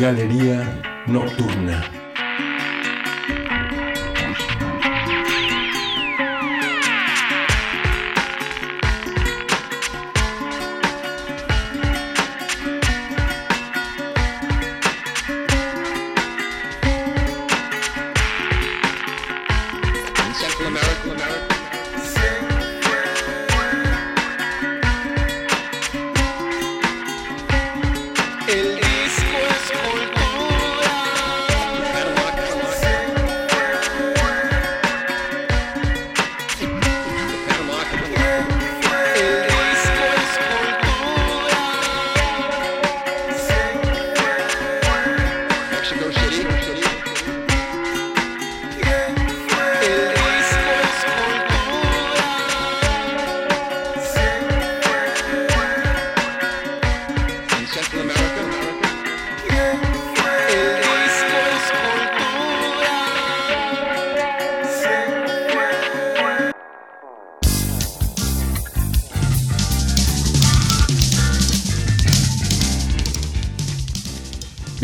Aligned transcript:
Galería 0.00 0.64
Nocturna. 1.06 2.09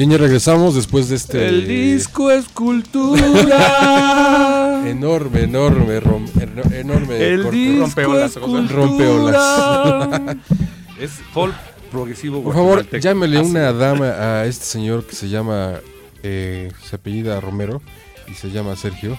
Bien, 0.07 0.19
ya 0.21 0.25
regresamos 0.25 0.77
después 0.77 1.09
de 1.09 1.17
este. 1.17 1.49
El 1.49 1.67
disco 1.67 2.31
es 2.31 2.47
cultura. 2.49 4.83
Enorme, 4.87 5.41
enorme, 5.43 6.01
rom- 6.01 6.31
eno- 6.41 6.73
enorme. 6.73 7.17
El 7.21 7.43
corte. 7.43 7.57
disco 7.57 7.81
Rompeolas, 7.87 8.31
es 8.37 8.39
cultura. 8.39 8.73
Rompeolas. 8.73 10.37
es 11.01 11.11
folk 11.33 11.55
progresivo. 11.91 12.43
Por 12.45 12.55
favor, 12.55 12.89
llámele 13.01 13.41
una 13.41 13.73
dama 13.73 14.07
a 14.11 14.47
este 14.47 14.65
señor 14.65 15.05
que 15.05 15.17
se 15.17 15.29
llama. 15.29 15.75
eh, 16.23 16.71
se 16.89 16.95
apellida 16.97 17.41
Romero 17.41 17.83
y 18.31 18.35
se 18.35 18.51
llama 18.51 18.77
Sergio. 18.77 19.19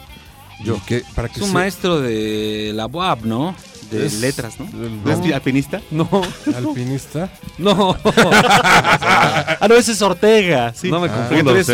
Yo. 0.63 0.79
Que, 0.87 1.03
para 1.15 1.27
que 1.27 1.35
Es 1.35 1.41
un 1.41 1.47
se- 1.49 1.53
maestro 1.53 1.99
de 1.99 2.71
la 2.73 2.85
UAB, 2.87 3.25
¿no? 3.25 3.53
De 3.91 4.05
es- 4.05 4.21
letras, 4.21 4.55
¿no? 4.59 4.65
¿Es 5.11 5.33
alpinista? 5.33 5.81
No, 5.91 6.09
alpinista. 6.55 7.29
No. 7.57 7.95
Ah, 9.59 9.67
no, 9.67 9.75
ese 9.75 9.93
es 9.93 10.01
Ortega. 10.01 10.73
Sí. 10.75 10.89
No 10.91 10.99
me 10.99 11.07
Ah. 11.07 11.27
Confundo. 11.29 11.51
eres 11.51 11.67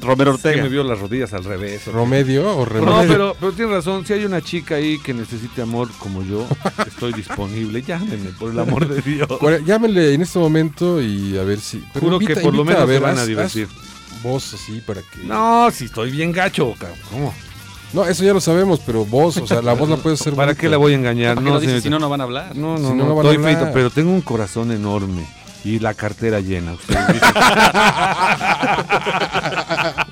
Romero, 0.00 0.32
Ortega. 0.32 0.62
me 0.62 0.68
vio 0.68 0.82
las 0.82 0.98
rodillas 0.98 1.32
al 1.34 1.44
revés. 1.44 1.86
¿Romedio 1.86 2.56
o 2.56 2.64
Remedio? 2.64 2.90
No, 3.02 3.02
pero, 3.08 3.36
pero 3.38 3.52
tiene 3.52 3.72
razón. 3.72 4.04
Si 4.06 4.12
hay 4.12 4.24
una 4.24 4.40
chica 4.40 4.76
ahí 4.76 4.98
que 4.98 5.14
necesite 5.14 5.62
amor 5.62 5.88
como 5.98 6.22
yo, 6.24 6.46
estoy 6.86 7.12
disponible. 7.12 7.82
Llámenme, 7.82 8.30
por 8.30 8.50
el 8.50 8.58
amor 8.58 8.88
de 8.88 9.00
Dios. 9.02 9.28
Llámenle 9.64 10.14
en 10.14 10.22
este 10.22 10.38
momento 10.38 11.00
y 11.00 11.38
a 11.38 11.42
ver 11.42 11.60
si. 11.60 11.82
pero 11.92 12.06
Juro 12.06 12.16
invita- 12.20 12.34
que 12.34 12.40
por 12.40 12.54
lo 12.54 12.64
menos 12.64 12.88
se 12.88 12.98
van 12.98 13.18
a 13.18 13.20
haz 13.22 13.26
divertir. 13.26 13.68
Voz 14.22 14.54
así 14.54 14.80
para 14.86 15.00
que. 15.02 15.18
No, 15.24 15.70
si 15.70 15.84
estoy 15.86 16.10
bien 16.10 16.32
gacho, 16.32 16.74
cabrón. 16.78 16.98
¿Cómo? 17.10 17.34
No, 17.92 18.04
eso 18.06 18.24
ya 18.24 18.32
lo 18.32 18.40
sabemos, 18.40 18.80
pero 18.86 19.04
voz, 19.04 19.36
o 19.36 19.46
sea, 19.46 19.60
la 19.62 19.74
voz 19.74 19.88
la 19.88 19.96
puedes 19.96 20.20
hacer. 20.20 20.32
¿Para 20.34 20.46
bonita. 20.48 20.60
qué 20.60 20.68
la 20.68 20.76
voy 20.78 20.92
a 20.92 20.96
engañar? 20.96 21.34
¿Por 21.34 21.44
qué 21.44 21.50
no 21.50 21.56
dices 21.60 21.82
señorita. 21.82 21.82
si 21.84 21.90
no, 21.90 21.98
no 21.98 22.08
van 22.08 22.20
a 22.20 22.24
hablar? 22.24 22.56
No, 22.56 22.78
no, 22.78 22.78
Si 22.78 22.82
no, 22.84 22.94
no, 22.94 23.04
no 23.08 23.14
van 23.16 23.26
a 23.26 23.30
estoy 23.30 23.36
hablar. 23.44 23.56
frito, 23.60 23.72
pero 23.74 23.90
tengo 23.90 24.10
un 24.12 24.20
corazón 24.22 24.72
enorme 24.72 25.26
y 25.64 25.78
la 25.78 25.92
cartera 25.94 26.40
llena. 26.40 26.72
ustedes 26.72 27.06
dicen. 27.12 27.32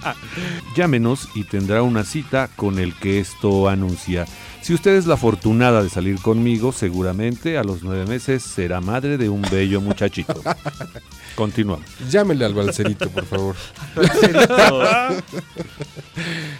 Llámenos 0.77 1.29
y 1.35 1.45
tendrá 1.45 1.83
una 1.83 2.05
cita 2.05 2.49
con 2.57 2.79
el 2.79 2.95
que 2.95 3.21
esto 3.21 3.69
anuncia. 3.69 4.27
Si 4.63 4.75
usted 4.75 4.97
es 4.97 5.07
la 5.07 5.15
afortunada 5.15 5.83
de 5.83 5.89
salir 5.89 6.21
conmigo, 6.21 6.73
seguramente 6.73 7.57
a 7.57 7.65
los 7.65 7.83
nueve 7.83 8.07
meses 8.07 8.43
será 8.43 8.81
madre 8.81 9.17
de 9.17 9.29
un 9.29 9.43
bello 9.51 9.81
muchachito. 9.81 10.43
Continuamos. 11.35 11.87
Llámenle 12.11 12.45
al 12.45 12.55
balcerito, 12.55 13.09
por 13.11 13.25
favor. 13.25 13.57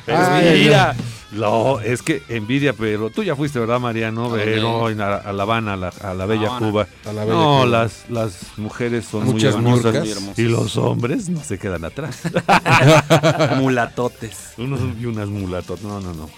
Envidia. 0.07 0.97
No, 1.33 1.79
es 1.81 2.03
que 2.03 2.23
envidia, 2.29 2.73
pero 2.73 3.11
tú 3.11 3.23
ya 3.23 3.37
fuiste, 3.37 3.59
¿verdad, 3.61 3.79
Mariano? 3.79 4.31
Pero 4.33 4.87
a, 4.87 4.91
a 5.17 5.33
La 5.33 5.43
Habana, 5.45 5.75
a 5.75 5.77
la, 5.77 5.89
a 5.89 6.13
la 6.15 6.27
bella 6.27 6.49
Habana. 6.49 6.67
Cuba. 6.71 6.87
A 7.05 7.13
la 7.13 7.25
bella 7.25 7.37
no, 7.37 7.57
Cuba. 7.59 7.67
las, 7.67 8.05
las 8.09 8.59
mujeres 8.59 9.05
son 9.07 9.25
Muchas 9.27 9.55
muy 9.57 9.67
hermosas 9.67 9.85
murcas. 9.85 10.03
Muy 10.03 10.11
hermosas. 10.11 10.39
y 10.39 10.43
los 10.45 10.77
hombres 10.77 11.29
no 11.29 11.43
se 11.45 11.59
quedan 11.59 11.85
atrás. 11.85 12.21
Mulatotes. 13.59 14.53
Unos 14.59 14.81
y 15.01 15.07
unas 15.07 15.29
mulatos. 15.29 15.83
No, 15.83 16.01
no, 16.01 16.13
no. 16.15 16.29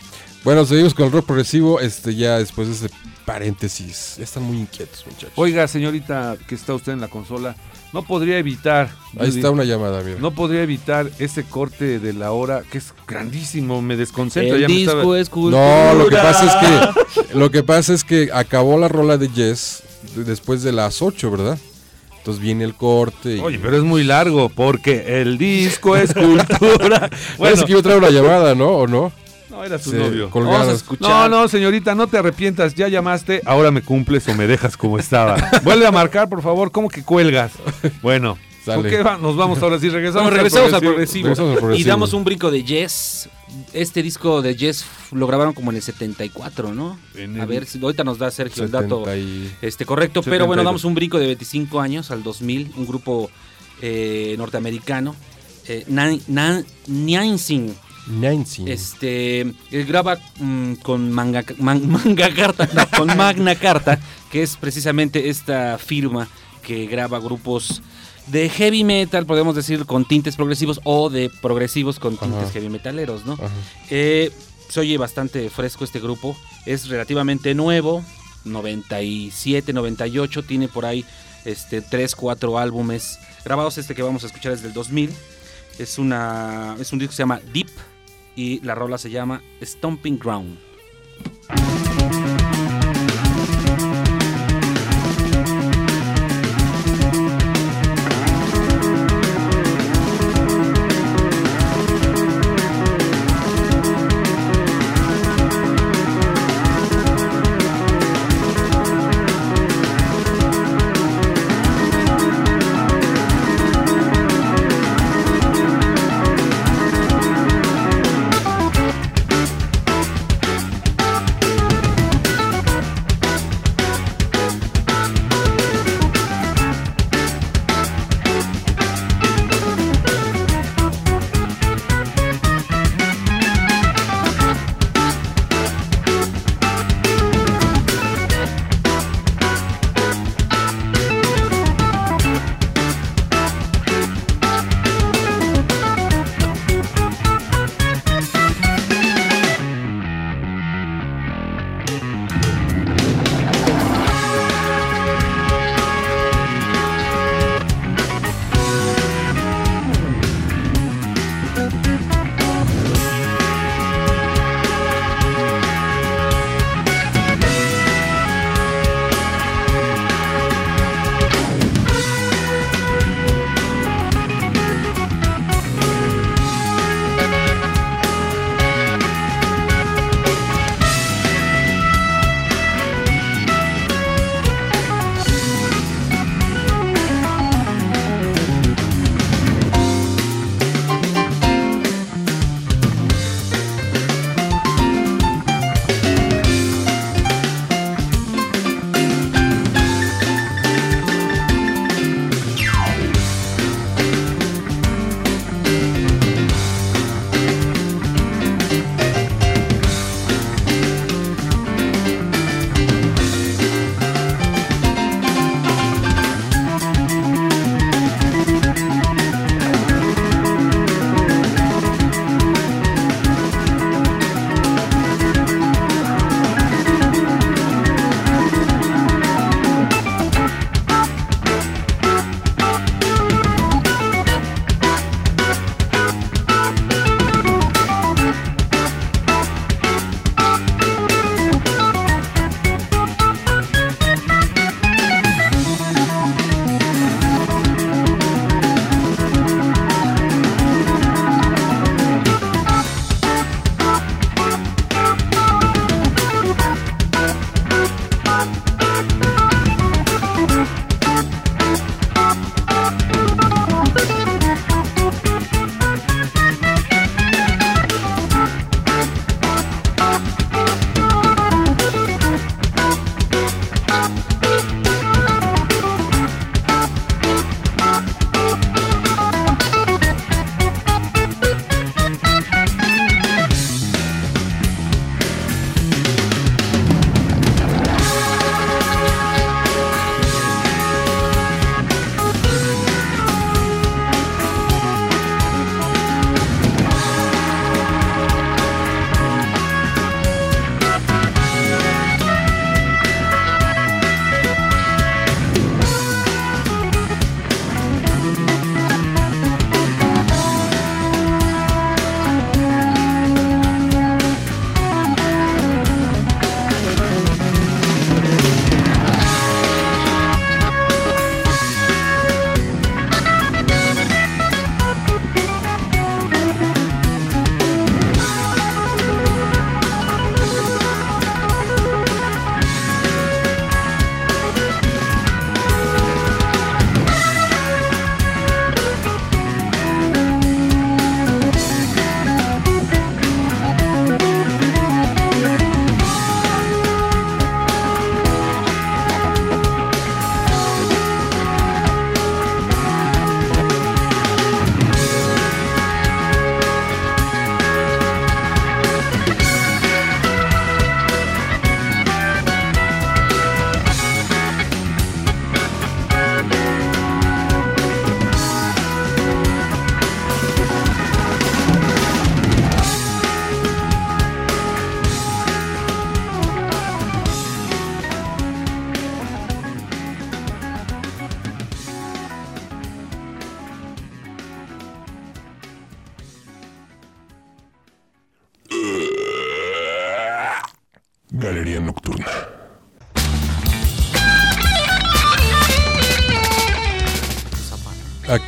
Bueno, 0.45 0.65
seguimos 0.65 0.95
con 0.95 1.07
el 1.07 1.13
rock 1.13 1.27
progresivo. 1.27 1.81
Este, 1.81 2.15
ya 2.15 2.39
después 2.39 2.69
de 2.69 2.87
este 2.87 2.97
paréntesis. 3.25 4.17
Ya 4.19 4.25
están 4.25 4.43
muy 4.43 4.59
inquietos, 4.59 5.05
muchachos. 5.07 5.33
Oiga, 5.37 5.67
señorita, 5.69 6.37
que 6.47 6.55
está 6.55 6.75
usted 6.75 6.93
en 6.93 7.01
la 7.01 7.09
consola, 7.09 7.55
no 7.93 8.03
podría 8.03 8.39
evitar. 8.39 8.91
Ahí 9.19 9.29
está 9.29 9.51
una 9.51 9.65
llamada, 9.65 10.03
mira. 10.03 10.19
No 10.19 10.31
podría 10.31 10.63
evitar 10.63 11.11
ese 11.19 11.45
corte 11.45 11.99
de 11.99 12.13
la 12.15 12.33
hora 12.33 12.63
que 12.71 12.79
es 12.79 12.95
grandísimo, 13.07 13.83
me 13.83 13.97
desconcentra. 13.97 14.55
El 14.57 14.63
ya 14.63 14.69
me 14.69 14.75
disco 14.75 14.93
estaba- 14.97 15.19
es 15.21 15.29
cultura. 15.29 15.93
No, 15.93 15.99
lo 15.99 16.09
que 16.09 16.17
pasa 16.17 16.47
es 16.47 16.55
que 17.29 17.39
lo 17.39 17.51
que 17.51 17.63
pasa 17.63 17.93
es 17.95 18.05
que 18.05 18.31
acabó 18.33 18.79
la 18.79 18.89
rola 18.89 19.19
de 19.19 19.29
Jess 19.29 19.83
de- 20.17 20.25
después 20.25 20.63
de 20.63 20.73
las 20.73 21.03
8, 21.03 21.31
¿verdad? 21.31 21.59
Entonces 22.19 22.41
viene 22.43 22.63
el 22.65 22.75
corte 22.75 23.37
y 23.37 23.41
Oye, 23.41 23.59
pero 23.61 23.77
es 23.77 23.83
muy 23.83 24.05
largo 24.05 24.49
porque 24.49 25.21
el 25.21 25.39
disco 25.39 25.97
es 25.97 26.15
cultura. 26.15 26.47
bueno, 27.37 27.57
bueno, 27.57 27.67
que 27.67 27.73
yo 27.73 27.83
traigo 27.83 28.01
la 28.01 28.11
llamada, 28.11 28.55
¿no? 28.55 28.69
¿O 28.69 28.87
no? 28.87 29.13
No 29.63 29.67
era 29.75 29.79
su 29.83 29.91
Sí, 29.91 29.97
novio. 29.97 30.29
colgadas. 30.31 30.59
Vamos 30.61 30.73
a 30.73 30.77
escuchar. 30.77 31.31
No, 31.31 31.43
no, 31.43 31.49
señorita, 31.49 31.95
no 31.95 32.07
te 32.07 32.19
arrepientas. 32.19 32.75
Ya 32.75 32.89
llamaste, 32.89 33.43
ahora 33.47 33.71
me 33.71 33.83
cumples 33.83 34.27
o 34.29 34.35
me 34.35 34.47
dejas 34.47 34.77
como 34.77 34.99
estaba. 34.99 35.37
Vuelve 35.63 35.87
a 35.87 35.93
marcar, 35.93 36.29
por 36.29 36.43
favor. 36.43 36.71
¿Cómo 36.73 36.89
que 36.89 37.03
cuelgas? 37.05 37.53
Bueno, 38.03 38.39
Sale. 38.65 38.83
¿con 38.83 38.91
qué 38.91 39.03
va? 39.03 39.17
nos 39.19 39.37
vamos 39.37 39.63
ahora 39.63 39.79
sí? 39.79 39.89
Regresamos, 39.89 40.25
Bueno, 40.25 40.37
regresamos 40.37 40.73
al 40.73 40.81
progresivo. 40.81 41.25
Regresamos 41.29 41.53
al 41.53 41.59
progresivo. 41.59 41.87
Y 41.87 41.89
damos 41.89 42.13
un 42.13 42.25
brinco 42.25 42.51
de 42.51 42.65
Yes. 42.65 43.29
Este 43.75 44.03
disco 44.03 44.41
de 44.41 44.57
Yes 44.57 44.85
lo 45.13 45.27
grabaron 45.27 45.53
como 45.53 45.71
en 45.71 45.77
el 45.77 45.83
74, 45.83 46.73
¿no? 46.75 46.99
A 47.41 47.45
ver, 47.45 47.67
si 47.67 47.79
ahorita 47.83 48.03
nos 48.03 48.19
da 48.19 48.31
Sergio 48.31 48.65
el 48.65 48.71
dato 48.71 49.05
70 49.05 49.17
y- 49.19 49.53
este, 49.61 49.85
correcto. 49.85 50.23
Pero 50.23 50.47
bueno, 50.47 50.63
72. 50.63 50.65
damos 50.65 50.85
un 50.85 50.95
brinco 50.95 51.19
de 51.19 51.27
25 51.27 51.81
años 51.81 52.11
al 52.11 52.23
2000. 52.23 52.73
Un 52.77 52.87
grupo 52.87 53.31
eh, 53.83 54.35
norteamericano. 54.39 55.15
Eh, 55.69 55.85
Nan- 55.89 56.21
Nan- 56.29 56.65
Nyansing. 56.87 57.75
Nancy. 58.07 58.65
Este, 58.71 59.41
él 59.41 59.87
graba 59.87 60.19
mm, 60.41 60.75
con 60.83 61.11
manga, 61.13 61.45
Man- 61.59 61.89
Manga 62.05 62.33
Carta, 62.35 62.69
no, 62.75 62.87
con 62.97 63.17
Magna 63.17 63.55
Carta, 63.55 63.99
que 64.31 64.43
es 64.43 64.57
precisamente 64.57 65.29
esta 65.29 65.79
firma 65.79 66.29
que 66.63 66.87
graba 66.87 67.19
grupos 67.19 67.83
de 68.29 68.49
heavy 68.49 68.85
metal, 68.85 69.27
podemos 69.27 69.57
decir, 69.57 69.85
con 69.85 70.05
tintes 70.05 70.37
progresivos 70.37 70.81
o 70.85 71.11
de 71.11 71.29
progresivos 71.43 71.99
con 71.99 72.17
tintes 72.17 72.39
Ajá. 72.45 72.53
heavy 72.53 72.69
metaleros, 72.69 73.27
¿no? 73.27 73.37
Eh, 73.91 74.31
se 74.69 74.81
oye 74.81 74.97
bastante 74.97 75.51
fresco 75.51 75.85
este 75.85 75.99
grupo, 76.01 76.37
es 76.65 76.89
relativamente 76.89 77.55
nuevo, 77.55 78.05
97, 78.45 79.73
98, 79.73 80.43
tiene 80.45 80.69
por 80.69 80.87
ahí 80.87 81.05
este 81.45 81.81
3, 81.83 82.15
4 82.15 82.59
álbumes 82.59 83.19
grabados, 83.45 83.79
este 83.79 83.95
que 83.95 84.03
vamos 84.03 84.23
a 84.25 84.27
escuchar 84.29 84.53
es 84.53 84.63
del 84.63 84.73
2000, 84.73 85.11
es, 85.79 85.99
una, 85.99 86.77
es 86.81 86.93
un 86.93 86.99
disco 87.01 87.11
que 87.11 87.17
se 87.17 87.23
llama 87.23 87.41
Deep 87.53 87.69
y 88.37 88.61
la 88.61 88.75
rola 88.75 88.99
se 88.99 89.11
llama 89.11 89.43
Stomping 89.63 90.19
Ground. 90.19 90.59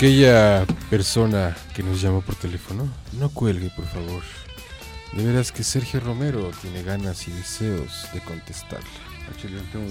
Aquella 0.05 0.67
persona 0.91 1.57
que 1.75 1.83
nos 1.83 2.03
llamó 2.03 2.21
por 2.21 2.35
teléfono, 2.35 2.87
no 3.19 3.31
cuelgue, 3.31 3.71
por 3.71 3.87
favor. 3.87 4.21
De 5.15 5.25
veras 5.25 5.51
que 5.51 5.65
Sergio 5.65 5.99
Romero 5.99 6.51
tiene 6.61 6.83
ganas 6.83 7.27
y 7.27 7.31
deseos 7.31 8.07
de 8.13 8.21
contestarle. 8.21 8.87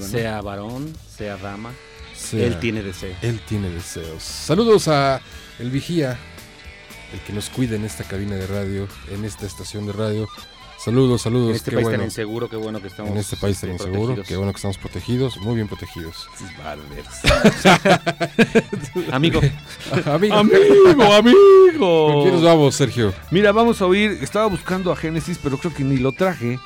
Sea 0.08 0.40
varón, 0.42 0.94
sea 1.18 1.36
dama, 1.38 1.72
Sea- 2.16 2.46
él 2.46 2.60
tiene 2.60 2.84
deseo. 2.84 3.16
Él 3.24 3.42
tiene 3.50 3.72
deseos. 3.72 4.22
Saludos 4.22 4.88
a 4.88 5.20
el 5.58 5.72
vigía, 5.72 6.20
el 7.12 7.20
que 7.22 7.34
nos 7.34 7.50
cuida 7.50 7.76
en 7.76 7.84
esta 7.84 8.04
cabina 8.04 8.36
de 8.36 8.46
radio, 8.46 8.88
en 9.12 9.26
esta 9.26 9.48
estación 9.48 9.88
de 9.88 9.94
radio. 9.94 10.28
Saludos, 10.78 11.22
saludos. 11.22 11.52
En 11.52 11.56
este 11.56 11.70
qué 11.72 11.78
país 11.78 11.86
bueno. 11.86 12.00
tan 12.00 12.06
inseguro, 12.08 12.50
qué 12.50 12.58
bueno 12.58 12.82
que 12.82 12.88
estamos 12.90 13.12
En 13.14 13.18
este 13.18 13.38
país 13.38 13.58
tan 13.60 13.72
inseguro, 13.72 14.16
protegidos. 14.16 14.28
qué 14.28 14.36
bueno 14.36 14.52
que 14.52 14.58
estamos 14.58 14.78
protegidos, 14.78 15.38
muy 15.38 15.56
bien 15.56 15.70
protegidos. 15.70 16.28
Amigo, 19.12 19.40
Amigo, 20.06 20.36
Amigo, 20.36 21.14
amigo. 21.14 22.08
¿con 22.14 22.22
quién 22.24 22.34
nos 22.36 22.44
vamos, 22.44 22.76
Sergio? 22.76 23.14
Mira, 23.32 23.52
vamos 23.52 23.82
a 23.82 23.86
oír. 23.86 24.18
Estaba 24.22 24.48
buscando 24.48 24.92
a 24.92 24.96
Génesis, 24.96 25.40
pero 25.42 25.58
creo 25.58 25.74
que 25.74 25.84
ni 25.84 25.98
lo 25.98 26.12
traje. 26.12 26.60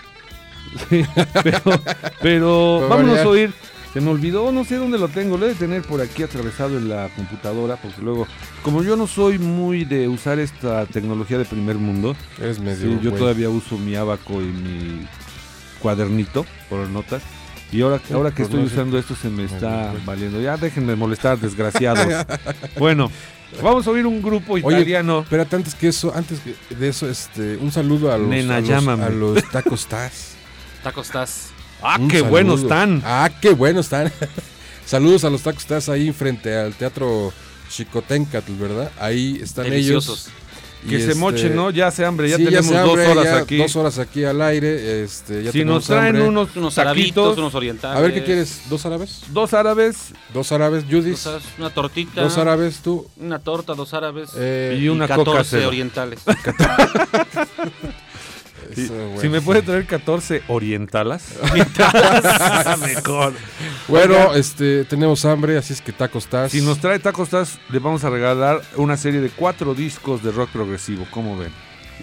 Pero 1.43 1.62
pero 2.22 2.79
vámonos 2.89 3.12
variar. 3.12 3.25
a 3.25 3.29
oír. 3.29 3.53
Se 3.93 4.01
me 4.01 4.12
olvidó, 4.12 4.51
no 4.51 4.63
sé 4.65 4.75
dónde 4.75 5.00
lo 5.00 5.07
tengo. 5.07 5.38
Lo 5.38 5.46
he 5.46 5.50
de 5.50 5.55
tener 5.55 5.81
por 5.81 6.01
aquí 6.01 6.22
atravesado 6.24 6.77
en 6.77 6.89
la 6.89 7.10
computadora. 7.15 7.77
Porque 7.77 8.01
luego, 8.01 8.27
como 8.62 8.84
yo 8.84 8.96
no 8.96 9.07
soy 9.07 9.39
muy 9.39 9.86
de 9.86 10.07
usar 10.07 10.39
esta 10.39 10.86
tecnología 10.86 11.38
de 11.38 11.46
primer 11.46 11.77
mundo, 11.77 12.15
Eres 12.39 12.60
medio. 12.60 12.91
sí, 12.91 13.00
yo 13.01 13.13
todavía 13.13 13.50
uso 13.50 13.77
mi 13.77 13.96
abaco 13.96 14.41
y 14.41 14.46
mi 14.46 15.07
cuadernito 15.79 16.46
por 16.69 16.88
notas. 16.89 17.24
Y 17.72 17.82
ahora, 17.82 18.00
Sí, 18.06 18.14
ahora 18.14 18.32
que 18.32 18.44
estoy 18.44 18.62
no 18.62 18.68
sé. 18.68 18.74
usando 18.74 18.98
esto 18.98 19.16
se 19.16 19.30
me 19.30 19.44
está 19.44 19.94
valiendo. 20.06 20.40
Ya 20.42 20.56
déjenme 20.58 20.96
molestar, 20.96 21.38
desgraciados. 21.40 22.26
bueno, 22.80 23.12
vamos 23.62 23.86
a 23.88 23.92
oír 23.92 24.06
un 24.06 24.22
grupo 24.22 24.58
italiano. 24.58 25.22
Espérate, 25.22 25.56
antes 25.58 25.76
que 25.76 25.90
eso, 25.90 26.14
antes 26.16 26.40
que- 26.40 26.76
de 26.76 26.88
eso, 26.88 27.10
este, 27.10 27.58
un 27.58 27.72
saludo 27.72 28.12
a 28.14 28.18
los, 28.18 28.28
Nena, 28.30 28.58
a 28.58 28.62
los, 28.62 28.88
a 28.88 29.10
los 29.10 29.44
tacos 29.52 29.86
Taz. 29.88 30.36
Taco 30.84 31.02
estás. 31.02 31.50
¡Ah, 31.82 31.98
Un 32.00 32.08
qué 32.08 32.18
saludo. 32.20 32.32
buenos 32.32 32.62
están! 32.62 33.02
Ah, 33.06 33.30
qué 33.42 33.50
buenos 33.52 33.86
están. 33.88 34.12
Saludos 34.86 35.26
a 35.26 35.30
los 35.30 35.42
tacos 35.42 35.66
Taz 35.66 35.90
ahí 35.90 36.12
frente 36.14 36.56
al 36.56 36.74
teatro 36.74 37.34
Chicotencatl, 37.70 38.54
¿verdad? 38.54 38.92
Ahí 39.00 39.40
están 39.44 39.66
Deliciosos. 39.66 40.28
ellos. 40.28 40.47
Que 40.88 40.96
Y 40.96 41.01
se 41.01 41.07
este, 41.07 41.15
moche, 41.15 41.50
¿no? 41.50 41.69
Ya 41.72 41.88
hace 41.88 42.05
hambre, 42.05 42.29
ya 42.29 42.38
sí, 42.38 42.46
tenemos 42.46 42.69
dos 42.69 42.77
hambre, 42.77 43.07
horas 43.07 43.24
ya 43.24 43.38
aquí. 43.38 43.57
Dos 43.57 43.75
horas 43.75 44.00
aquí 44.00 44.24
al 44.24 44.41
aire. 44.41 45.03
Este, 45.03 45.43
ya 45.43 45.51
si 45.51 45.60
tenemos 45.60 45.75
nos 45.75 45.88
traen 45.88 46.15
hambre. 46.15 46.27
unos, 46.29 46.55
Unos 46.55 46.75
taquitos, 46.75 47.38
unos 47.38 47.55
orientales. 47.55 47.98
A 47.98 48.01
ver, 48.01 48.13
¿qué 48.13 48.24
quieres? 48.24 48.62
¿Dos 48.69 48.86
árabes? 48.86 49.22
dos 49.29 49.53
árabes 49.53 50.13
Dos 50.34 50.51
árabes, 50.51 50.86
Judith. 50.89 51.17
Dos 51.24 51.43
Una 51.57 51.69
tortita. 51.72 52.22
Dos 52.22 52.38
árabes, 52.38 52.79
tú. 52.79 53.07
Una 53.17 53.39
torta, 53.39 53.74
dos 53.74 53.93
árabes. 53.93 54.29
Eh, 54.38 54.77
y 54.79 54.89
una 54.89 55.07
14 55.07 55.57
coca 55.57 55.67
orientales. 55.67 56.19
eso, 58.84 58.93
Si 59.22 59.29
me 59.29 59.41
puede 59.41 59.62
traer 59.62 59.86
14 59.86 60.43
orientalas. 60.48 61.24
Mejor. 62.81 63.34
Bueno, 63.88 64.15
Oiga. 64.15 64.38
este, 64.38 64.86
tenemos 64.86 65.24
hambre, 65.25 65.57
así 65.57 65.74
es 65.74 65.81
que 65.81 65.91
tacos 65.91 66.27
Taz. 66.27 66.51
Si 66.51 66.62
nos 66.62 66.79
trae 66.79 67.00
tacos 67.00 67.29
Taz, 67.29 67.60
le 67.69 67.79
vamos 67.79 68.03
a 68.03 68.10
regalar 68.10 68.62
una 68.75 68.98
serie 68.98 69.22
de 69.22 69.29
cuatro 69.29 69.74
discos 69.74 70.24
de 70.24 70.31
rock 70.31 70.50
progresivo. 70.50 71.05
¿Cómo 71.12 71.38
ven? 71.38 71.51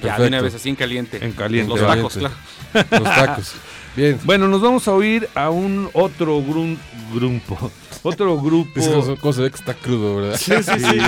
ya, 0.03 0.19
de 0.19 0.27
una 0.29 0.41
vez 0.41 0.55
así 0.55 0.69
en 0.69 0.77
caliente. 0.77 1.25
En 1.25 1.33
caliente. 1.33 1.69
Los 1.71 1.81
Caliente. 1.81 1.97
tacos, 2.03 2.17
claro. 2.19 2.95
Los 3.05 3.15
tacos. 3.15 3.53
Bien. 3.97 4.19
Bueno, 4.25 4.49
nos 4.49 4.61
vamos 4.61 4.89
a 4.89 4.93
oír 4.93 5.29
a 5.37 5.51
un 5.51 5.89
otro 5.93 6.41
grun- 6.41 6.79
grupo. 7.15 7.71
Otro 8.03 8.37
grupo. 8.43 8.81
Es 8.81 8.89
que 8.89 9.17
cosa 9.21 9.43
ve 9.43 9.51
que 9.51 9.57
está 9.57 9.75
crudo, 9.75 10.17
¿verdad? 10.17 10.37
Sí, 10.37 10.53
sí, 10.65 10.81
sí. 10.81 10.99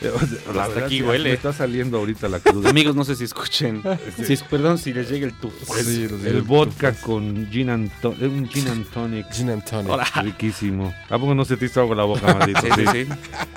La 0.54 0.64
Hasta 0.64 0.86
aquí 0.86 0.98
sí, 0.98 1.02
huele. 1.02 1.30
Me 1.30 1.34
está 1.34 1.52
saliendo 1.52 1.98
ahorita 1.98 2.28
la 2.28 2.40
cruda. 2.40 2.70
Amigos, 2.70 2.94
no 2.94 3.04
sé 3.04 3.16
si 3.16 3.24
escuchen. 3.24 3.82
Si, 4.24 4.36
perdón 4.36 4.78
si 4.78 4.92
les 4.92 5.10
llega 5.10 5.26
el 5.26 5.32
tufo. 5.34 5.74
Sí, 5.74 6.08
El 6.24 6.42
vodka 6.42 6.92
con 6.92 7.48
gin 7.50 7.70
and 7.70 7.90
eh, 8.20 8.26
un 8.26 8.48
gin 8.48 8.68
and 8.68 8.86
tonic. 8.90 9.30
Gin 9.32 9.50
and 9.50 9.64
tonic. 9.64 9.90
Hola. 9.90 10.06
Riquísimo. 10.22 10.94
¿A 11.08 11.18
poco 11.18 11.34
no 11.34 11.44
se 11.44 11.56
te 11.56 11.66
hizo 11.66 11.80
agua 11.80 11.96
la 11.96 12.04
boca, 12.04 12.34
maldito? 12.34 12.60
Sí, 12.68 12.84
sí, 12.92 13.04
sí. 13.06 13.12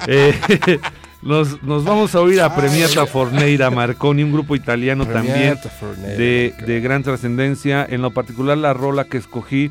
Eh, 0.08 0.80
nos, 1.22 1.62
nos 1.64 1.84
vamos 1.84 2.16
a 2.16 2.22
oír 2.22 2.42
a 2.42 2.56
Premiata 2.56 3.06
Forneira 3.06 3.70
Marconi, 3.70 4.24
un 4.24 4.32
grupo 4.32 4.56
italiano 4.56 5.06
también 5.06 5.34
Premiata 5.36 5.70
Fornera, 5.70 6.18
de, 6.18 6.54
acá. 6.56 6.66
de 6.66 6.80
gran 6.80 7.04
trascendencia. 7.04 7.86
En 7.88 8.02
lo 8.02 8.12
particular, 8.12 8.58
la 8.58 8.74
rola 8.74 9.04
que 9.06 9.18
escogí 9.18 9.70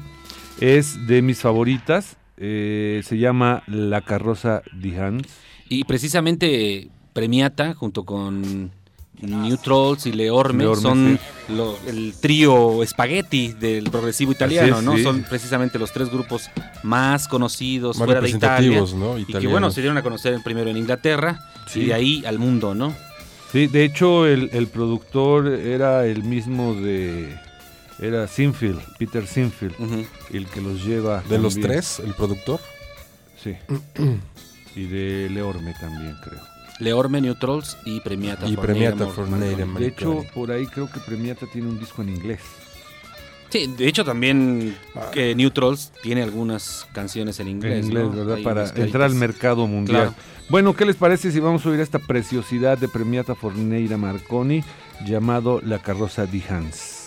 es 0.61 1.07
de 1.07 1.23
mis 1.23 1.41
favoritas. 1.41 2.17
Eh, 2.37 3.03
se 3.05 3.19
llama 3.19 3.63
La 3.67 4.03
Carroza 4.03 4.63
di 4.73 4.97
Hans. 4.97 5.27
Y 5.71 5.85
precisamente 5.85 6.89
Premiata, 7.15 7.75
junto 7.75 8.05
con 8.05 8.71
New 9.23 9.57
Trolls 9.59 10.07
y 10.07 10.13
Leorme, 10.13 10.65
Leorme, 10.65 10.83
son 10.83 11.19
lo- 11.49 11.79
el 11.87 12.13
trío 12.21 12.83
espagueti 12.83 13.53
del 13.53 13.89
progresivo 13.91 14.33
italiano, 14.33 14.79
es, 14.79 14.85
¿no? 14.85 14.97
sí. 14.97 15.03
Son 15.05 15.23
precisamente 15.29 15.79
los 15.79 15.93
tres 15.93 16.11
grupos 16.11 16.51
más 16.83 17.29
conocidos 17.29 17.99
Más 17.99 18.07
fuera 18.07 18.21
de 18.21 18.31
Italia. 18.31 18.83
¿no? 18.97 19.17
Y 19.19 19.25
que 19.27 19.47
bueno, 19.47 19.71
se 19.71 19.81
dieron 19.81 19.97
a 19.97 20.03
conocer 20.03 20.39
primero 20.43 20.71
en 20.71 20.77
Inglaterra 20.77 21.39
Sí. 21.69 21.81
y 21.83 21.87
de 21.87 21.95
ahí 21.95 22.25
al 22.27 22.39
mundo, 22.39 22.75
¿no? 22.75 22.95
Sí, 23.53 23.67
de 23.69 23.85
hecho, 23.85 24.27
el, 24.27 24.51
el 24.53 24.67
productor 24.69 25.47
era 25.49 26.05
el 26.07 26.23
mismo 26.25 26.75
de. 26.75 27.37
Era 28.01 28.27
Sinfield, 28.27 28.81
Peter 28.99 29.27
Sinfield, 29.27 29.75
el 30.33 30.47
que 30.47 30.61
los 30.61 30.85
lleva. 30.85 31.23
De 31.29 31.39
los 31.39 31.59
tres, 31.61 32.01
el 32.01 32.15
productor. 32.15 32.59
Sí. 33.43 33.55
y 34.81 34.87
de 34.87 35.29
Leorme 35.31 35.75
también, 35.79 36.17
creo. 36.23 36.41
Leorme, 36.79 37.21
New 37.21 37.35
Trolls 37.35 37.77
y 37.85 38.01
Premiata. 38.01 38.47
Y 38.47 38.57
Forneira 38.57 38.95
Premiata 38.95 39.15
Forneira. 39.15 39.67
De 39.67 39.87
hecho, 39.87 40.25
por 40.35 40.51
ahí 40.51 40.67
creo 40.67 40.91
que 40.91 40.99
Premiata 41.01 41.47
tiene 41.47 41.69
un 41.69 41.79
disco 41.79 42.01
en 42.01 42.09
inglés. 42.09 42.41
Sí, 43.51 43.67
de 43.77 43.89
hecho 43.89 44.05
también 44.05 44.77
que 45.13 45.35
New 45.35 45.51
Trolls 45.51 45.93
tiene 46.03 46.23
algunas 46.23 46.87
canciones 46.93 47.41
en 47.41 47.49
inglés. 47.49 47.81
en 47.81 47.85
inglés, 47.87 48.05
¿no? 48.05 48.25
¿verdad? 48.25 48.39
Para 48.43 48.69
entrar 48.71 49.03
al 49.03 49.15
mercado 49.15 49.67
mundial. 49.67 50.15
Claro. 50.15 50.15
Bueno, 50.49 50.75
¿qué 50.75 50.87
les 50.87 50.97
parece 50.97 51.31
si 51.31 51.41
vamos 51.41 51.67
a 51.67 51.69
oír 51.69 51.81
esta 51.81 51.99
preciosidad 51.99 52.79
de 52.79 52.89
Premiata 52.89 53.35
Forneira 53.35 53.97
Marconi 53.97 54.65
llamado 55.05 55.61
La 55.63 55.81
Carroza 55.81 56.27
di 56.27 56.43
Hans? 56.49 57.00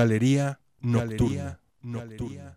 Galería 0.00 0.58
Nocturna. 0.80 1.60
Nocturna. 1.82 2.56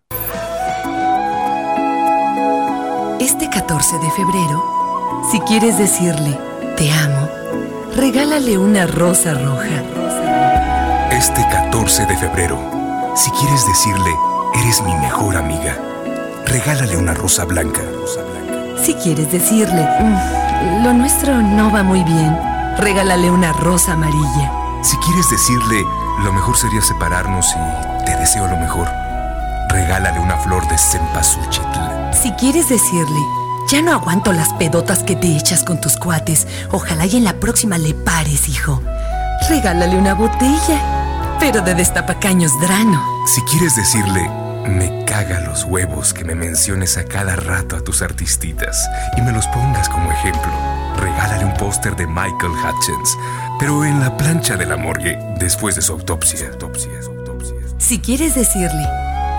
Este 3.20 3.50
14 3.50 3.98
de 3.98 4.10
febrero, 4.12 5.20
si 5.30 5.40
quieres 5.40 5.76
decirle 5.76 6.38
te 6.78 6.90
amo, 6.90 7.28
regálale 7.96 8.56
una 8.56 8.86
rosa 8.86 9.34
roja. 9.34 9.82
Este 11.10 11.42
14 11.50 12.06
de 12.06 12.16
febrero, 12.16 12.58
si 13.14 13.30
quieres 13.32 13.66
decirle, 13.66 14.10
eres 14.62 14.82
mi 14.82 14.94
mejor 14.94 15.36
amiga, 15.36 15.76
regálale 16.46 16.96
una 16.96 17.12
rosa 17.12 17.44
blanca. 17.44 17.82
Si 18.82 18.94
quieres 18.94 19.30
decirle 19.30 19.86
"Mm, 20.00 20.82
lo 20.82 20.94
nuestro 20.94 21.42
no 21.42 21.70
va 21.70 21.82
muy 21.82 22.02
bien, 22.04 22.38
regálale 22.78 23.30
una 23.30 23.52
rosa 23.52 23.92
amarilla. 23.92 24.50
Si 24.82 24.96
quieres 24.96 25.28
decirle, 25.30 25.84
lo 26.20 26.32
mejor 26.32 26.56
sería 26.56 26.82
separarnos 26.82 27.46
y 27.54 28.04
te 28.04 28.16
deseo 28.16 28.46
lo 28.46 28.56
mejor, 28.56 28.88
regálale 29.70 30.20
una 30.20 30.36
flor 30.38 30.66
de 30.68 30.78
cempasúchil. 30.78 31.64
Si 32.12 32.30
quieres 32.32 32.68
decirle 32.68 33.20
ya 33.66 33.80
no 33.80 33.92
aguanto 33.92 34.32
las 34.32 34.52
pedotas 34.52 35.02
que 35.02 35.16
te 35.16 35.36
echas 35.36 35.64
con 35.64 35.80
tus 35.80 35.96
cuates, 35.96 36.46
ojalá 36.70 37.06
y 37.06 37.16
en 37.16 37.24
la 37.24 37.40
próxima 37.40 37.78
le 37.78 37.94
pares, 37.94 38.48
hijo. 38.48 38.82
Regálale 39.48 39.96
una 39.96 40.14
botella, 40.14 41.36
pero 41.40 41.62
de 41.62 41.74
destapacaños 41.74 42.52
drano. 42.60 43.02
Si 43.26 43.40
quieres 43.42 43.74
decirle, 43.74 44.28
me 44.68 45.04
caga 45.06 45.40
los 45.40 45.64
huevos 45.64 46.12
que 46.12 46.24
me 46.24 46.34
menciones 46.34 46.98
a 46.98 47.04
cada 47.04 47.36
rato 47.36 47.76
a 47.76 47.80
tus 47.80 48.02
artistitas 48.02 48.88
y 49.16 49.22
me 49.22 49.32
los 49.32 49.46
pongas 49.48 49.88
como 49.88 50.12
ejemplo, 50.12 50.52
regálale 50.98 51.44
un 51.44 51.54
póster 51.54 51.96
de 51.96 52.06
Michael 52.06 52.52
Hutchins, 52.52 53.16
pero 53.58 53.84
en 53.84 54.00
la 54.00 54.16
plancha 54.16 54.56
de 54.56 54.66
la 54.66 54.76
morgue 54.76 55.18
después 55.38 55.74
de 55.76 55.82
su 55.82 55.92
autopsia. 55.92 56.48
autopsia, 56.48 56.90
autopsia. 57.06 57.54
Si 57.78 57.98
quieres 57.98 58.34
decirle, 58.34 58.86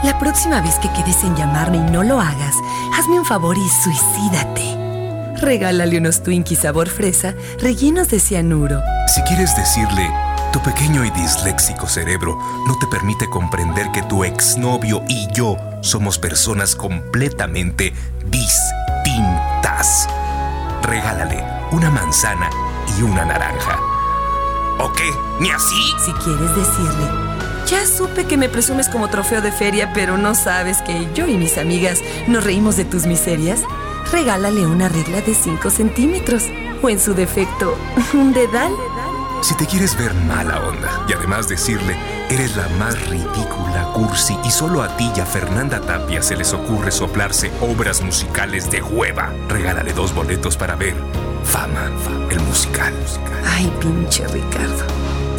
La 0.04 0.20
próxima 0.20 0.62
vez 0.62 0.76
que 0.76 0.92
quedes 0.92 1.24
en 1.24 1.36
llamarme 1.36 1.78
y 1.78 1.92
no 1.92 2.04
lo 2.04 2.20
hagas, 2.20 2.54
hazme 2.94 3.18
un 3.20 3.26
favor 3.26 3.58
y 3.58 3.68
suicídate. 3.84 5.42
Regálale 5.42 5.98
unos 5.98 6.22
Twinkies 6.22 6.60
sabor 6.60 6.90
fresa 6.90 7.34
rellenos 7.60 8.10
de 8.10 8.20
cianuro. 8.20 8.82
Si 9.08 9.22
quieres 9.24 9.56
decirle, 9.56 10.08
tu 10.54 10.60
pequeño 10.60 11.04
y 11.06 11.10
disléxico 11.10 11.88
cerebro 11.88 12.38
no 12.68 12.78
te 12.78 12.86
permite 12.88 13.28
comprender 13.30 13.92
que 13.92 14.04
tu 14.04 14.24
exnovio 14.24 15.04
y 15.08 15.28
yo 15.34 15.58
somos 15.82 16.20
personas 16.20 16.76
completamente 16.76 17.94
distintas. 18.26 20.08
Regálale 20.84 21.44
una 21.72 21.90
manzana 21.90 22.50
y 22.98 23.02
una 23.02 23.26
naranja. 23.26 23.80
¿O 24.80 24.92
qué? 24.92 25.10
¿Ni 25.40 25.50
así? 25.50 25.94
Si 26.06 26.12
quieres 26.14 26.56
decirle, 26.56 27.10
ya 27.68 27.86
supe 27.88 28.26
que 28.26 28.38
me 28.38 28.50
presumes 28.50 28.90
como 28.90 29.10
trofeo 29.10 29.42
de 29.42 29.52
feria, 29.52 29.92
pero 29.94 30.18
no 30.18 30.36
sabes 30.36 30.82
que 30.82 31.08
yo 31.14 31.28
y 31.28 31.38
mis 31.38 31.58
amigas 31.58 32.02
nos 32.28 32.44
reímos 32.44 32.76
de 32.76 32.86
tus 32.86 33.06
miserias. 33.06 33.62
Regálale 34.12 34.68
una 34.68 34.90
regla 34.90 35.22
de 35.22 35.34
5 35.34 35.70
centímetros. 35.70 36.44
O 36.82 36.90
en 36.90 37.00
su 37.00 37.14
defecto, 37.14 37.76
un 38.14 38.34
dedal. 38.34 38.72
Si 39.42 39.56
te 39.56 39.66
quieres 39.66 39.98
ver 39.98 40.14
mala 40.14 40.60
onda 40.60 41.06
y 41.08 41.14
además 41.14 41.48
decirle, 41.48 41.96
eres 42.30 42.56
la 42.56 42.68
más 42.80 43.00
ridícula, 43.08 43.92
cursi 43.94 44.38
y 44.44 44.52
solo 44.52 44.82
a 44.82 44.96
ti 44.98 45.10
y 45.16 45.20
a 45.20 45.26
Fernanda 45.26 45.80
Tapia 45.82 46.22
se 46.22 46.36
les 46.36 46.54
ocurre 46.54 46.92
soplarse 46.92 47.52
obras 47.62 48.02
musicales 48.02 48.70
de 48.72 48.82
hueva, 48.82 49.32
regálale 49.48 49.94
dos 49.94 50.14
boletos 50.14 50.58
para 50.58 50.76
ver 50.76 50.96
Fama, 51.46 51.90
el 52.32 52.40
musical. 52.42 52.94
Ay, 53.48 53.72
pinche 53.80 54.28
Ricardo. 54.28 54.84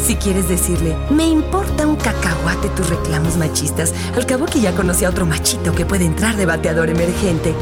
Si 0.01 0.15
quieres 0.15 0.47
decirle, 0.47 0.95
me 1.09 1.27
importa 1.27 1.85
un 1.85 1.95
cacahuate 1.95 2.69
tus 2.69 2.89
reclamos 2.89 3.37
machistas, 3.37 3.93
al 4.15 4.25
cabo 4.25 4.45
que 4.45 4.61
ya 4.61 4.73
conocí 4.73 5.05
a 5.05 5.09
otro 5.09 5.25
machito 5.25 5.73
que 5.73 5.85
puede 5.85 6.05
entrar 6.05 6.35
de 6.35 6.45
bateador 6.45 6.89
emergente. 6.89 7.53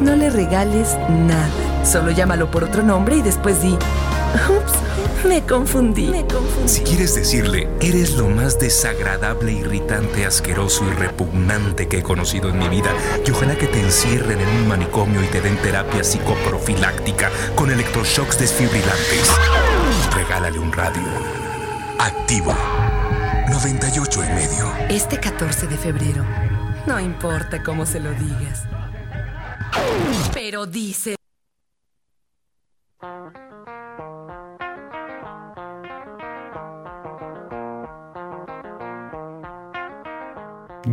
No 0.00 0.16
le 0.16 0.30
regales 0.30 0.96
nada. 1.08 1.84
Solo 1.84 2.10
llámalo 2.10 2.50
por 2.50 2.64
otro 2.64 2.82
nombre 2.82 3.16
y 3.16 3.22
después 3.22 3.62
di, 3.62 3.72
ups, 3.72 4.72
me 5.24 5.42
confundí. 5.42 6.08
Me 6.08 6.26
confundí. 6.26 6.68
Si 6.68 6.80
quieres 6.82 7.14
decirle, 7.14 7.68
eres 7.80 8.16
lo 8.16 8.28
más 8.28 8.58
desagradable, 8.58 9.52
irritante, 9.52 10.26
asqueroso 10.26 10.86
y 10.86 10.90
repugnante 10.90 11.88
que 11.88 11.98
he 11.98 12.02
conocido 12.02 12.50
en 12.50 12.58
mi 12.58 12.68
vida, 12.68 12.90
y 13.26 13.30
ojalá 13.30 13.56
que 13.56 13.66
te 13.66 13.80
encierren 13.80 14.40
en 14.40 14.48
un 14.48 14.68
manicomio 14.68 15.22
y 15.22 15.26
te 15.26 15.40
den 15.40 15.56
terapia 15.58 16.04
psicoprofiláctica 16.04 17.30
con 17.54 17.70
electroshocks 17.70 18.38
desfibrilantes, 18.38 19.30
regálale 20.14 20.58
un 20.58 20.72
radio. 20.72 21.02
Activo. 21.98 22.54
98 23.50 24.24
y 24.24 24.28
medio. 24.28 24.72
Este 24.88 25.18
14 25.18 25.66
de 25.66 25.76
febrero, 25.76 26.24
no 26.86 26.98
importa 26.98 27.62
cómo 27.62 27.84
se 27.86 28.00
lo 28.00 28.10
digas. 28.12 28.64
Pero 30.32 30.66
dice... 30.66 31.21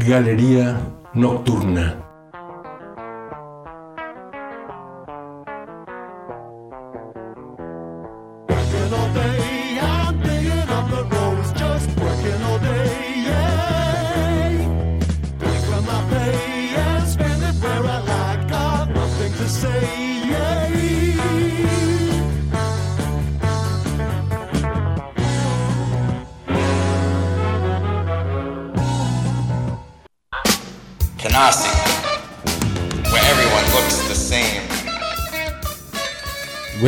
Galería 0.07 0.79
Nocturna. 1.13 2.08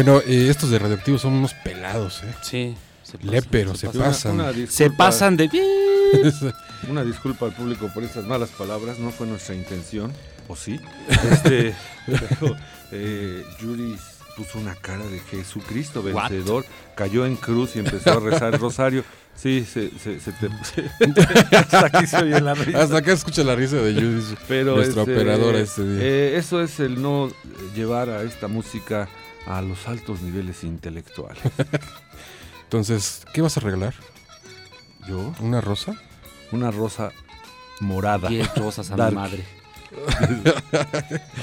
Bueno, 0.04 0.20
eh, 0.26 0.48
estos 0.50 0.72
de 0.72 0.80
radioactivos 0.80 1.22
son 1.22 1.34
unos 1.34 1.54
pelados, 1.54 2.24
¿eh? 2.24 2.34
Sí. 2.42 2.76
se 3.04 3.20
pasan. 3.20 3.32
Léperos, 3.32 3.80
se, 3.80 3.88
Una- 3.90 4.06
pasan. 4.06 4.34
una 4.34 4.52
Se 4.52 4.60
disculpa- 4.62 4.98
pasan 4.98 5.38
de... 5.38 5.50
Una 6.90 7.04
disculpa 7.04 7.46
al 7.46 7.52
público 7.54 7.88
por 7.94 8.04
estas 8.04 8.26
malas 8.26 8.50
palabras, 8.50 8.98
no 8.98 9.12
fue 9.12 9.28
nuestra 9.28 9.54
intención, 9.54 10.12
¿o 10.48 10.56
sí? 10.56 10.80
Este, 11.32 11.76
pero, 12.08 12.58
eh, 12.92 13.46
Yuri 13.62 13.96
puso 14.36 14.58
una 14.58 14.74
cara 14.74 15.06
de 15.06 15.20
Jesucristo 15.20 16.02
What? 16.02 16.32
vencedor, 16.32 16.66
cayó 16.96 17.28
en 17.28 17.36
cruz 17.36 17.76
y 17.76 17.80
empezó 17.80 18.14
a 18.14 18.20
rezar 18.20 18.56
el 18.56 18.60
rosario. 18.60 19.04
Sí, 19.36 19.64
se, 19.72 19.92
se, 20.00 20.20
se 20.20 20.32
te... 20.34 20.50
hasta 21.56 21.86
aquí 21.86 22.08
se 22.08 22.18
oye 22.18 22.42
la 22.42 22.56
risa. 22.56 22.82
Hasta 22.82 22.98
acá 22.98 23.12
escucha 23.14 23.44
la 23.44 23.56
risa 23.56 23.76
de 23.78 23.94
Judith, 23.94 24.38
Pero 24.48 24.76
nuestra 24.78 25.04
este, 25.04 25.14
operadora 25.14 25.60
este 25.60 25.84
día. 25.84 26.04
eh, 26.04 26.38
eso 26.38 26.62
es 26.64 26.80
el 26.80 27.00
no 27.02 27.32
llevar 27.76 28.10
a 28.10 28.24
esta 28.24 28.48
música 28.48 29.08
a 29.48 29.62
los 29.62 29.88
altos 29.88 30.22
niveles 30.22 30.64
intelectuales. 30.64 31.42
Entonces, 32.64 33.24
¿qué 33.34 33.42
vas 33.42 33.58
a 33.58 33.60
regalar? 33.60 33.94
Yo, 35.08 35.34
¿Una 35.42 35.62
rosa? 35.62 35.96
una 36.52 36.70
rosa 36.72 37.12
morada. 37.80 38.30
Diez 38.30 38.54
rosas 38.56 38.92
a 38.92 38.96
Dark. 38.96 39.12
mi 39.14 39.16
madre. 39.22 39.46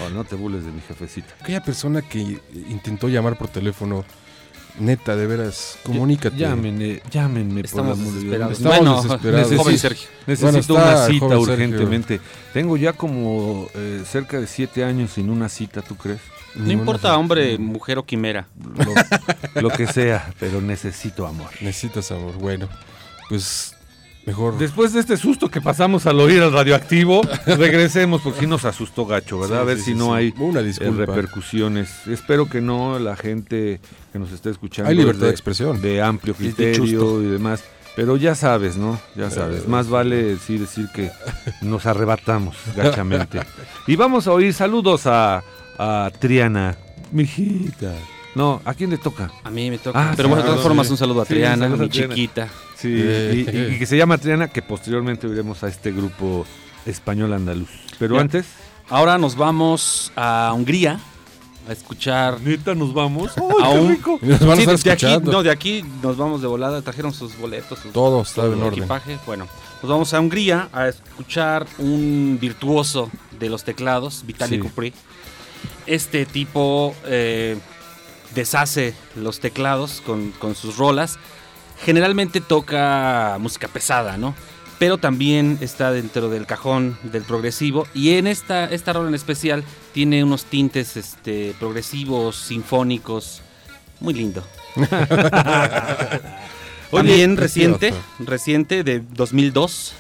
Oh, 0.04 0.08
no 0.10 0.24
te 0.24 0.36
burles 0.36 0.64
de 0.64 0.70
mi 0.72 0.80
jefecita. 0.80 1.34
Aquella 1.40 1.62
persona 1.62 2.02
que 2.02 2.20
eh, 2.20 2.40
intentó 2.70 3.08
llamar 3.08 3.36
por 3.36 3.48
teléfono, 3.48 4.04
neta, 4.78 5.16
de 5.16 5.26
veras, 5.26 5.78
comunícate. 5.82 6.36
Llámenme, 6.36 7.02
llámenme 7.10 7.60
Estamos 7.62 7.98
por 7.98 8.06
desesperados. 8.12 8.52
Estamos 8.58 8.78
bueno, 8.78 9.02
desesperados. 9.02 9.46
Necesito- 9.50 9.62
joven 9.64 9.78
Sergio. 9.78 10.08
Necesito 10.26 10.74
Bueno, 10.74 10.88
una 10.88 11.06
cita 11.06 11.18
joven 11.26 11.38
Sergio. 11.46 11.54
urgentemente. 11.54 12.20
Tengo 12.54 12.76
ya 12.76 12.92
como 12.94 13.66
eh, 13.74 14.02
cerca 14.06 14.40
de 14.40 14.46
siete 14.46 14.84
años 14.84 15.10
sin 15.12 15.28
una 15.30 15.48
cita, 15.48 15.82
¿tú 15.82 15.96
crees? 15.96 16.20
No 16.54 16.72
importa, 16.72 17.16
hombre, 17.16 17.58
mujer 17.58 17.98
o 17.98 18.04
quimera. 18.04 18.48
Lo, 19.54 19.62
lo 19.62 19.70
que 19.70 19.86
sea, 19.86 20.32
pero 20.40 20.60
necesito 20.60 21.26
amor. 21.26 21.50
Necesitas 21.60 22.10
amor. 22.10 22.34
Bueno, 22.34 22.68
pues 23.28 23.76
mejor. 24.26 24.58
Después 24.58 24.92
de 24.92 25.00
este 25.00 25.16
susto 25.16 25.50
que 25.50 25.60
pasamos 25.60 26.06
al 26.06 26.20
oír 26.20 26.42
al 26.42 26.52
radioactivo, 26.52 27.22
regresemos 27.46 28.22
porque 28.22 28.40
sí 28.40 28.46
nos 28.46 28.64
asustó 28.64 29.06
gacho, 29.06 29.38
¿verdad? 29.38 29.56
Sí, 29.56 29.60
a 29.60 29.64
ver 29.64 29.76
sí, 29.78 29.84
si 29.84 29.92
sí, 29.92 29.98
no 29.98 30.06
sí. 30.06 30.12
hay 30.12 30.34
Una 30.38 30.60
eh, 30.60 30.64
disculpa. 30.64 31.06
repercusiones. 31.06 32.06
Espero 32.06 32.48
que 32.48 32.60
no, 32.60 32.98
la 32.98 33.16
gente 33.16 33.80
que 34.12 34.18
nos 34.18 34.32
está 34.32 34.50
escuchando. 34.50 34.90
Hay 34.90 34.96
libertad 34.96 35.26
de 35.26 35.32
expresión. 35.32 35.80
De 35.80 36.02
amplio 36.02 36.34
de 36.34 36.38
criterio 36.38 37.22
y 37.22 37.26
demás. 37.26 37.62
Pero 37.96 38.16
ya 38.16 38.36
sabes, 38.36 38.76
¿no? 38.76 39.00
Ya 39.16 39.28
sabes. 39.28 39.66
Más 39.66 39.88
vale 39.88 40.36
sí 40.36 40.56
decir 40.56 40.88
que 40.94 41.10
nos 41.62 41.84
arrebatamos 41.84 42.56
gachamente. 42.76 43.40
Y 43.88 43.96
vamos 43.96 44.28
a 44.28 44.32
oír 44.32 44.54
saludos 44.54 45.06
a, 45.06 45.42
a 45.78 46.10
Triana. 46.18 46.76
Mijita. 47.12 47.94
No, 48.34 48.60
¿a 48.64 48.74
quién 48.74 48.90
le 48.90 48.98
toca? 48.98 49.30
A 49.42 49.50
mí 49.50 49.70
me 49.70 49.78
toca. 49.78 50.10
Ah, 50.10 50.14
Pero 50.16 50.28
bueno, 50.28 50.42
de 50.44 50.48
todas 50.50 50.62
formas, 50.62 50.88
un 50.90 50.96
saludo 50.96 51.22
a 51.22 51.24
Sí, 51.24 51.34
Triana, 51.34 51.66
a 51.66 51.68
mi 51.70 51.88
Triana. 51.88 52.14
chiquita. 52.14 52.48
Sí, 52.76 52.88
Eh. 52.94 53.44
y, 53.52 53.56
y- 53.56 53.74
y 53.74 53.78
que 53.78 53.86
se 53.86 53.96
llama 53.96 54.18
Triana, 54.18 54.48
que 54.48 54.62
posteriormente 54.62 55.26
oiremos 55.26 55.62
a 55.64 55.68
este 55.68 55.90
grupo 55.92 56.46
español 56.86 57.32
andaluz. 57.32 57.70
Pero 57.98 58.16
Ya. 58.16 58.20
antes, 58.22 58.46
Ahora 58.90 59.18
nos 59.18 59.36
vamos 59.36 60.12
a 60.16 60.50
Hungría 60.54 60.98
a 61.68 61.72
escuchar 61.72 62.40
neta, 62.40 62.74
nos 62.74 62.94
vamos. 62.94 63.36
a 63.36 63.68
un... 63.68 63.98
Y 64.22 64.26
nos 64.26 64.40
van 64.40 64.52
a 64.52 64.56
Sí, 64.56 64.62
estar 64.62 64.78
de 64.78 64.90
aquí, 64.92 65.30
no, 65.30 65.42
de 65.42 65.50
aquí 65.50 65.84
nos 66.02 66.16
vamos 66.16 66.40
de 66.40 66.46
volada. 66.48 66.80
Trajeron 66.80 67.12
sus 67.12 67.36
boletos, 67.38 67.78
sus 67.80 67.92
Todo 67.92 68.22
está 68.22 68.36
todo 68.42 68.52
en 68.54 68.58
el 68.60 68.64
orden. 68.64 68.78
equipaje. 68.78 69.18
Bueno, 69.26 69.46
nos 69.82 69.90
vamos 69.90 70.14
a 70.14 70.20
Hungría 70.20 70.70
a 70.72 70.88
escuchar 70.88 71.66
un 71.76 72.38
virtuoso 72.40 73.10
de 73.38 73.50
los 73.50 73.62
teclados, 73.64 74.24
Vitaly 74.26 74.56
Sí. 74.56 74.62
Kupri. 74.62 74.94
Este 75.88 76.26
tipo 76.26 76.94
eh, 77.06 77.56
deshace 78.34 78.94
los 79.16 79.40
teclados 79.40 80.00
con, 80.04 80.30
con 80.32 80.54
sus 80.54 80.76
rolas. 80.76 81.18
Generalmente 81.84 82.40
toca 82.40 83.36
música 83.40 83.68
pesada, 83.68 84.16
¿no? 84.16 84.34
Pero 84.78 84.98
también 84.98 85.58
está 85.60 85.90
dentro 85.90 86.28
del 86.28 86.46
cajón 86.46 86.96
del 87.02 87.22
progresivo. 87.24 87.86
Y 87.94 88.10
en 88.14 88.26
esta, 88.28 88.64
esta 88.66 88.92
rola 88.92 89.08
en 89.08 89.14
especial 89.14 89.64
tiene 89.92 90.22
unos 90.22 90.44
tintes 90.44 90.96
este, 90.96 91.54
progresivos, 91.58 92.36
sinfónicos. 92.36 93.42
Muy 94.00 94.14
lindo. 94.14 94.44
También 96.90 97.36
reciente, 97.36 97.92
reciente 98.18 98.82
de 98.84 99.00
2002. 99.00 99.94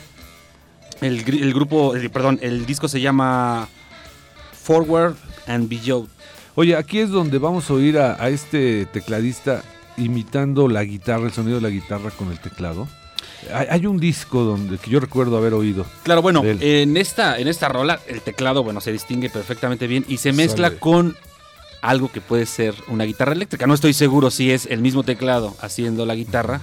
El, 1.00 1.22
grupo, 1.52 1.94
el- 1.94 2.10
perdón, 2.10 2.38
el 2.42 2.66
disco 2.66 2.88
se 2.88 3.00
llama 3.00 3.68
Forward 4.62 5.16
and 5.48 5.68
Beyond. 5.68 6.08
Oye, 6.54 6.76
aquí 6.76 6.98
es 6.98 7.10
donde 7.10 7.38
vamos 7.38 7.70
a 7.70 7.74
oír 7.74 7.98
a, 7.98 8.22
a 8.22 8.28
este 8.28 8.86
tecladista 8.86 9.62
imitando 9.96 10.68
la 10.68 10.84
guitarra, 10.84 11.26
el 11.26 11.32
sonido 11.32 11.56
de 11.56 11.62
la 11.62 11.70
guitarra 11.70 12.10
con 12.10 12.30
el 12.30 12.38
teclado. 12.38 12.88
Hay, 13.52 13.66
hay 13.70 13.86
un 13.86 13.98
disco 13.98 14.42
donde 14.42 14.78
que 14.78 14.90
yo 14.90 15.00
recuerdo 15.00 15.36
haber 15.36 15.54
oído. 15.54 15.86
Claro, 16.02 16.22
bueno, 16.22 16.42
en 16.44 16.96
esta, 16.96 17.38
en 17.38 17.48
esta 17.48 17.68
rola 17.68 18.00
el 18.06 18.20
teclado, 18.20 18.62
bueno, 18.64 18.80
se 18.80 18.92
distingue 18.92 19.30
perfectamente 19.30 19.86
bien 19.86 20.04
y 20.08 20.18
se 20.18 20.32
mezcla 20.32 20.68
Sale. 20.68 20.80
con 20.80 21.16
algo 21.80 22.10
que 22.10 22.20
puede 22.20 22.46
ser 22.46 22.74
una 22.88 23.04
guitarra 23.04 23.32
eléctrica. 23.32 23.66
No 23.66 23.74
estoy 23.74 23.92
seguro 23.92 24.30
si 24.30 24.50
es 24.50 24.66
el 24.66 24.80
mismo 24.80 25.04
teclado 25.04 25.56
haciendo 25.60 26.06
la 26.06 26.14
guitarra 26.16 26.60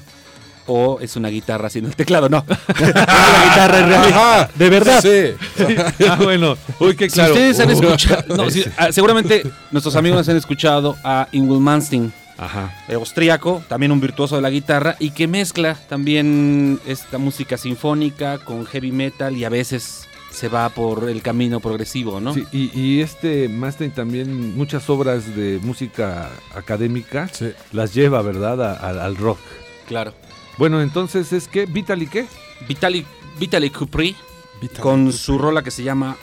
o 0.67 0.99
es 0.99 1.15
una 1.15 1.29
guitarra 1.29 1.67
haciendo 1.67 1.89
el 1.89 1.95
teclado. 1.95 2.29
No, 2.29 2.43
la 2.67 3.45
guitarra 3.49 3.79
en 3.79 3.89
realidad. 3.89 4.07
Ajá, 4.41 4.49
De 4.55 4.69
verdad. 4.69 5.01
Sí. 5.01 5.65
Ah, 6.09 6.17
bueno, 6.21 6.57
uy, 6.79 6.95
qué 6.95 7.09
Si 7.09 7.13
claro. 7.15 7.33
ustedes 7.33 7.59
han 7.59 7.69
escuchado, 7.69 8.35
no, 8.35 8.49
si- 8.49 8.65
ah, 8.77 8.91
seguramente 8.91 9.43
nuestros 9.71 9.95
amigos 9.95 10.27
han 10.29 10.37
escuchado 10.37 10.95
a 11.03 11.27
Ingrid 11.31 11.59
Malmsteen, 11.59 12.13
Ajá. 12.37 12.73
austríaco, 12.93 13.63
también 13.67 13.91
un 13.91 14.01
virtuoso 14.01 14.35
de 14.35 14.41
la 14.41 14.49
guitarra 14.49 14.95
y 14.99 15.11
que 15.11 15.27
mezcla 15.27 15.75
también 15.87 16.79
esta 16.85 17.17
música 17.17 17.57
sinfónica 17.57 18.39
con 18.39 18.65
heavy 18.65 18.91
metal 18.91 19.35
y 19.37 19.45
a 19.45 19.49
veces 19.49 20.07
se 20.31 20.49
va 20.49 20.67
por 20.67 21.07
el 21.09 21.21
camino 21.21 21.61
progresivo, 21.61 22.19
¿no? 22.19 22.33
Sí, 22.33 22.43
y, 22.51 22.77
y 22.77 22.99
este 23.01 23.47
Mastering 23.47 23.93
también 23.93 24.57
muchas 24.57 24.89
obras 24.89 25.33
de 25.33 25.59
música 25.63 26.29
académica 26.53 27.29
Sí. 27.31 27.51
las 27.71 27.93
lleva, 27.93 28.21
¿verdad? 28.21 28.61
A- 28.61 28.73
a- 28.73 29.05
al 29.05 29.15
rock. 29.15 29.39
Claro. 29.87 30.13
Bueno, 30.57 30.81
entonces 30.81 31.33
es 31.33 31.47
que 31.47 31.65
Vitaly 31.65 32.07
qué? 32.07 32.27
Vitaly, 32.67 33.05
Vitaly 33.37 33.69
Kupri 33.69 34.15
Vitaly 34.61 34.81
con 34.81 35.05
Kupri. 35.05 35.17
su 35.17 35.37
rola 35.37 35.61
que 35.61 35.71
se 35.71 35.83
llama 35.83 36.15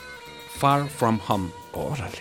Far 0.58 0.88
From 0.88 1.20
Home. 1.28 1.50
Órale. 1.72 2.18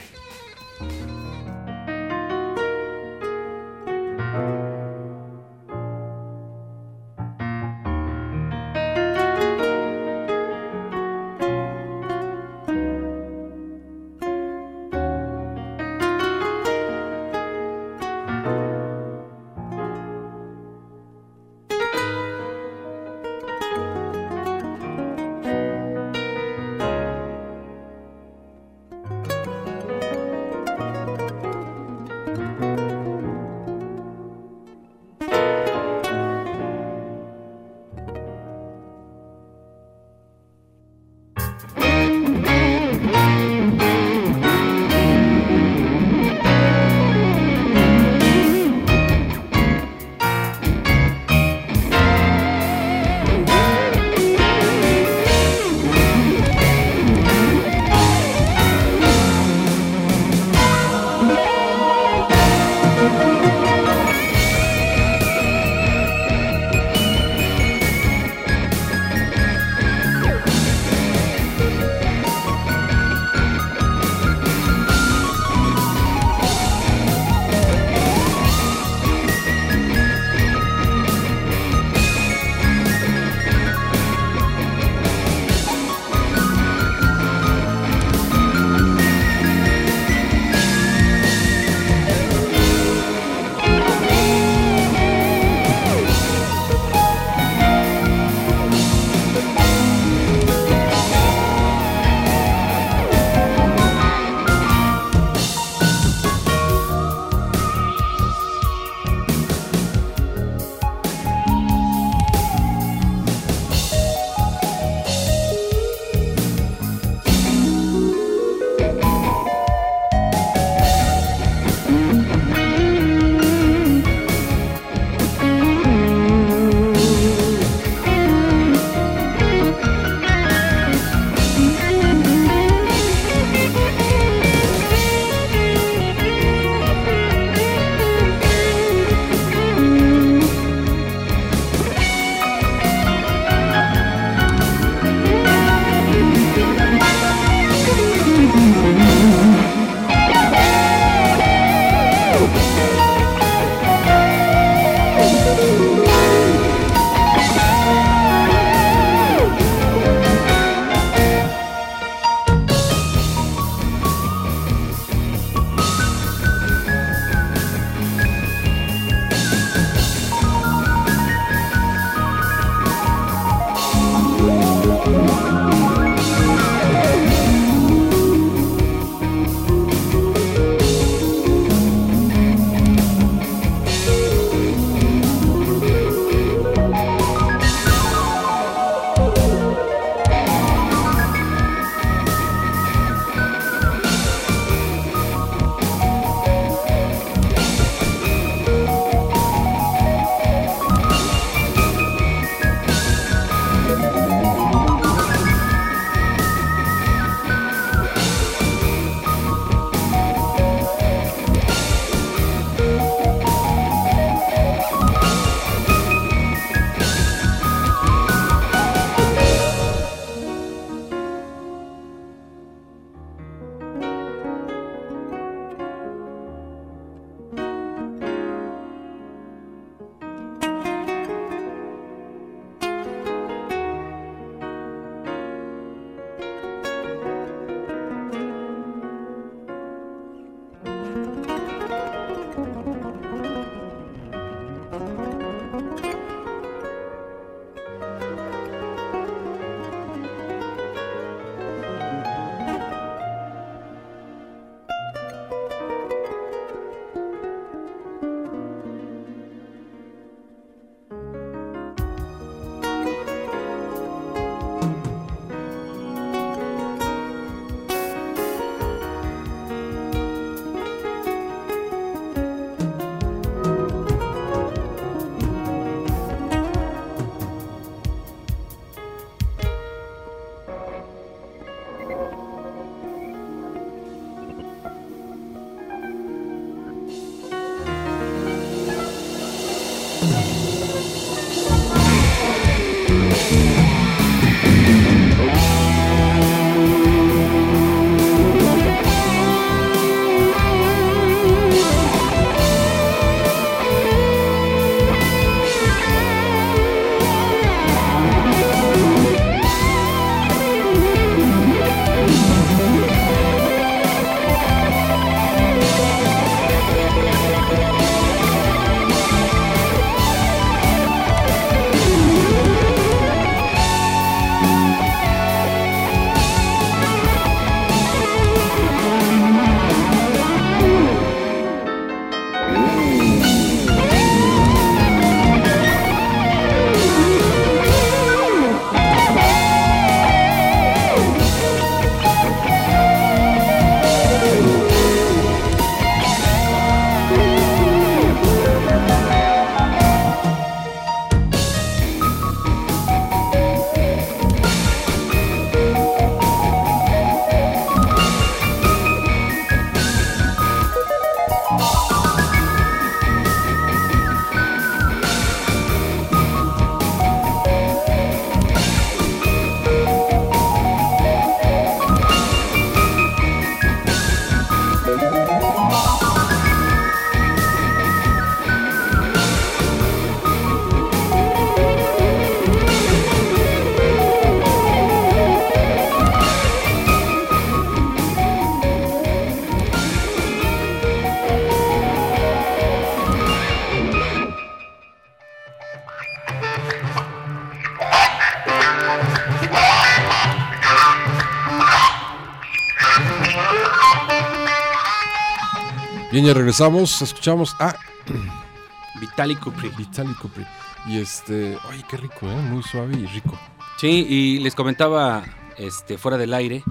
Regresamos. 406.49 407.21
Escuchamos 407.21 407.75
a 407.79 407.95
Vitaly 409.21 409.55
Kupri. 409.55 409.89
Vitaly 409.89 410.33
Kupri. 410.33 410.65
Y 411.07 411.19
este, 411.19 411.77
ay, 411.89 412.03
qué 412.09 412.17
rico, 412.17 412.47
¿eh? 412.49 412.55
Muy 412.55 412.83
suave 412.83 413.15
y 413.17 413.25
rico. 413.27 413.57
Sí, 413.97 414.25
y 414.27 414.59
les 414.59 414.75
comentaba 414.75 415.43
este, 415.77 416.17
fuera 416.17 416.37
del 416.37 416.53
aire 416.53 416.83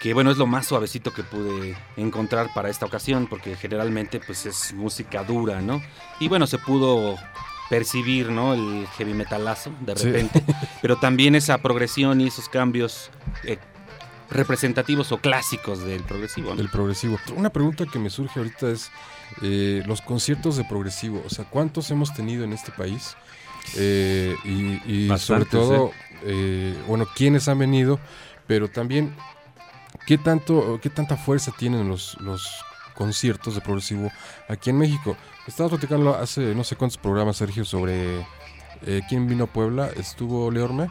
que 0.00 0.14
bueno, 0.14 0.32
es 0.32 0.36
lo 0.36 0.48
más 0.48 0.66
suavecito 0.66 1.12
que 1.12 1.22
pude 1.22 1.76
encontrar 1.96 2.50
para 2.52 2.68
esta 2.68 2.84
ocasión, 2.86 3.28
porque 3.28 3.54
generalmente 3.54 4.18
pues 4.18 4.46
es 4.46 4.74
música 4.74 5.22
dura, 5.22 5.60
¿no? 5.62 5.80
Y 6.18 6.26
bueno, 6.26 6.48
se 6.48 6.58
pudo 6.58 7.16
percibir, 7.70 8.28
¿no? 8.30 8.52
El 8.52 8.88
heavy 8.98 9.14
metalazo 9.14 9.70
de 9.80 9.94
Sí. 9.96 10.06
repente, 10.06 10.44
pero 10.82 10.96
también 10.96 11.36
esa 11.36 11.58
progresión 11.58 12.20
y 12.20 12.26
esos 12.26 12.48
cambios 12.48 13.12
eh, 13.44 13.58
representativos 14.32 15.12
o 15.12 15.18
clásicos 15.18 15.84
del 15.84 16.02
progresivo, 16.02 16.50
¿no? 16.50 16.56
Del 16.56 16.68
progresivo. 16.68 17.18
Una 17.36 17.50
pregunta 17.50 17.84
que 17.86 17.98
me 17.98 18.10
surge 18.10 18.38
ahorita 18.38 18.70
es 18.70 18.90
eh, 19.42 19.82
los 19.86 20.00
conciertos 20.00 20.56
de 20.56 20.64
progresivo. 20.64 21.22
O 21.26 21.30
sea, 21.30 21.44
¿cuántos 21.44 21.90
hemos 21.90 22.12
tenido 22.14 22.44
en 22.44 22.52
este 22.52 22.72
país? 22.72 23.16
Eh, 23.76 24.34
y 24.44 24.48
y 24.50 25.18
sobre 25.18 25.40
Bastantes, 25.40 25.50
todo, 25.50 25.92
eh, 26.24 26.76
bueno, 26.86 27.06
quiénes 27.14 27.48
han 27.48 27.58
venido, 27.58 28.00
pero 28.46 28.68
también 28.68 29.14
qué 30.06 30.18
tanto, 30.18 30.80
qué 30.82 30.90
tanta 30.90 31.16
fuerza 31.16 31.52
tienen 31.56 31.88
los, 31.88 32.20
los 32.20 32.48
conciertos 32.94 33.54
de 33.54 33.60
progresivo 33.60 34.10
aquí 34.48 34.70
en 34.70 34.78
México. 34.78 35.16
Estaba 35.46 35.68
platicando 35.70 36.14
hace 36.14 36.54
no 36.54 36.64
sé 36.64 36.76
cuántos 36.76 36.98
programas, 36.98 37.36
Sergio, 37.36 37.64
sobre 37.64 38.20
eh, 38.86 39.02
quién 39.08 39.28
vino 39.28 39.44
a 39.44 39.46
Puebla. 39.46 39.90
Estuvo 39.96 40.50
Leorme. 40.50 40.88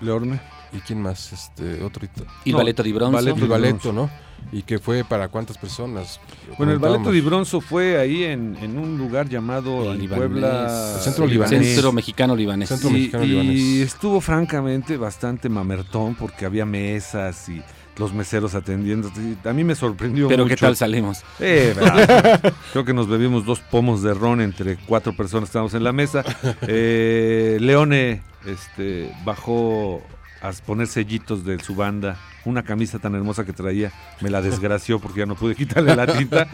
Leorme. 0.00 0.40
¿Y 0.72 0.78
quién 0.80 1.00
más? 1.02 1.32
Este, 1.32 1.82
otro. 1.82 2.06
Y 2.44 2.52
No, 2.52 2.58
Valeto 2.58 2.82
di 2.82 2.92
Bronzo. 2.92 3.12
Valeto 3.12 3.38
Y 3.38 3.42
di 3.42 3.48
Valeto, 3.48 3.92
¿no? 3.92 4.10
Y 4.50 4.62
que 4.62 4.78
fue 4.78 5.04
para 5.04 5.28
cuántas 5.28 5.56
personas. 5.56 6.18
Bueno, 6.58 6.72
el 6.72 6.78
Comentábamos. 6.80 7.12
di 7.12 7.20
Bronzo 7.20 7.60
fue 7.60 7.98
ahí 7.98 8.24
en, 8.24 8.56
en 8.60 8.76
un 8.78 8.98
lugar 8.98 9.28
llamado. 9.28 9.94
Puebla. 10.08 10.94
El 10.96 11.00
centro 11.00 11.26
libanés. 11.26 11.74
Centro 11.74 11.92
mexicano 11.92 12.34
libanés. 12.34 12.68
Centro 12.70 12.90
Y, 12.90 12.92
mexicano 12.94 13.24
y 13.24 13.28
libanés. 13.28 13.60
estuvo 13.92 14.20
francamente 14.20 14.96
bastante 14.96 15.48
mamertón 15.48 16.14
porque 16.16 16.44
había 16.44 16.64
mesas 16.66 17.48
y 17.48 17.62
los 17.98 18.12
meseros 18.14 18.54
atendiendo. 18.54 19.10
Y 19.16 19.46
A 19.48 19.52
mí 19.52 19.62
me 19.64 19.74
sorprendió 19.74 20.26
Pero 20.26 20.44
mucho. 20.44 20.56
qué 20.56 20.60
tal 20.60 20.74
salimos. 20.76 21.22
Eh. 21.38 21.74
Creo 22.72 22.84
que 22.84 22.94
nos 22.94 23.08
bebimos 23.08 23.44
dos 23.44 23.60
pomos 23.60 24.02
de 24.02 24.12
ron 24.14 24.40
entre 24.40 24.76
cuatro 24.76 25.14
personas 25.14 25.44
que 25.44 25.50
estábamos 25.50 25.74
en 25.74 25.84
la 25.84 25.92
mesa. 25.92 26.24
Eh, 26.66 27.58
Leone 27.60 28.22
este, 28.46 29.12
bajó 29.24 30.02
a 30.42 30.52
poner 30.66 30.88
sellitos 30.88 31.44
de 31.44 31.58
su 31.60 31.74
banda. 31.74 32.18
Una 32.44 32.64
camisa 32.64 32.98
tan 32.98 33.14
hermosa 33.14 33.44
que 33.44 33.52
traía 33.52 33.92
me 34.20 34.28
la 34.28 34.42
desgració 34.42 34.98
porque 34.98 35.20
ya 35.20 35.26
no 35.26 35.36
pude 35.36 35.54
quitarle 35.54 35.94
la 35.94 36.06
tinta. 36.06 36.48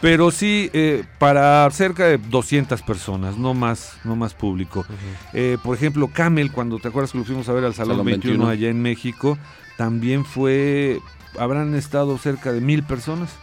Pero 0.00 0.30
sí, 0.30 0.70
eh, 0.72 1.04
para 1.18 1.70
cerca 1.70 2.06
de 2.06 2.18
200 2.18 2.80
personas, 2.82 3.36
no 3.36 3.52
más, 3.52 3.98
no 4.04 4.16
más 4.16 4.34
público. 4.34 4.86
Eh, 5.34 5.58
por 5.62 5.76
ejemplo, 5.76 6.08
Camel, 6.08 6.50
cuando 6.50 6.78
te 6.78 6.88
acuerdas 6.88 7.12
que 7.12 7.18
lo 7.18 7.24
fuimos 7.24 7.48
a 7.48 7.52
ver 7.52 7.64
al 7.64 7.74
Salón, 7.74 7.96
Salón 7.96 8.06
21, 8.06 8.46
21. 8.46 8.48
allá 8.48 8.70
en 8.70 8.80
México, 8.80 9.38
también 9.76 10.24
fue, 10.24 11.00
habrán 11.38 11.74
estado 11.74 12.16
cerca 12.16 12.52
de 12.52 12.62
mil 12.62 12.82
personas, 12.82 13.36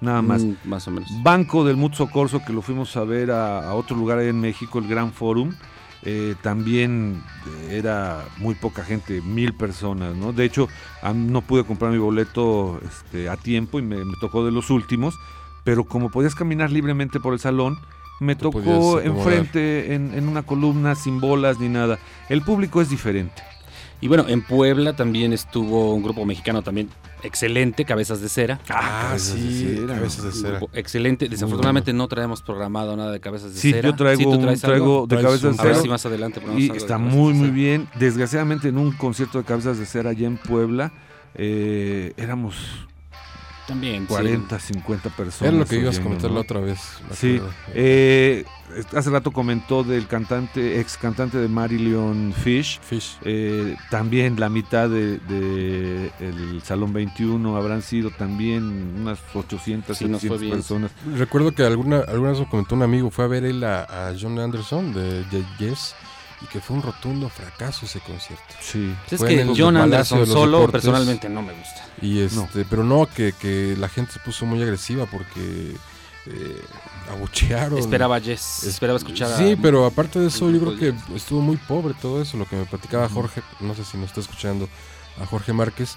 nada 0.00 0.22
más. 0.22 0.42
Mm, 0.42 0.54
más 0.64 0.86
o 0.86 0.92
menos. 0.92 1.10
Banco 1.22 1.64
del 1.64 1.76
Mutso 1.76 2.08
Corso, 2.08 2.44
que 2.44 2.52
lo 2.52 2.62
fuimos 2.62 2.96
a 2.96 3.02
ver 3.04 3.32
a, 3.32 3.68
a 3.68 3.74
otro 3.74 3.96
lugar 3.96 4.18
ahí 4.18 4.28
en 4.28 4.40
México, 4.40 4.78
el 4.78 4.86
Gran 4.86 5.12
Forum, 5.12 5.52
eh, 6.02 6.34
también 6.42 7.22
eh, 7.46 7.78
era 7.78 8.24
muy 8.38 8.54
poca 8.54 8.84
gente, 8.84 9.20
mil 9.22 9.54
personas, 9.54 10.16
¿no? 10.16 10.32
De 10.32 10.44
hecho, 10.44 10.68
no 11.14 11.42
pude 11.42 11.64
comprar 11.64 11.92
mi 11.92 11.98
boleto 11.98 12.80
este, 12.86 13.28
a 13.28 13.36
tiempo 13.36 13.78
y 13.78 13.82
me, 13.82 14.04
me 14.04 14.14
tocó 14.20 14.44
de 14.44 14.52
los 14.52 14.70
últimos, 14.70 15.14
pero 15.64 15.84
como 15.84 16.10
podías 16.10 16.34
caminar 16.34 16.70
libremente 16.70 17.20
por 17.20 17.34
el 17.34 17.40
salón, 17.40 17.78
me 18.20 18.36
tocó 18.36 19.00
enfrente, 19.00 19.94
en, 19.94 20.12
en 20.14 20.28
una 20.28 20.42
columna, 20.42 20.94
sin 20.94 21.20
bolas 21.20 21.58
ni 21.58 21.68
nada. 21.68 21.98
El 22.28 22.42
público 22.42 22.80
es 22.80 22.90
diferente. 22.90 23.42
Y 24.02 24.08
bueno, 24.08 24.24
en 24.28 24.42
Puebla 24.42 24.96
también 24.96 25.32
estuvo 25.34 25.94
un 25.94 26.02
grupo 26.02 26.24
mexicano 26.24 26.62
también 26.62 26.88
excelente, 27.22 27.84
Cabezas 27.84 28.20
de 28.22 28.30
Cera. 28.30 28.58
Ah, 28.70 29.08
cabezas 29.08 29.34
de 29.34 29.40
sí, 29.42 29.74
cera. 29.76 29.94
cabezas 29.94 30.24
de 30.24 30.32
cera. 30.32 30.60
excelente. 30.72 31.28
Desafortunadamente 31.28 31.92
no 31.92 32.08
traemos 32.08 32.40
programado 32.40 32.96
nada 32.96 33.12
de 33.12 33.20
Cabezas 33.20 33.52
de 33.54 33.60
Sí, 33.60 33.72
Cera. 33.72 33.90
yo 33.90 33.96
traigo 33.96 34.32
¿Sí, 34.34 34.40
traes 34.40 34.60
traigo 34.62 35.06
de 35.06 35.16
Cabezas 35.16 35.42
de 35.42 35.48
A 35.48 35.64
ver 35.64 35.72
Cera. 35.74 35.82
si 35.82 35.88
más 35.90 36.06
adelante 36.06 36.40
ponemos 36.40 36.62
Y 36.62 36.70
está 36.70 36.96
muy, 36.96 37.34
muy 37.34 37.40
Cera. 37.48 37.52
bien. 37.54 37.88
Desgraciadamente, 37.98 38.68
en 38.68 38.78
un 38.78 38.92
concierto 38.92 39.36
de 39.36 39.44
cabezas 39.44 39.78
de 39.78 39.84
cera 39.84 40.10
allá 40.10 40.26
en 40.26 40.38
Puebla, 40.38 40.92
eh, 41.34 42.14
éramos 42.16 42.56
También. 43.70 44.02
sí. 44.02 44.08
40, 44.08 44.58
50 44.58 45.10
personas. 45.10 45.52
Era 45.52 45.58
lo 45.60 45.66
que 45.66 45.76
ibas 45.80 45.98
a 45.98 46.02
comentar 46.02 46.28
¿no? 46.30 46.34
la 46.36 46.40
otra 46.42 46.60
vez. 46.60 46.78
Sí, 47.12 47.40
eh, 47.74 48.44
hace 48.94 49.10
rato 49.10 49.30
comentó 49.30 49.82
del 49.82 50.06
cantante, 50.06 50.78
ex 50.80 50.96
cantante 50.96 51.38
de 51.38 51.48
Marilyn 51.48 52.32
Fish. 52.34 52.78
Fish. 52.80 53.16
eh, 53.24 53.76
también 53.90 54.38
la 54.38 54.48
mitad 54.48 54.88
de, 54.88 55.18
de 55.18 56.10
el 56.20 56.62
Salón 56.62 56.92
21 56.92 57.56
habrán 57.56 57.82
sido 57.82 58.10
también 58.10 58.94
unas 59.00 59.18
800, 59.34 59.96
Sí, 59.96 60.04
nos 60.06 60.20
fue 60.20 60.38
700 60.38 60.40
bien. 60.40 60.52
personas. 60.52 60.90
Recuerdo 61.16 61.52
que 61.52 61.64
alguna, 61.64 62.00
alguna 62.00 62.30
vez 62.30 62.40
me 62.40 62.48
comentó 62.48 62.74
un 62.74 62.82
amigo, 62.82 63.10
fue 63.10 63.24
a 63.24 63.28
ver 63.28 63.44
él 63.44 63.64
a, 63.64 63.82
a 64.08 64.14
John 64.20 64.38
Anderson 64.38 64.92
de, 64.92 65.24
de 65.24 65.44
Yes 65.58 65.94
y 66.42 66.46
que 66.46 66.60
fue 66.60 66.76
un 66.76 66.82
rotundo 66.82 67.28
fracaso 67.28 67.84
ese 67.86 68.00
concierto. 68.00 68.54
Sí. 68.60 68.94
Es 69.10 69.18
Fue 69.18 69.30
en 69.32 69.36
que 69.36 69.42
el 69.52 69.60
John 69.62 69.76
Anderson 69.76 70.26
solo 70.26 70.58
Deportes. 70.58 70.72
personalmente 70.82 71.28
no 71.28 71.42
me 71.42 71.52
gusta. 71.52 71.86
Y 72.00 72.20
este, 72.20 72.64
pero 72.68 72.82
no, 72.84 73.06
que, 73.06 73.32
que 73.32 73.76
la 73.78 73.88
gente 73.88 74.12
se 74.12 74.20
puso 74.20 74.46
muy 74.46 74.62
agresiva 74.62 75.06
porque 75.06 75.74
eh, 76.26 76.62
abuchearon. 77.10 77.78
Esperaba 77.78 78.20
Jess, 78.20 78.58
Es- 78.62 78.64
esperaba 78.68 78.98
escuchar 78.98 79.32
a- 79.32 79.36
Sí, 79.36 79.56
pero 79.60 79.84
aparte 79.84 80.18
de 80.18 80.28
eso, 80.28 80.50
yo 80.50 80.60
creo 80.60 80.76
que 80.76 80.94
estuvo 81.16 81.40
muy 81.40 81.56
pobre 81.56 81.94
todo 82.00 82.22
eso, 82.22 82.36
lo 82.36 82.46
que 82.46 82.56
me 82.56 82.64
platicaba 82.64 83.08
Jorge, 83.08 83.42
no 83.60 83.74
sé 83.74 83.84
si 83.84 83.96
nos 83.98 84.06
está 84.08 84.20
escuchando 84.20 84.68
a 85.20 85.26
Jorge 85.26 85.52
Márquez, 85.52 85.96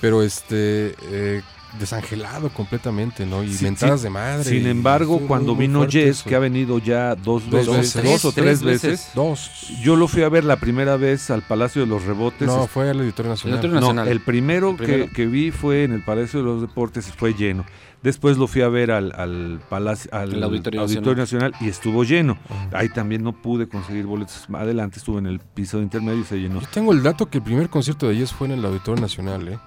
pero 0.00 0.22
este 0.22 0.94
eh, 1.02 1.42
desangelado 1.78 2.48
completamente, 2.50 3.24
¿no? 3.26 3.42
Y 3.42 3.52
Sí, 3.52 3.64
mentadas 3.64 4.00
sí. 4.00 4.04
de 4.04 4.10
madre. 4.10 4.44
Sin 4.44 4.66
y 4.66 4.70
embargo, 4.70 5.20
cuando 5.26 5.54
muy, 5.54 5.68
muy 5.68 5.86
vino 5.86 5.90
Jess, 5.90 6.20
eso. 6.20 6.28
que 6.28 6.34
ha 6.34 6.38
venido 6.38 6.78
ya 6.78 7.14
dos, 7.14 7.48
Dos 7.50 7.66
veces, 7.66 7.94
veces. 7.96 8.04
dos 8.04 8.24
o 8.24 8.32
Tres 8.32 8.44
tres 8.44 8.62
veces. 8.62 8.90
veces, 8.90 9.10
Dos. 9.14 9.50
yo 9.82 9.96
lo 9.96 10.08
fui 10.08 10.22
a 10.22 10.28
ver 10.28 10.44
la 10.44 10.56
primera 10.56 10.96
vez 10.96 11.30
al 11.30 11.42
Palacio 11.42 11.82
de 11.82 11.88
los 11.88 12.04
Rebotes. 12.04 12.46
No, 12.46 12.66
fue 12.66 12.90
al 12.90 13.00
Auditorio 13.00 13.30
Nacional. 13.30 13.58
Auditorio 13.58 13.74
no, 13.74 13.80
Nacional. 13.88 14.08
el 14.08 14.20
primero, 14.20 14.70
El 14.70 14.76
primero. 14.76 15.06
Que, 15.06 15.12
que 15.12 15.26
vi 15.26 15.50
fue 15.50 15.84
en 15.84 15.92
el 15.92 16.02
Palacio 16.02 16.40
de 16.40 16.44
los 16.46 16.60
Deportes, 16.60 17.06
fue 17.16 17.34
lleno. 17.34 17.64
Después 18.02 18.36
lo 18.36 18.48
fui 18.48 18.62
a 18.62 18.68
ver 18.68 18.90
al, 18.90 19.12
al 19.16 19.60
Palacio, 19.68 20.10
al 20.12 20.32
El 20.34 20.42
Auditorio 20.42 21.14
Nacional. 21.14 21.54
y 21.60 21.68
estuvo 21.68 22.02
lleno. 22.02 22.36
Ahí 22.72 22.88
también 22.88 23.22
no 23.22 23.32
pude 23.32 23.68
conseguir 23.68 24.06
boletos. 24.06 24.46
Adelante 24.52 24.98
estuve 24.98 25.18
en 25.20 25.26
el 25.26 25.38
piso 25.38 25.76
de 25.76 25.84
intermedio 25.84 26.20
y 26.20 26.24
se 26.24 26.36
llenó. 26.40 26.60
Yo 26.60 26.66
tengo 26.72 26.92
el 26.92 27.02
dato 27.04 27.26
que 27.30 27.38
el 27.38 27.44
primer 27.44 27.68
concierto 27.70 28.08
de 28.08 28.16
Yes 28.16 28.32
fue 28.32 28.48
en 28.48 28.54
el 28.54 28.64
Auditorio 28.64 29.00
Nacional, 29.00 29.46
¿eh? 29.46 29.58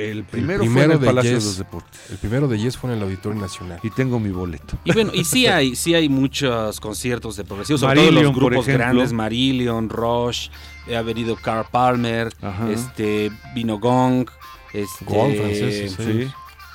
El 0.00 0.24
primero, 0.24 0.60
primero 0.60 0.72
fue 0.72 0.84
en 0.84 0.90
el 0.92 1.00
de 1.00 1.06
Palacio 1.06 1.30
Yes. 1.32 1.42
de 1.44 1.48
los 1.50 1.58
Deportes. 1.58 2.00
El 2.10 2.16
primero 2.16 2.48
de 2.48 2.58
Yes 2.58 2.76
fue 2.78 2.90
en 2.90 2.96
el 2.96 3.02
Auditorio 3.02 3.38
Nacional. 3.40 3.80
Y 3.82 3.90
tengo 3.90 4.18
mi 4.18 4.30
boleto. 4.30 4.78
Y 4.84 4.92
bueno, 4.92 5.10
y 5.14 5.24
sí 5.24 5.46
hay, 5.46 5.76
sí 5.76 5.94
hay 5.94 6.08
muchos 6.08 6.80
conciertos 6.80 7.36
de 7.36 7.44
progresivos, 7.44 7.80
sobre 7.80 7.96
todo 8.00 8.10
los 8.22 8.34
grupos 8.34 8.66
grandes, 8.66 9.12
Marillion, 9.12 9.90
Rush, 9.90 10.48
eh, 10.86 10.96
ha 10.96 11.02
venido 11.02 11.36
Carl 11.36 11.66
Palmer, 11.70 12.32
Ajá. 12.40 12.70
este 12.70 13.30
vino 13.54 13.78
Gong, 13.78 14.28
este 14.72 15.04
Gong, 15.04 15.36
franceses, 15.36 15.92
sí. 15.98 16.04
Sí. 16.24 16.30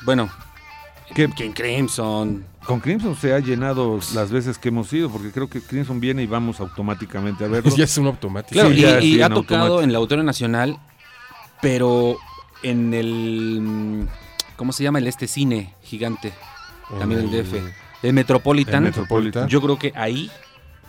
bueno, 0.05 0.29
¿Qué? 1.15 1.27
King 1.29 1.51
Crimson, 1.51 2.45
Con 2.65 2.79
Crimson 2.79 3.15
se 3.15 3.33
ha 3.33 3.39
llenado 3.39 3.99
las 4.13 4.31
veces 4.31 4.57
que 4.57 4.69
hemos 4.69 4.91
ido, 4.93 5.09
porque 5.09 5.31
creo 5.31 5.49
que 5.49 5.61
Crimson 5.61 5.99
viene 5.99 6.23
y 6.23 6.27
vamos 6.27 6.59
automáticamente 6.59 7.43
a 7.45 7.47
verlo. 7.47 7.71
ya 7.75 7.83
es 7.85 7.97
un 7.97 8.07
automático. 8.07 8.53
Claro, 8.53 8.69
Sí, 9.01 9.15
y, 9.15 9.21
ha 9.21 9.29
tocado 9.29 9.37
automático. 9.63 9.81
en 9.83 9.89
el 9.89 9.95
Auditorio 9.95 10.23
Nacional, 10.23 10.79
pero 11.61 12.17
en 12.63 12.93
el 12.93 14.07
¿cómo 14.55 14.71
se 14.71 14.83
llama? 14.83 14.99
el 14.99 15.07
este 15.07 15.27
cine 15.27 15.73
gigante, 15.83 16.33
también 16.99 17.21
el 17.21 17.31
DF, 17.31 17.53
el 18.03 18.13
Metropolitan. 18.13 18.75
El 18.75 18.81
Metropolitan. 18.91 19.47
Yo 19.47 19.61
creo 19.61 19.77
que 19.77 19.91
ahí 19.95 20.29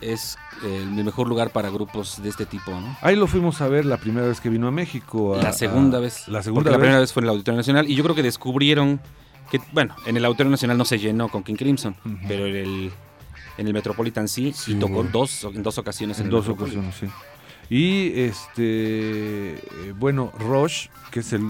es 0.00 0.36
eh, 0.64 0.76
el 0.82 1.04
mejor 1.04 1.26
lugar 1.28 1.50
para 1.50 1.70
grupos 1.70 2.22
de 2.22 2.28
este 2.28 2.44
tipo, 2.46 2.70
¿no? 2.70 2.96
Ahí 3.00 3.16
lo 3.16 3.26
fuimos 3.26 3.60
a 3.62 3.68
ver 3.68 3.84
la 3.86 3.96
primera 3.96 4.26
vez 4.26 4.40
que 4.40 4.48
vino 4.50 4.68
a 4.68 4.70
México. 4.70 5.34
a- 5.38 5.42
La 5.42 5.52
segunda 5.52 5.98
a- 5.98 6.00
vez. 6.02 6.28
La 6.28 6.38
Porque 6.38 6.44
segunda 6.44 6.70
la 6.70 6.76
vez. 6.76 6.82
primera 6.82 7.00
vez 7.00 7.12
fue 7.12 7.20
en 7.22 7.24
el 7.24 7.30
Auditorio 7.30 7.56
Nacional 7.56 7.90
y 7.90 7.94
yo 7.94 8.02
creo 8.04 8.14
que 8.14 8.22
descubrieron 8.22 9.00
que, 9.50 9.60
bueno, 9.72 9.94
en 10.06 10.16
el 10.16 10.24
Auditorio 10.24 10.50
Nacional 10.50 10.76
no 10.76 10.84
se 10.84 10.98
llenó 10.98 11.28
con 11.28 11.42
King 11.44 11.54
Crimson, 11.54 11.96
pero 12.28 12.46
en 12.46 12.56
el, 12.56 12.92
en 13.58 13.66
el 13.66 13.72
Metropolitan 13.72 14.28
sí, 14.28 14.52
Sí, 14.54 14.72
y 14.72 14.74
tocó 14.74 15.02
dos, 15.04 15.44
en 15.44 15.62
dos 15.62 15.78
ocasiones. 15.78 16.18
En 16.18 16.26
el 16.26 16.30
dos 16.30 16.48
ocasiones, 16.48 16.94
sí. 17.00 17.06
Y 17.68 18.20
este, 18.20 19.54
eh, 19.54 19.94
bueno, 19.98 20.32
Rush, 20.38 20.88
que 21.10 21.20
es 21.20 21.32
el 21.32 21.42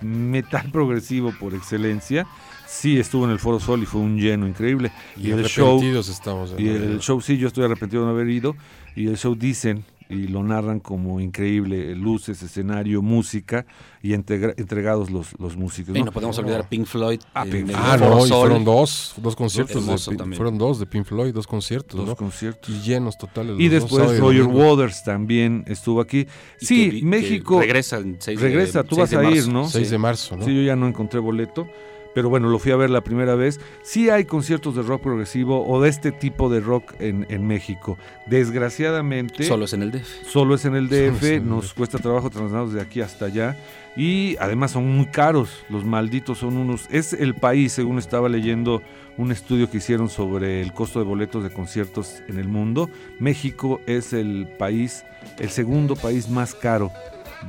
metal 0.00 0.68
progresivo 0.72 1.32
por 1.38 1.54
excelencia, 1.54 2.26
sí 2.66 2.98
estuvo 2.98 3.24
en 3.24 3.32
el 3.32 3.38
Foro 3.38 3.60
Sol 3.60 3.82
y 3.82 3.86
fue 3.86 4.00
un 4.00 4.18
lleno 4.18 4.46
increíble. 4.46 4.92
Y, 5.16 5.30
el 5.30 5.44
show, 5.44 5.82
estamos. 5.82 6.56
de 6.56 6.62
y 6.62 6.68
el 6.68 6.84
ido. 6.84 7.00
show 7.00 7.20
sí, 7.20 7.36
yo 7.36 7.48
estoy 7.48 7.64
arrepentido 7.64 8.02
de 8.02 8.06
no 8.06 8.12
haber 8.12 8.28
ido. 8.28 8.56
Y 8.94 9.08
el 9.08 9.16
show 9.16 9.34
dicen 9.34 9.84
y 10.10 10.26
lo 10.26 10.42
narran 10.42 10.80
como 10.80 11.20
increíble, 11.20 11.94
luces, 11.94 12.42
escenario, 12.42 13.00
música 13.00 13.64
y 14.02 14.12
entrega- 14.12 14.54
entregados 14.56 15.10
los, 15.10 15.38
los 15.38 15.56
músicos. 15.56 15.94
Y 15.94 16.00
¿no? 16.00 16.06
no 16.06 16.12
podemos 16.12 16.36
olvidar 16.38 16.68
Pink 16.68 16.86
Floyd. 16.86 17.20
Ah, 17.32 17.44
en 17.44 17.50
Pink 17.50 17.68
el 17.70 17.74
Ah, 17.76 17.96
no, 17.98 18.26
y 18.26 18.28
fueron 18.30 18.64
dos, 18.64 19.14
dos 19.18 19.36
conciertos. 19.36 19.86
de 19.86 20.16
Pink- 20.16 20.36
fueron 20.36 20.58
dos 20.58 20.78
de 20.80 20.86
Pink 20.86 21.04
Floyd, 21.06 21.32
dos 21.32 21.46
conciertos, 21.46 21.98
Dos 21.98 22.08
¿no? 22.08 22.16
conciertos. 22.16 22.68
Y 22.68 22.80
llenos 22.80 23.16
totales. 23.16 23.56
Y 23.58 23.68
después 23.68 24.18
Roger. 24.18 24.44
Waters 24.44 25.04
también 25.04 25.64
estuvo 25.66 26.00
aquí. 26.00 26.26
Y 26.60 26.66
Sí, 26.66 26.84
que 26.86 26.90
vi- 26.90 27.00
que 27.00 27.06
México. 27.06 27.60
regresa 27.60 27.98
el 27.98 28.16
6 28.18 28.40
de- 28.40 28.46
regresa, 28.48 28.82
tú 28.82 28.96
6 28.96 29.00
vas 29.00 29.10
de 29.10 29.16
a 29.16 29.30
ir, 29.30 29.36
marzo. 29.36 29.52
¿no? 29.52 29.68
6 29.68 29.86
Sí. 29.86 29.92
de 29.92 29.98
marzo, 29.98 30.36
¿no? 30.36 30.44
Sí, 30.44 30.54
yo 30.54 30.62
ya 30.62 30.76
no 30.76 30.88
encontré 30.88 31.20
boleto, 31.20 31.66
pero 32.14 32.28
bueno, 32.28 32.48
lo 32.48 32.58
fui 32.58 32.72
a 32.72 32.76
ver 32.76 32.90
la 32.90 33.02
primera 33.02 33.34
vez. 33.34 33.60
Sí 33.82 34.10
hay 34.10 34.24
conciertos 34.24 34.74
de 34.76 34.82
rock 34.82 35.02
progresivo 35.02 35.66
o 35.66 35.80
de 35.80 35.88
este 35.88 36.12
tipo 36.12 36.48
de 36.50 36.60
rock 36.60 36.94
en, 36.98 37.26
en 37.28 37.46
México. 37.46 37.98
Desgraciadamente, 38.26 39.44
Solo 39.44 39.64
es 39.64 39.72
en 39.72 39.82
el 39.82 39.90
DF. 39.92 40.26
solo 40.28 40.54
es 40.54 40.64
en 40.64 40.74
el 40.74 40.88
DF, 40.88 41.22
en 41.24 41.34
el 41.34 41.48
nos 41.48 41.66
DF. 41.68 41.74
cuesta 41.74 41.98
trabajo 41.98 42.30
trasladarnos 42.30 42.72
de 42.72 42.80
aquí 42.80 43.00
hasta 43.00 43.26
allá 43.26 43.56
y 43.96 44.36
además 44.40 44.72
son 44.72 44.86
muy 44.88 45.06
caros. 45.06 45.64
Los 45.68 45.84
malditos 45.84 46.38
son 46.38 46.56
unos... 46.56 46.86
Es 46.90 47.12
el 47.12 47.34
país, 47.34 47.72
según 47.72 47.98
estaba 47.98 48.28
leyendo 48.28 48.82
un 49.16 49.32
estudio 49.32 49.70
que 49.70 49.78
hicieron 49.78 50.08
sobre 50.08 50.62
el 50.62 50.72
costo 50.72 50.98
de 50.98 51.04
boletos 51.04 51.42
de 51.42 51.50
conciertos 51.50 52.22
en 52.28 52.38
el 52.38 52.48
mundo. 52.48 52.88
México 53.18 53.80
es 53.86 54.12
el 54.12 54.48
país, 54.58 55.04
el 55.38 55.50
segundo 55.50 55.96
país 55.96 56.28
más 56.28 56.54
caro 56.54 56.90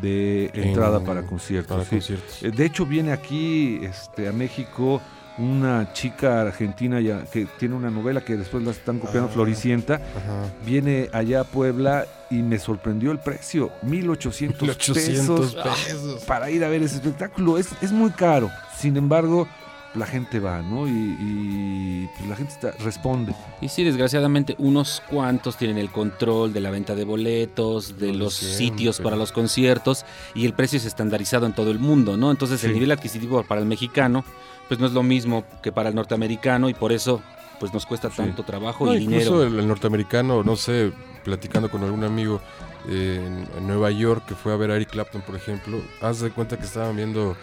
de 0.01 0.45
En- 0.53 0.69
entrada 0.69 0.99
para 1.03 1.23
conciertos. 1.23 1.75
Para 1.77 1.83
sí. 1.85 1.95
conciertos. 1.97 2.43
Eh, 2.43 2.51
De 2.51 2.65
hecho, 2.65 2.85
viene 2.85 3.11
aquí 3.11 3.79
este, 3.83 4.27
a 4.27 4.31
México 4.31 5.01
una 5.37 5.91
chica 5.93 6.41
argentina 6.41 6.99
ya, 6.99 7.23
que 7.23 7.47
tiene 7.57 7.73
una 7.75 7.89
novela 7.89 8.21
que 8.21 8.35
después 8.37 8.63
la 8.63 8.71
están 8.71 8.99
copiando, 8.99 9.29
Ah. 9.29 9.33
Floricienta. 9.33 9.95
Ajá. 9.95 10.53
Viene 10.65 11.09
allá 11.13 11.41
a 11.41 11.43
Puebla 11.45 12.05
y 12.29 12.35
me 12.41 12.59
sorprendió 12.59 13.11
el 13.11 13.19
precio: 13.19 13.71
1800, 13.81 14.61
1800 14.61 15.55
pesos 15.55 15.73
pesos. 15.87 16.23
para 16.25 16.49
ir 16.51 16.63
a 16.63 16.69
ver 16.69 16.83
ese 16.83 16.95
espectáculo. 16.95 17.57
Es, 17.57 17.69
es 17.81 17.91
muy 17.91 18.11
caro. 18.11 18.49
Sin 18.77 18.97
embargo, 18.97 19.47
la 19.93 20.05
gente 20.05 20.39
va, 20.39 20.61
¿no? 20.61 20.87
Y, 20.87 20.91
y, 20.91 22.09
pues, 22.17 22.29
la 22.29 22.35
gente 22.37 22.53
está- 22.53 22.71
responde. 22.83 23.33
Y 23.59 23.67
sí, 23.69 23.83
desgraciadamente, 23.83 24.55
unos 24.57 25.01
cuantos 25.09 25.57
tienen 25.57 25.77
el 25.77 25.89
control 25.91 26.53
de 26.53 26.61
la 26.61 26.71
venta 26.71 26.95
de 26.95 27.03
boletos, 27.03 27.97
de 27.99 28.07
Lo 28.07 28.13
de 28.13 28.19
los 28.19 28.33
siempre. 28.35 28.57
sitios 28.57 28.99
para 29.01 29.15
los 29.17 29.31
conciertos, 29.31 30.05
y 30.33 30.45
el 30.45 30.53
precio 30.53 30.77
es 30.77 30.85
estandarizado 30.85 31.45
en 31.45 31.53
todo 31.53 31.71
el 31.71 31.79
mundo, 31.79 32.15
¿no? 32.15 32.31
Entonces, 32.31 32.63
el 32.63 32.73
nivel 32.73 32.91
adquisitivo 32.91 33.43
para 33.43 33.59
el 33.59 33.67
mexicano, 33.67 34.23
pues 34.69 34.79
no 34.79 34.85
es 34.87 34.93
lo 34.93 35.03
mismo 35.03 35.43
que 35.61 35.71
para 35.73 35.89
el 35.89 35.95
norteamericano, 35.95 36.69
y 36.69 36.73
por 36.73 36.93
eso, 36.93 37.21
pues 37.59 37.73
nos 37.73 37.85
cuesta 37.85 38.09
tanto 38.09 38.43
trabajo 38.43 38.85
No, 38.85 38.93
y 38.95 39.03
incluso 39.03 39.39
dinero. 39.39 39.43
el, 39.43 39.59
el 39.59 39.67
norteamericano, 39.67 40.41
no 40.43 40.55
sé, 40.55 40.93
platicando 41.25 41.69
con 41.69 41.83
algún 41.83 42.03
amigo 42.05 42.39
eh, 42.87 43.21
en, 43.23 43.45
en 43.57 43.67
Nueva 43.67 43.91
York 43.91 44.23
que 44.25 44.33
fue 44.35 44.53
a 44.53 44.55
ver 44.55 44.71
a 44.71 44.75
Eric 44.77 44.89
Clapton, 44.89 45.21
por 45.21 45.35
ejemplo, 45.35 45.79
haz 46.01 46.21
de 46.21 46.31
cuenta 46.31 46.57
que 46.57 46.63
estaban 46.65 46.95
viendo 46.95 47.35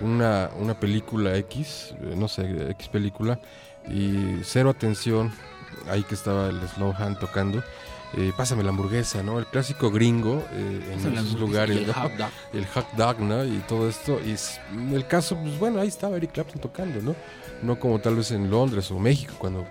una, 0.00 0.50
una 0.58 0.74
película 0.78 1.36
X, 1.36 1.94
eh, 2.02 2.14
no 2.16 2.28
sé, 2.28 2.70
X 2.72 2.88
película, 2.88 3.38
y 3.88 4.38
cero 4.44 4.70
atención, 4.70 5.32
ahí 5.90 6.02
que 6.02 6.14
estaba 6.14 6.48
el 6.48 6.60
Slow 6.68 6.94
Hand 6.96 7.18
tocando. 7.18 7.62
eh, 8.16 8.30
pásame 8.36 8.62
la 8.62 8.68
hamburguesa, 8.70 9.22
¿no? 9.22 9.38
El 9.38 9.46
clásico 9.46 9.90
gringo 9.90 10.44
eh, 10.52 10.90
en 10.92 11.14
esos 11.16 11.40
lugares, 11.40 11.78
El 11.78 11.86
¿no? 11.86 11.94
hot 11.94 12.12
dog. 12.12 12.30
el 12.52 12.66
hot 12.66 12.92
dog, 12.92 13.20
¿no? 13.20 13.44
Y 13.44 13.58
todo 13.66 13.88
esto. 13.88 14.20
Y 14.24 14.32
s- 14.32 14.60
en 14.70 14.92
el 14.94 15.06
caso, 15.06 15.34
pues 15.36 15.58
bueno, 15.58 15.80
ahí 15.80 15.88
estaba 15.88 16.16
Eric 16.18 16.32
Clapton 16.32 16.60
tocando, 16.60 17.00
¿no? 17.00 17.16
No 17.62 17.78
como 17.80 17.98
tal 18.00 18.16
vez 18.16 18.30
en 18.32 18.50
Londres 18.50 18.90
o 18.90 18.98
México 18.98 19.34
cuando, 19.38 19.64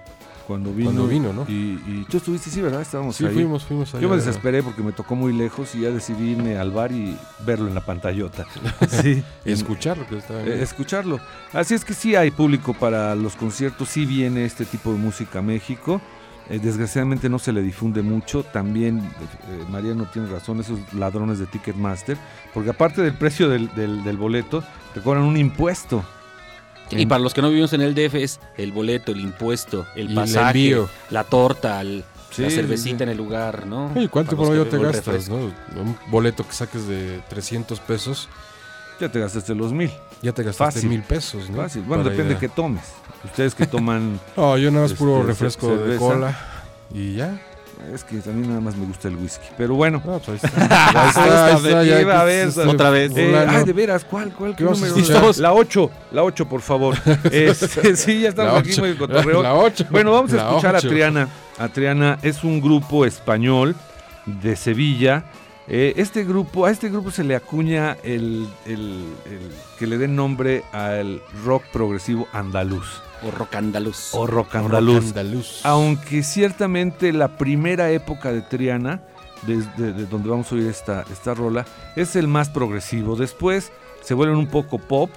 Cuando 0.47 0.71
vino. 0.73 0.85
cuando 0.91 1.07
vino, 1.07 1.33
¿no? 1.33 1.43
Y, 1.47 1.81
y 1.87 2.05
tú 2.09 2.17
estuviste, 2.17 2.49
sí, 2.49 2.61
¿verdad? 2.61 2.81
Estábamos 2.81 3.15
Sí, 3.15 3.25
ahí. 3.25 3.33
fuimos, 3.33 3.63
fuimos 3.63 3.93
allá. 3.93 4.01
Yo 4.01 4.09
me 4.09 4.15
desesperé 4.17 4.61
porque 4.63 4.81
me 4.81 4.91
tocó 4.91 5.15
muy 5.15 5.33
lejos 5.33 5.73
y 5.75 5.81
ya 5.81 5.89
decidí 5.91 6.31
irme 6.31 6.57
al 6.57 6.71
bar 6.71 6.91
y 6.91 7.17
verlo 7.45 7.67
en 7.67 7.75
la 7.75 7.85
pantallota. 7.85 8.45
Sí. 8.89 9.23
Y 9.45 9.51
escuchar 9.51 9.97
lo 9.97 10.07
que 10.07 10.17
estaba 10.17 10.41
Eh, 10.41 10.61
escucharlo. 10.61 11.19
Así 11.53 11.73
es 11.73 11.85
que 11.85 11.93
sí 11.93 12.15
hay 12.15 12.31
público 12.31 12.73
para 12.73 13.15
los 13.15 13.35
conciertos, 13.35 13.89
sí 13.89 14.05
viene 14.05 14.45
este 14.45 14.65
tipo 14.65 14.91
de 14.91 14.97
música 14.97 15.39
a 15.39 15.41
México. 15.41 16.01
Eh, 16.49 16.59
desgraciadamente 16.61 17.29
no 17.29 17.39
se 17.39 17.53
le 17.53 17.61
difunde 17.61 18.01
mucho. 18.01 18.43
También 18.43 18.97
eh, 18.99 19.63
Mariano 19.69 20.05
tiene 20.11 20.27
razón, 20.27 20.59
esos 20.59 20.79
ladrones 20.93 21.39
de 21.39 21.45
Ticketmaster, 21.45 22.17
porque 22.53 22.71
aparte 22.71 23.01
del 23.01 23.13
precio 23.13 23.47
del, 23.47 23.73
del- 23.75 24.03
del 24.03 24.17
boleto, 24.17 24.63
te 24.93 24.99
cobran 25.01 25.23
un 25.23 25.37
impuesto. 25.37 26.03
Y 26.99 27.05
para 27.05 27.19
los 27.21 27.33
que 27.33 27.41
no 27.41 27.49
vivimos 27.49 27.73
en 27.73 27.81
el 27.81 27.93
DF 27.95 28.15
es 28.15 28.39
el 28.57 28.71
boleto, 28.71 29.11
el 29.11 29.19
impuesto, 29.21 29.85
el 29.95 30.07
Y 30.07 30.09
el 30.09 30.15
pasaje, 30.15 30.59
envío. 30.59 30.89
la 31.09 31.23
torta, 31.23 31.79
el- 31.81 32.03
Sí, 32.31 32.43
la 32.43 32.49
cervecita 32.49 32.97
sí. 32.99 33.03
en 33.03 33.09
el 33.09 33.17
lugar, 33.17 33.65
¿no? 33.65 33.91
Oye, 33.93 34.07
¿cuánto 34.07 34.37
por 34.37 34.47
te 34.69 34.77
gastas, 34.77 35.27
no? 35.27 35.35
Un 35.35 35.97
boleto 36.07 36.47
que 36.47 36.53
saques 36.53 36.87
de 36.87 37.21
300 37.29 37.79
pesos, 37.81 38.29
Ya 39.01 39.09
te 39.11 39.19
gastaste 39.19 39.53
los 39.53 39.73
mil. 39.73 39.91
ya 40.21 40.31
te 40.31 40.41
gastaste 40.43 40.75
Fácil. 40.75 40.89
mil 40.89 41.01
pesos, 41.03 41.49
¿no? 41.49 41.57
Fácil. 41.57 41.81
Bueno, 41.81 42.03
Para 42.03 42.15
depende 42.15 42.35
a- 42.35 42.39
que 42.39 42.47
tomes. 42.47 42.83
Ustedes 43.25 43.53
que 43.53 43.65
toman, 43.67 44.19
No, 44.37 44.57
yo 44.57 44.71
nada 44.71 44.83
más 44.87 44.93
puro 44.93 45.17
Este, 45.17 45.27
refresco 45.27 45.75
de 45.75 45.97
cola 45.97 46.37
y 46.93 47.15
ya. 47.15 47.37
Es 47.93 48.03
que 48.03 48.17
a 48.17 48.33
mí 48.33 48.47
nada 48.47 48.59
más 48.61 48.75
me 48.75 48.85
gusta 48.85 49.07
el 49.07 49.15
whisky. 49.15 49.47
Pero 49.57 49.75
bueno. 49.75 50.01
No, 50.05 50.19
pues 50.19 50.43
ahí 50.43 50.49
está. 50.53 51.01
Ahí 51.01 51.07
está, 51.09 51.45
ahí 51.47 51.55
está, 51.55 51.83
ya 51.83 52.01
Iba 52.01 52.17
a 52.17 52.19
que 52.21 52.25
ver, 52.25 52.47
este 52.49 52.61
otra 52.61 52.89
vez. 52.89 53.11
Eh, 53.15 53.45
ay, 53.47 53.63
de 53.65 53.73
veras, 53.73 54.03
¿cuál? 54.05 54.31
¿Cuál? 54.33 54.55
¿Qué 54.55 54.63
número? 54.63 54.95
La 55.37 55.53
8, 55.53 55.91
la 56.11 56.23
8, 56.23 56.47
por 56.47 56.61
favor. 56.61 56.95
Este, 57.31 57.95
sí, 57.95 58.21
ya 58.21 58.29
estamos 58.29 58.53
La 58.53 58.59
aquí 58.59 58.79
muy 58.79 58.95
cotorreo. 58.95 59.41
La 59.43 59.53
ocho. 59.55 59.85
Bueno, 59.89 60.11
vamos 60.11 60.31
a 60.33 60.35
La 60.37 60.49
escuchar 60.49 60.75
ocho. 60.75 60.87
a 60.87 60.89
Triana. 60.89 61.27
A 61.57 61.67
Triana 61.69 62.19
es 62.21 62.43
un 62.43 62.61
grupo 62.61 63.05
español 63.05 63.75
de 64.25 64.55
Sevilla. 64.55 65.23
Eh, 65.67 65.93
este 65.97 66.23
grupo, 66.23 66.65
a 66.65 66.71
este 66.71 66.89
grupo 66.89 67.11
se 67.11 67.23
le 67.23 67.35
acuña 67.35 67.95
el, 68.03 68.47
el- 68.65 69.05
el 69.25 69.39
que 69.79 69.87
le 69.87 69.97
den 69.97 70.15
nombre 70.15 70.63
al 70.73 71.21
rock 71.45 71.63
progresivo 71.71 72.27
andaluz 72.33 73.01
O 73.23 73.31
rock 73.31 73.55
andaluz. 73.55 74.13
o 74.13 74.25
rock 74.25 74.55
andaluz. 74.55 75.07
Andaluz. 75.07 75.65
Aunque 75.65 76.23
ciertamente 76.23 77.13
la 77.13 77.37
primera 77.37 77.91
época 77.91 78.31
de 78.31 78.41
Triana, 78.41 79.01
desde 79.43 79.93
de 79.93 80.05
donde 80.05 80.29
vamos 80.29 80.51
a 80.51 80.55
oír 80.55 80.67
esta, 80.67 81.05
esta 81.11 81.33
rola, 81.33 81.65
es 81.95 82.15
el 82.15 82.27
más 82.27 82.49
progresivo. 82.49 83.15
Después 83.15 83.71
se 84.01 84.13
vuelven 84.13 84.37
un 84.37 84.47
poco 84.47 84.79
pop 84.79 85.09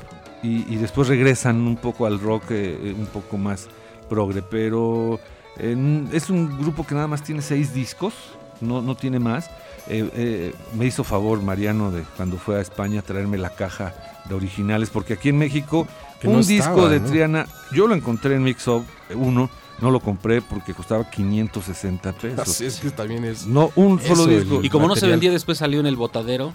y, 0.43 0.71
y 0.73 0.77
después 0.77 1.09
regresan 1.09 1.67
un 1.67 1.77
poco 1.77 2.07
al 2.07 2.21
rock 2.21 2.51
eh, 2.51 2.79
eh, 2.83 2.95
un 2.97 3.07
poco 3.07 3.39
más 3.39 3.69
progre. 4.09 4.43
Pero 4.43 5.19
eh, 5.59 6.05
es 6.13 6.31
un 6.31 6.59
grupo 6.59 6.87
que 6.87 6.95
nada 6.95 7.07
más 7.07 7.23
tiene 7.23 7.43
seis 7.43 7.73
discos, 7.73 8.15
no, 8.61 8.83
no 8.83 8.95
tiene 8.97 9.19
más. 9.19 9.51
Eh, 9.89 10.09
eh, 10.15 10.55
me 10.77 10.87
hizo 10.87 11.05
favor 11.05 11.43
Mariano 11.43 11.91
de 11.91 12.03
cuando 12.17 12.39
fue 12.39 12.57
a 12.59 12.61
España 12.61 13.03
traerme 13.03 13.37
la 13.39 13.51
caja 13.55 13.95
de 14.29 14.35
originales, 14.35 14.89
porque 14.91 15.13
aquí 15.15 15.29
en 15.29 15.37
México 15.39 15.87
Que 16.21 16.29
un 16.29 16.35
no 16.35 16.39
disco 16.41 16.71
estaba, 16.71 16.89
de 16.89 17.01
¿no? 17.01 17.07
Triana, 17.07 17.47
yo 17.73 17.87
lo 17.87 17.95
encontré 17.95 18.35
en 18.35 18.43
Mix 18.45 18.67
Up, 18.69 18.85
uno, 19.15 19.51
no 19.83 19.91
lo 19.91 20.01
compré 20.01 20.41
porque 20.41 20.73
costaba 20.73 21.11
560 21.11 22.13
pesos. 22.15 22.39
Así 22.39 22.65
es 22.65 22.81
que 22.81 22.91
también 22.91 23.25
es. 23.25 23.47
No, 23.47 23.73
un 23.75 24.01
solo 24.01 24.27
disco. 24.27 24.61
Y 24.63 24.71
como 24.71 24.87
no 24.89 24.97
se 24.97 25.07
vendía, 25.07 25.31
después 25.33 25.59
salió 25.59 25.81
en 25.81 25.87
el 25.87 25.97
botadero 25.97 26.55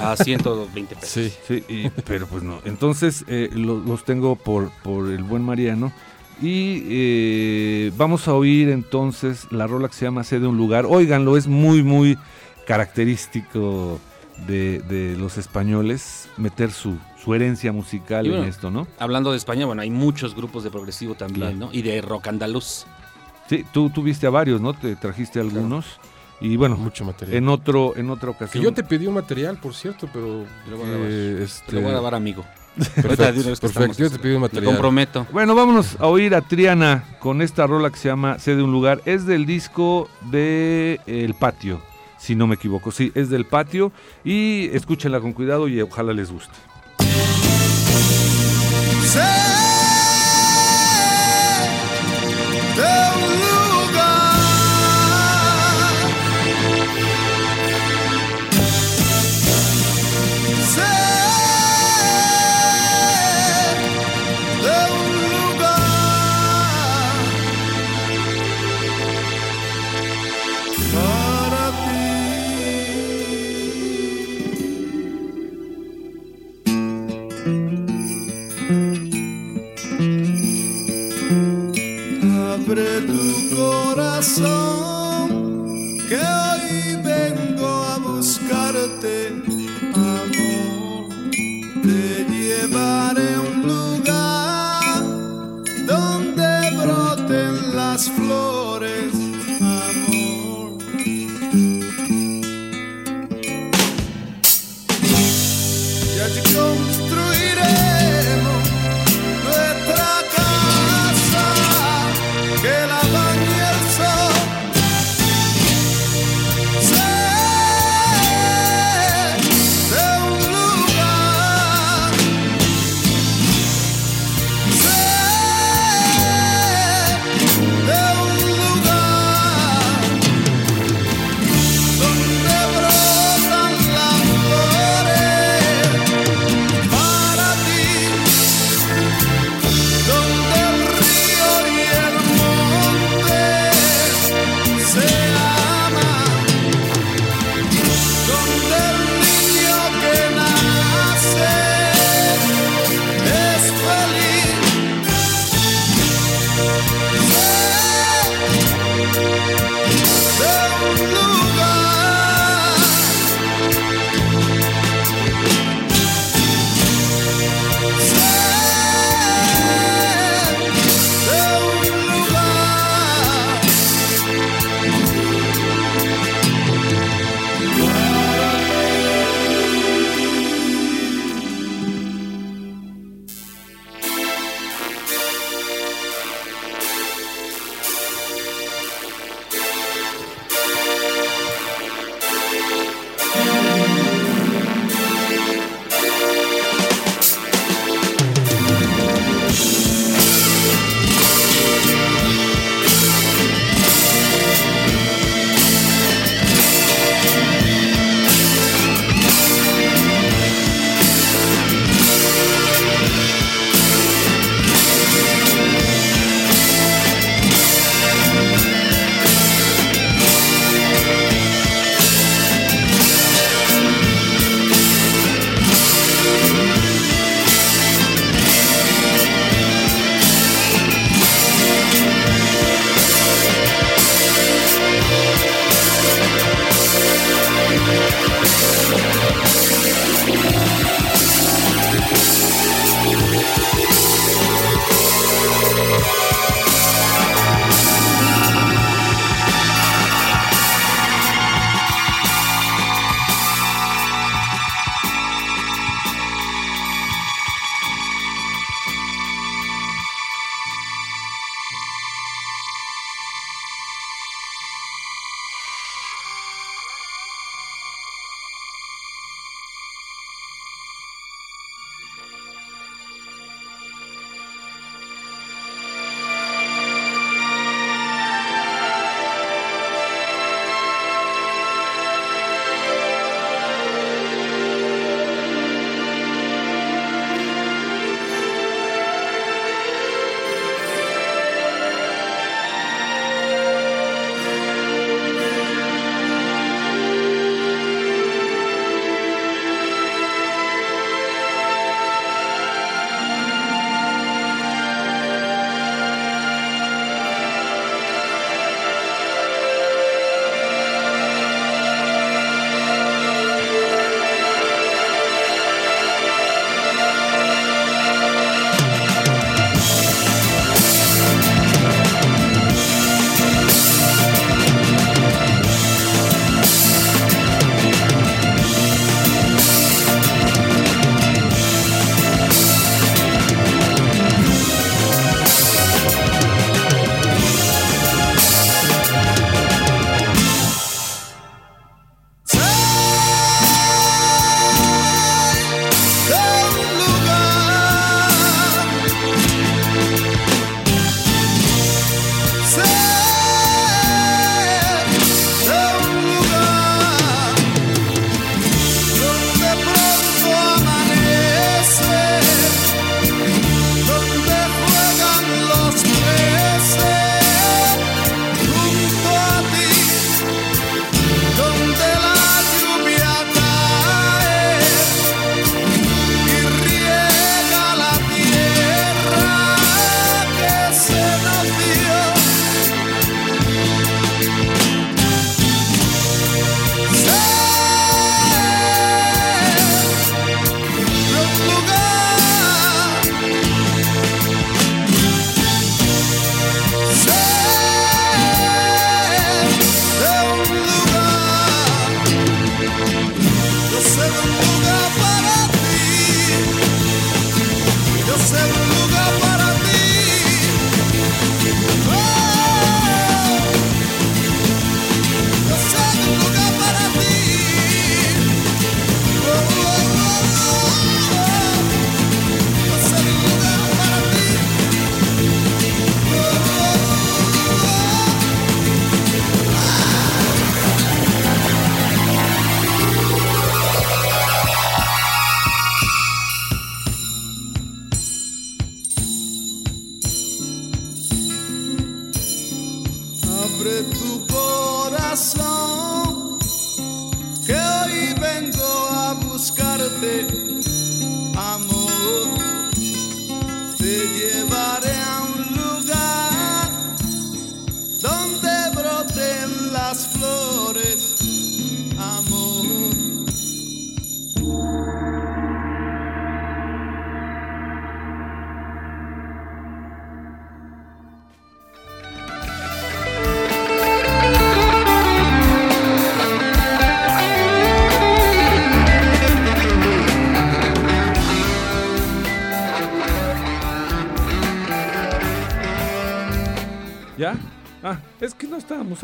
a 0.00 0.14
120 0.22 0.94
pesos. 0.94 1.10
Sí. 1.10 1.32
Sí, 1.48 1.64
y- 1.68 1.88
pero 2.04 2.26
pues 2.28 2.42
no. 2.44 2.60
Entonces 2.64 3.24
eh, 3.26 3.50
lo- 3.54 3.80
los 3.80 4.04
tengo 4.04 4.36
por, 4.36 4.70
por 4.84 5.08
el 5.10 5.22
buen 5.24 5.42
Mariano. 5.42 5.92
Y 6.40 6.84
eh, 6.88 7.92
vamos 7.96 8.28
a 8.28 8.34
oír 8.34 8.68
entonces 8.68 9.48
la 9.50 9.66
rola 9.66 9.88
que 9.88 9.94
se 9.94 10.04
llama 10.04 10.22
Sé 10.22 10.38
de 10.38 10.46
un 10.46 10.56
lugar. 10.56 10.86
Óiganlo, 10.86 11.36
es 11.36 11.48
muy, 11.48 11.82
muy 11.82 12.16
característico 12.68 13.98
de, 14.46 14.80
de 14.88 15.16
los 15.16 15.36
españoles 15.38 16.28
meter 16.36 16.70
su, 16.70 16.96
su 17.22 17.34
herencia 17.34 17.72
musical 17.72 18.26
bueno, 18.28 18.42
en 18.44 18.48
esto, 18.48 18.70
¿no? 18.70 18.86
Hablando 18.98 19.30
de 19.32 19.36
España, 19.36 19.66
bueno, 19.66 19.82
hay 19.82 19.90
muchos 19.90 20.34
grupos 20.34 20.62
de 20.64 20.70
progresivo 20.70 21.14
también, 21.14 21.56
Claro. 21.56 21.56
¿no? 21.56 21.68
Y 21.72 21.82
de 21.82 22.00
rock 22.00 22.28
andaluz. 22.28 22.86
Sí, 23.48 23.64
tú 23.72 23.90
tuviste 23.90 24.26
a 24.26 24.30
varios, 24.30 24.60
¿no? 24.60 24.74
Te 24.74 24.94
trajiste 24.96 25.40
algunos. 25.40 25.98
Y 26.40 26.56
bueno, 26.56 26.76
Mucho 26.76 27.04
material. 27.04 27.36
en 27.38 27.48
otro 27.48 27.96
en 27.96 28.10
otra 28.10 28.30
Que 28.30 28.44
ocasión. 28.44 28.62
yo 28.62 28.72
te 28.72 28.84
pedí 28.84 29.08
un 29.08 29.14
material, 29.14 29.56
por 29.58 29.74
cierto, 29.74 30.08
pero. 30.12 30.44
Te 30.64 30.70
lo 30.70 30.76
voy 30.76 30.86
a 30.86 30.90
grabar. 30.90 31.08
eh, 31.10 31.40
este, 31.42 31.70
Te 31.72 31.76
voy 31.78 31.86
a 31.86 31.90
grabar, 31.90 32.14
amigo. 32.14 32.44
Perfecto, 32.76 33.42
que 33.42 33.68
perfecto. 33.72 33.92
Yo 33.98 34.08
te 34.10 34.18
pedí 34.20 34.34
un 34.34 34.42
material. 34.42 34.66
comprometo. 34.72 35.26
Bueno, 35.32 35.56
vámonos 35.56 35.96
a 35.98 36.06
oír 36.06 36.36
a 36.36 36.42
Triana 36.42 37.02
con 37.18 37.42
esta 37.42 37.66
rola 37.66 37.90
que 37.90 37.96
se 37.96 38.06
llama 38.08 38.38
Sé 38.38 38.54
de 38.54 38.62
un 38.62 38.70
lugar. 38.70 39.00
Es 39.04 39.26
del 39.26 39.46
disco 39.46 40.08
de 40.30 41.00
El 41.08 41.34
Patio, 41.34 41.82
si 42.18 42.34
no 42.34 42.46
me 42.46 42.56
equivoco. 42.56 42.90
Sí, 42.90 43.12
es 43.14 43.30
del 43.30 43.46
Patio. 43.46 43.92
Y 44.24 44.68
escúchenla 44.72 45.20
con 45.20 45.32
cuidado 45.32 45.68
y 45.68 45.80
ojalá 45.80 46.12
les 46.12 46.30
guste. 46.30 46.54
Corazón, 84.18 84.77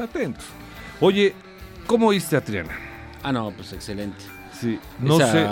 atentos. 0.01 0.45
Oye, 1.01 1.34
¿cómo 1.86 2.09
oíste 2.09 2.36
a 2.36 2.40
Triana? 2.45 2.76
Ah, 3.22 3.32
no, 3.32 3.51
pues 3.53 3.72
excelente. 3.72 4.18
Sí, 4.61 4.78
no 5.01 5.16
Esa- 5.20 5.32
sé. 5.32 5.47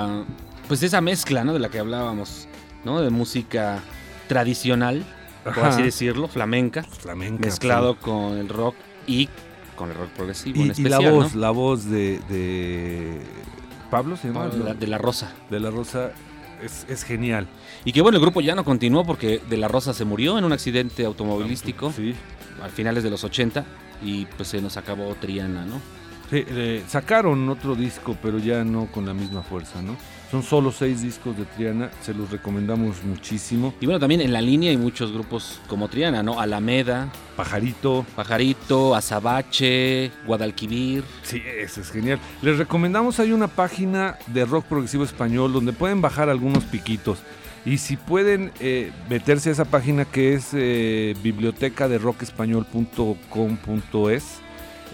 Pues 0.69 0.83
esa 0.83 1.01
mezcla, 1.01 1.45
¿no? 1.45 1.53
De 1.53 1.59
la 1.59 1.69
que 1.69 1.79
hablábamos, 1.79 2.47
¿no? 2.85 3.01
De 3.03 3.11
música 3.11 3.81
tradicional, 4.29 5.05
por 5.45 5.59
así 5.65 5.83
decirlo, 5.83 6.29
flamenca, 6.29 6.83
Flamenca. 6.85 7.45
mezclado 7.45 7.99
con 7.99 8.39
el 8.39 8.49
rock 8.49 8.75
y 9.07 9.29
con 9.77 9.91
el 9.91 9.97
rock 9.97 10.09
progresivo 10.11 10.59
Y, 10.59 10.63
en 10.63 10.67
y 10.69 10.71
especial, 10.71 11.03
la 11.05 11.11
voz, 11.11 11.35
¿no? 11.35 11.41
la 11.41 11.51
voz 11.51 11.85
de, 11.91 12.21
de 12.29 13.21
Pablo 13.91 14.17
se 14.17 14.29
llama. 14.29 14.49
de, 14.49 14.59
la, 14.65 14.75
de 14.75 14.87
la 14.87 14.99
Rosa. 14.99 15.33
De 15.51 15.59
la 15.61 15.71
Rosa 15.71 16.13
es, 16.63 16.87
es 16.89 17.03
genial. 17.03 17.49
Y 17.85 17.93
que 17.93 18.01
bueno, 18.01 18.17
el 18.19 18.23
grupo 18.23 18.41
ya 18.41 18.55
no 18.55 18.65
continuó 18.65 19.05
porque 19.05 19.41
De 19.51 19.57
la 19.57 19.67
Rosa 19.69 19.93
se 19.93 20.05
murió 20.05 20.39
en 20.39 20.45
un 20.45 20.53
accidente 20.53 21.05
automovilístico 21.05 21.93
Sí. 21.93 22.15
a 22.63 22.69
finales 22.69 23.03
de 23.03 23.11
los 23.11 23.25
80 23.25 23.65
y 24.03 24.27
pues 24.27 24.49
se 24.49 24.61
nos 24.61 24.77
acabó 24.77 25.15
Triana, 25.15 25.65
¿no? 25.65 25.81
Sí, 26.31 26.45
eh, 26.49 26.83
sacaron 26.89 27.49
otro 27.49 27.75
disco, 27.75 28.17
pero 28.23 28.39
ya 28.39 28.65
no 28.65 28.87
con 28.87 29.05
la 29.05 29.13
misma 29.13 29.43
fuerza, 29.43 29.83
¿no? 29.83 29.97
Son 30.31 30.43
solo 30.43 30.73
seis 30.73 31.03
discos 31.03 31.37
de 31.37 31.45
Triana, 31.45 31.91
se 32.01 32.15
los 32.15 32.31
recomendamos 32.31 33.05
muchísimo. 33.05 33.75
Y 33.83 33.85
bueno, 33.85 34.01
también 34.01 34.23
en 34.23 34.33
la 34.33 34.41
línea 34.41 34.71
hay 34.71 34.79
muchos 34.79 35.13
grupos 35.13 35.61
como 35.67 35.89
Triana, 35.89 36.23
¿no? 36.23 36.41
Alameda, 36.41 37.13
Pajarito, 37.37 38.07
Pajarito, 38.17 38.95
Azabache, 38.95 40.11
Guadalquivir. 40.25 41.05
Sí, 41.23 41.43
eso 41.59 41.83
es 41.83 41.91
genial. 41.91 42.19
Les 42.41 42.57
recomendamos, 42.57 43.21
hay 43.21 43.33
una 43.33 43.49
página 43.49 44.17
de 44.29 44.47
rock 44.47 44.65
progresivo 44.65 45.05
español 45.05 45.53
donde 45.53 45.75
pueden 45.75 46.01
bajar 46.01 46.31
algunos 46.31 46.65
piquitos. 46.65 47.19
Y 47.65 47.79
si 47.79 47.97
pueden 47.97 48.51
eh, 48.61 48.93
meterse 49.09 49.49
a 49.51 49.53
esa 49.53 49.65
página 49.65 50.05
que 50.05 50.35
es 50.35 50.51
eh, 50.53 51.15
biblioteca 51.23 51.89
de 51.89 51.99
rockespañol.com.es, 51.99 54.25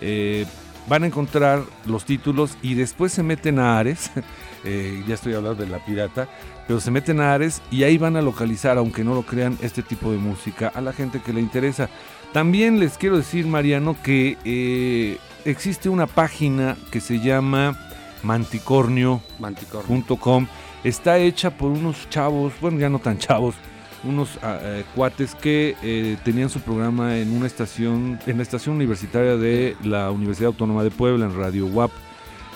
eh, 0.01 0.47
van 0.89 1.05
a 1.05 1.07
encontrar 1.07 1.63
los 1.87 2.05
títulos 2.05 2.57
y 2.63 2.75
después 2.75 3.13
se 3.13 3.23
meten 3.23 3.59
a 3.59 3.79
Ares. 3.79 4.11
eh, 4.65 5.03
ya 5.07 5.15
estoy 5.15 5.35
hablando 5.35 5.63
de 5.63 5.71
la 5.71 5.85
pirata. 5.85 6.29
Pero 6.67 6.81
se 6.81 6.91
meten 6.91 7.21
a 7.21 7.35
Ares 7.35 7.63
y 7.71 7.85
ahí 7.85 7.97
van 7.97 8.17
a 8.17 8.23
localizar, 8.23 8.79
aunque 8.79 9.05
no 9.05 9.15
lo 9.15 9.23
crean, 9.23 9.57
este 9.63 9.83
tipo 9.83 10.11
de 10.11 10.19
música 10.19 10.71
a 10.75 10.81
la 10.81 10.93
gente 10.93 11.21
que 11.21 11.33
le 11.33 11.41
interesa. 11.41 11.89
También 12.33 12.79
les 12.79 12.99
quiero 12.99 13.17
decir, 13.17 13.47
Mariano, 13.47 13.97
que 14.03 14.37
eh, 14.45 15.19
existe 15.47 15.89
una 15.89 16.07
página 16.07 16.77
que 16.91 17.01
se 17.01 17.21
llama 17.21 17.79
manticornio.com. 18.23 19.21
Manticornio. 19.39 20.49
Está 20.85 21.19
hecha 21.19 21.51
por 21.51 21.71
unos 21.71 22.09
chavos, 22.09 22.53
bueno, 22.61 22.79
ya 22.79 22.89
no 22.89 22.99
tan 22.99 23.19
chavos, 23.19 23.55
unos 24.05 24.39
ah, 24.43 24.59
eh, 24.63 24.85
cuates 24.95 25.35
que 25.35 25.77
eh, 25.83 26.17
tenían 26.25 26.49
su 26.49 26.61
programa 26.61 27.19
en 27.19 27.33
una 27.33 27.47
estación, 27.47 28.19
en 28.27 28.37
la 28.37 28.43
estación 28.43 28.77
universitaria 28.77 29.37
de 29.37 29.77
la 29.83 30.11
Universidad 30.11 30.49
Autónoma 30.49 30.85
de 30.85 30.91
Puebla, 30.91 31.27
en 31.27 31.37
Radio 31.37 31.67
WAP. 31.67 31.91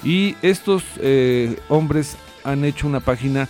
Y 0.05 0.37
estos 0.43 0.85
eh, 0.99 1.59
hombres 1.69 2.17
han 2.45 2.65
hecho 2.65 2.87
una 2.87 3.01
página 3.01 3.49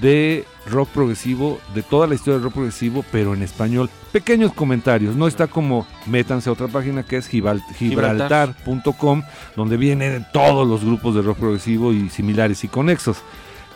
de 0.00 0.44
rock 0.66 0.88
progresivo, 0.90 1.60
de 1.74 1.82
toda 1.82 2.06
la 2.06 2.14
historia 2.14 2.34
del 2.34 2.44
rock 2.44 2.54
progresivo, 2.54 3.04
pero 3.12 3.34
en 3.34 3.42
español. 3.42 3.90
Pequeños 4.10 4.52
comentarios, 4.52 5.16
no 5.16 5.26
está 5.26 5.46
como 5.48 5.86
métanse 6.06 6.48
a 6.48 6.52
otra 6.52 6.68
página 6.68 7.02
que 7.02 7.16
es 7.16 7.28
gibraltar.com, 7.28 9.22
donde 9.56 9.76
vienen 9.76 10.26
todos 10.32 10.66
los 10.66 10.84
grupos 10.84 11.14
de 11.14 11.22
rock 11.22 11.38
progresivo 11.38 11.92
y 11.92 12.08
similares 12.08 12.64
y 12.64 12.68
conexos. 12.68 13.18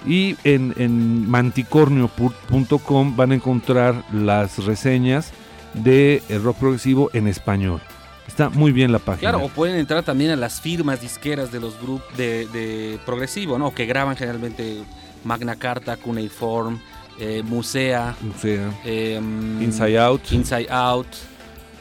Y 0.07 0.37
en, 0.45 0.73
en 0.77 1.29
manticornio.com 1.29 3.17
van 3.17 3.33
a 3.33 3.35
encontrar 3.35 4.05
las 4.13 4.65
reseñas 4.65 5.33
de 5.75 6.23
eh, 6.29 6.39
rock 6.39 6.59
progresivo 6.59 7.11
en 7.13 7.27
español. 7.27 7.81
Está 8.27 8.51
muy 8.51 8.73
bien 8.73 8.93
la 8.93 8.99
página. 8.99 9.31
Claro, 9.31 9.45
o 9.45 9.49
pueden 9.49 9.77
entrar 9.77 10.03
también 10.03 10.31
a 10.31 10.37
las 10.37 10.61
firmas 10.61 11.01
disqueras 11.01 11.53
de 11.53 11.61
los 11.61 11.81
grupos 11.81 12.17
de, 12.17 12.47
de 12.49 12.99
progresivo, 13.05 13.59
¿no? 13.59 13.73
Que 13.73 13.87
graban 13.87 14.17
generalmente 14.17 14.83
Magna 15.25 15.57
Carta, 15.57 15.97
Cuneiform, 15.97 16.79
eh, 17.19 17.43
Musea, 17.45 18.15
O 18.37 18.39
sea, 18.39 18.73
eh, 18.85 19.19
mm, 19.21 19.63
Inside 19.63 19.99
Out. 19.99 20.33
Inside 20.33 20.67
Out. 20.71 21.07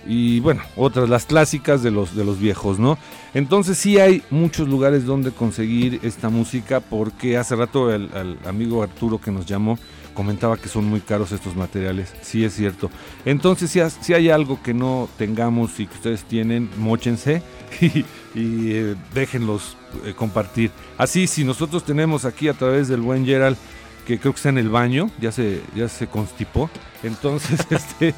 Y 0.05 0.39
bueno, 0.39 0.61
otras, 0.75 1.09
las 1.09 1.25
clásicas 1.25 1.81
de 1.81 1.91
los, 1.91 2.15
de 2.15 2.23
los 2.23 2.39
viejos, 2.39 2.79
¿no? 2.79 2.97
Entonces 3.33 3.77
sí 3.77 3.99
hay 3.99 4.21
muchos 4.29 4.67
lugares 4.69 5.05
donde 5.05 5.31
conseguir 5.31 5.99
esta 6.03 6.29
música 6.29 6.79
porque 6.79 7.37
hace 7.37 7.55
rato 7.55 7.93
el, 7.93 8.37
amigo 8.45 8.83
Arturo 8.83 9.19
que 9.19 9.31
nos 9.31 9.45
llamó 9.45 9.77
comentaba 10.13 10.55
que 10.55 10.69
son 10.69 10.85
muy 10.85 11.01
caros 11.01 11.33
estos 11.33 11.57
materiales, 11.57 12.13
sí 12.21 12.45
es 12.45 12.55
cierto. 12.55 12.89
Entonces 13.25 13.69
si, 13.69 13.81
si 14.01 14.13
hay 14.13 14.29
algo 14.29 14.61
que 14.63 14.73
no 14.73 15.09
tengamos 15.17 15.77
y 15.79 15.87
que 15.87 15.95
ustedes 15.95 16.23
tienen, 16.23 16.69
mochense 16.77 17.41
y, 17.81 18.05
y, 18.33 18.71
eh, 18.71 18.95
déjenlos 19.13 19.75
eh, 20.05 20.13
compartir. 20.15 20.71
Así, 20.97 21.27
si 21.27 21.43
nosotros 21.43 21.83
tenemos 21.83 22.23
aquí 22.23 22.47
a 22.47 22.53
través 22.53 22.87
del 22.87 23.01
buen 23.01 23.25
Gerald 23.25 23.57
que 24.05 24.19
creo 24.19 24.33
que 24.33 24.37
está 24.37 24.49
en 24.49 24.57
el 24.57 24.69
baño, 24.69 25.09
ya 25.19 25.31
se, 25.31 25.61
ya 25.75 25.89
se 25.89 26.07
constipó. 26.07 26.69
Entonces, 27.03 27.59
este, 27.69 28.13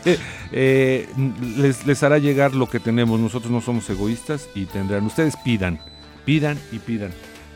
eh, 0.51 1.09
les, 1.57 1.85
les 1.85 2.03
hará 2.03 2.17
llegar 2.17 2.53
lo 2.53 2.69
que 2.69 2.79
tenemos. 2.79 3.19
Nosotros 3.19 3.51
no 3.51 3.61
somos 3.61 3.89
egoístas 3.89 4.49
y 4.53 4.65
tendrán. 4.65 5.05
Ustedes 5.05 5.35
pidan, 5.43 5.79
pidan 6.25 6.59
y 6.71 6.79
pidan. 6.79 7.11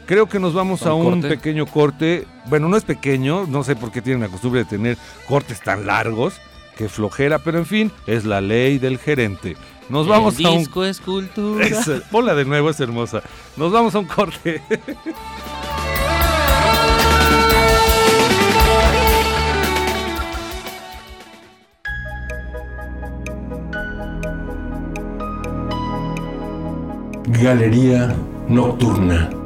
Creo 0.05 0.27
que 0.27 0.39
nos 0.39 0.53
vamos 0.53 0.85
a 0.85 0.93
¿Un 0.93 1.21
corte? 1.21 1.29
pequeño 1.29 1.65
corte. 1.65 2.25
Bueno, 2.47 2.67
no 2.67 2.75
es 2.75 2.83
pequeño, 2.83 3.45
no 3.47 3.63
sé 3.63 3.75
por 3.75 3.91
qué 3.91 4.01
tienen 4.01 4.21
la 4.21 4.27
costumbre 4.29 4.63
de 4.63 4.69
tener 4.69 4.97
cortes 5.27 5.61
tan 5.61 5.85
largos. 5.85 6.35
Que 6.75 6.89
flojera, 6.89 7.39
pero 7.39 7.59
en 7.59 7.65
fin, 7.65 7.91
es 8.07 8.25
la 8.25 8.41
ley 8.41 8.79
del 8.79 8.97
gerente. 8.97 9.55
Nos 9.89 10.07
vamos 10.07 10.39
El 10.39 10.45
a 10.47 10.51
un 10.51 10.59
disco 10.59 10.83
es 10.85 10.99
cultura. 10.99 11.67
Ponla 12.11 12.33
de 12.33 12.45
nuevo, 12.45 12.69
es 12.69 12.79
hermosa. 12.79 13.21
Nos 13.57 13.71
vamos 13.71 13.93
a 13.93 13.99
un 13.99 14.05
corte. 14.05 14.61
Galería 27.31 28.13
Nocturna. 28.49 29.40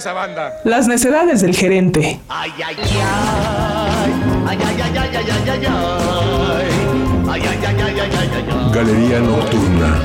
esa 0.00 0.12
banda. 0.14 0.60
Las 0.64 0.88
necedades 0.88 1.42
del 1.42 1.54
gerente. 1.54 2.18
Ay, 2.28 2.50
ay, 2.64 2.76
ay. 2.78 4.10
Galería 8.72 9.20
nocturna. 9.20 10.00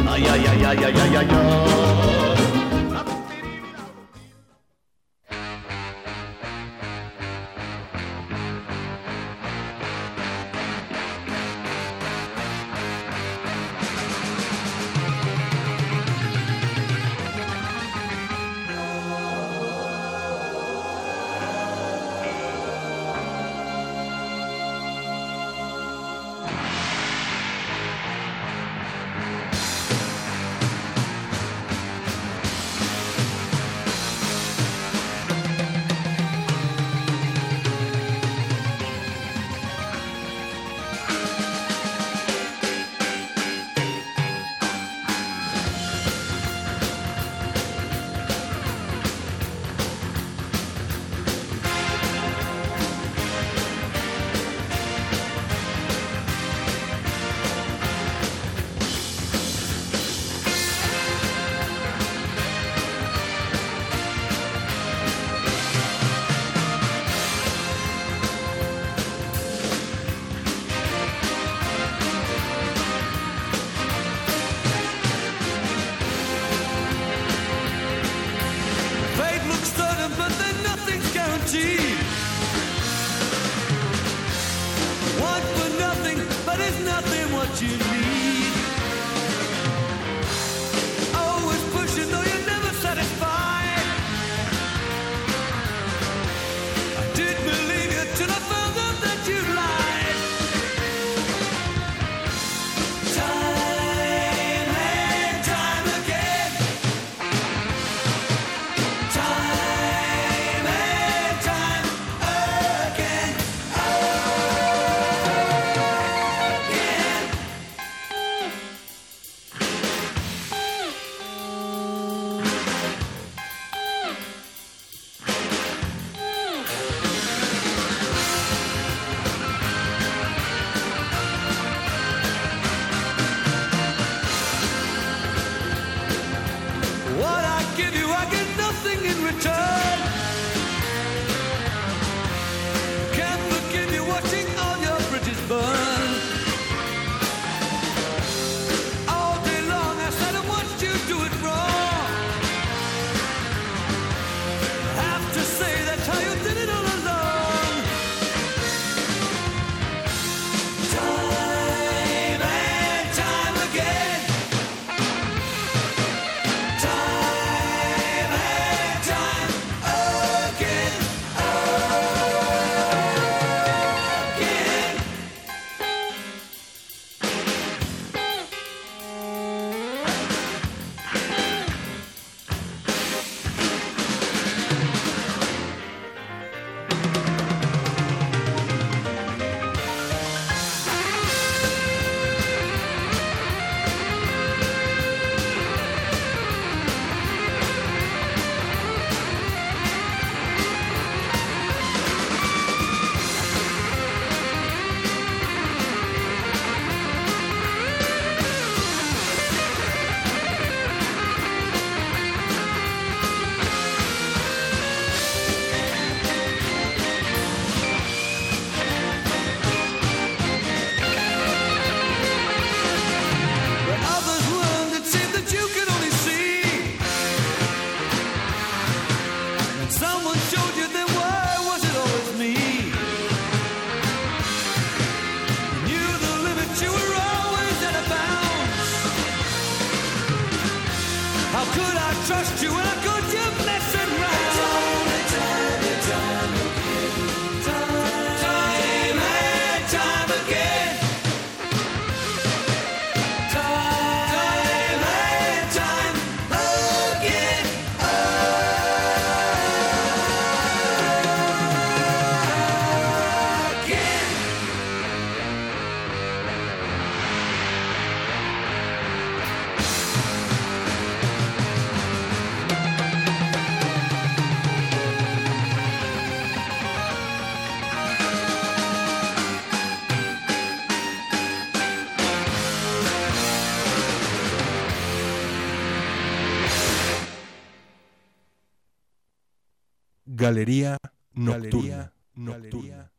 Galería 290.45 290.97
Nocturna. 291.33 292.11
Nocturna. 292.35 293.11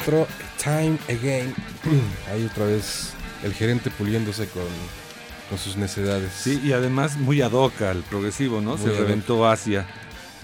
Otro 0.00 0.26
Time 0.62 0.96
Again. 1.10 1.54
Ahí 2.32 2.46
otra 2.50 2.64
vez 2.64 3.12
el 3.42 3.52
gerente 3.52 3.90
puliéndose 3.90 4.48
con, 4.48 4.62
con 5.50 5.58
sus 5.58 5.76
necedades. 5.76 6.32
Sí, 6.32 6.58
y 6.64 6.72
además 6.72 7.18
muy 7.18 7.42
ad 7.42 7.52
hoc 7.52 7.82
al 7.82 8.02
progresivo, 8.04 8.62
¿no? 8.62 8.78
Muy 8.78 8.90
Se 8.90 8.96
reventó 8.98 9.46
Asia 9.46 9.86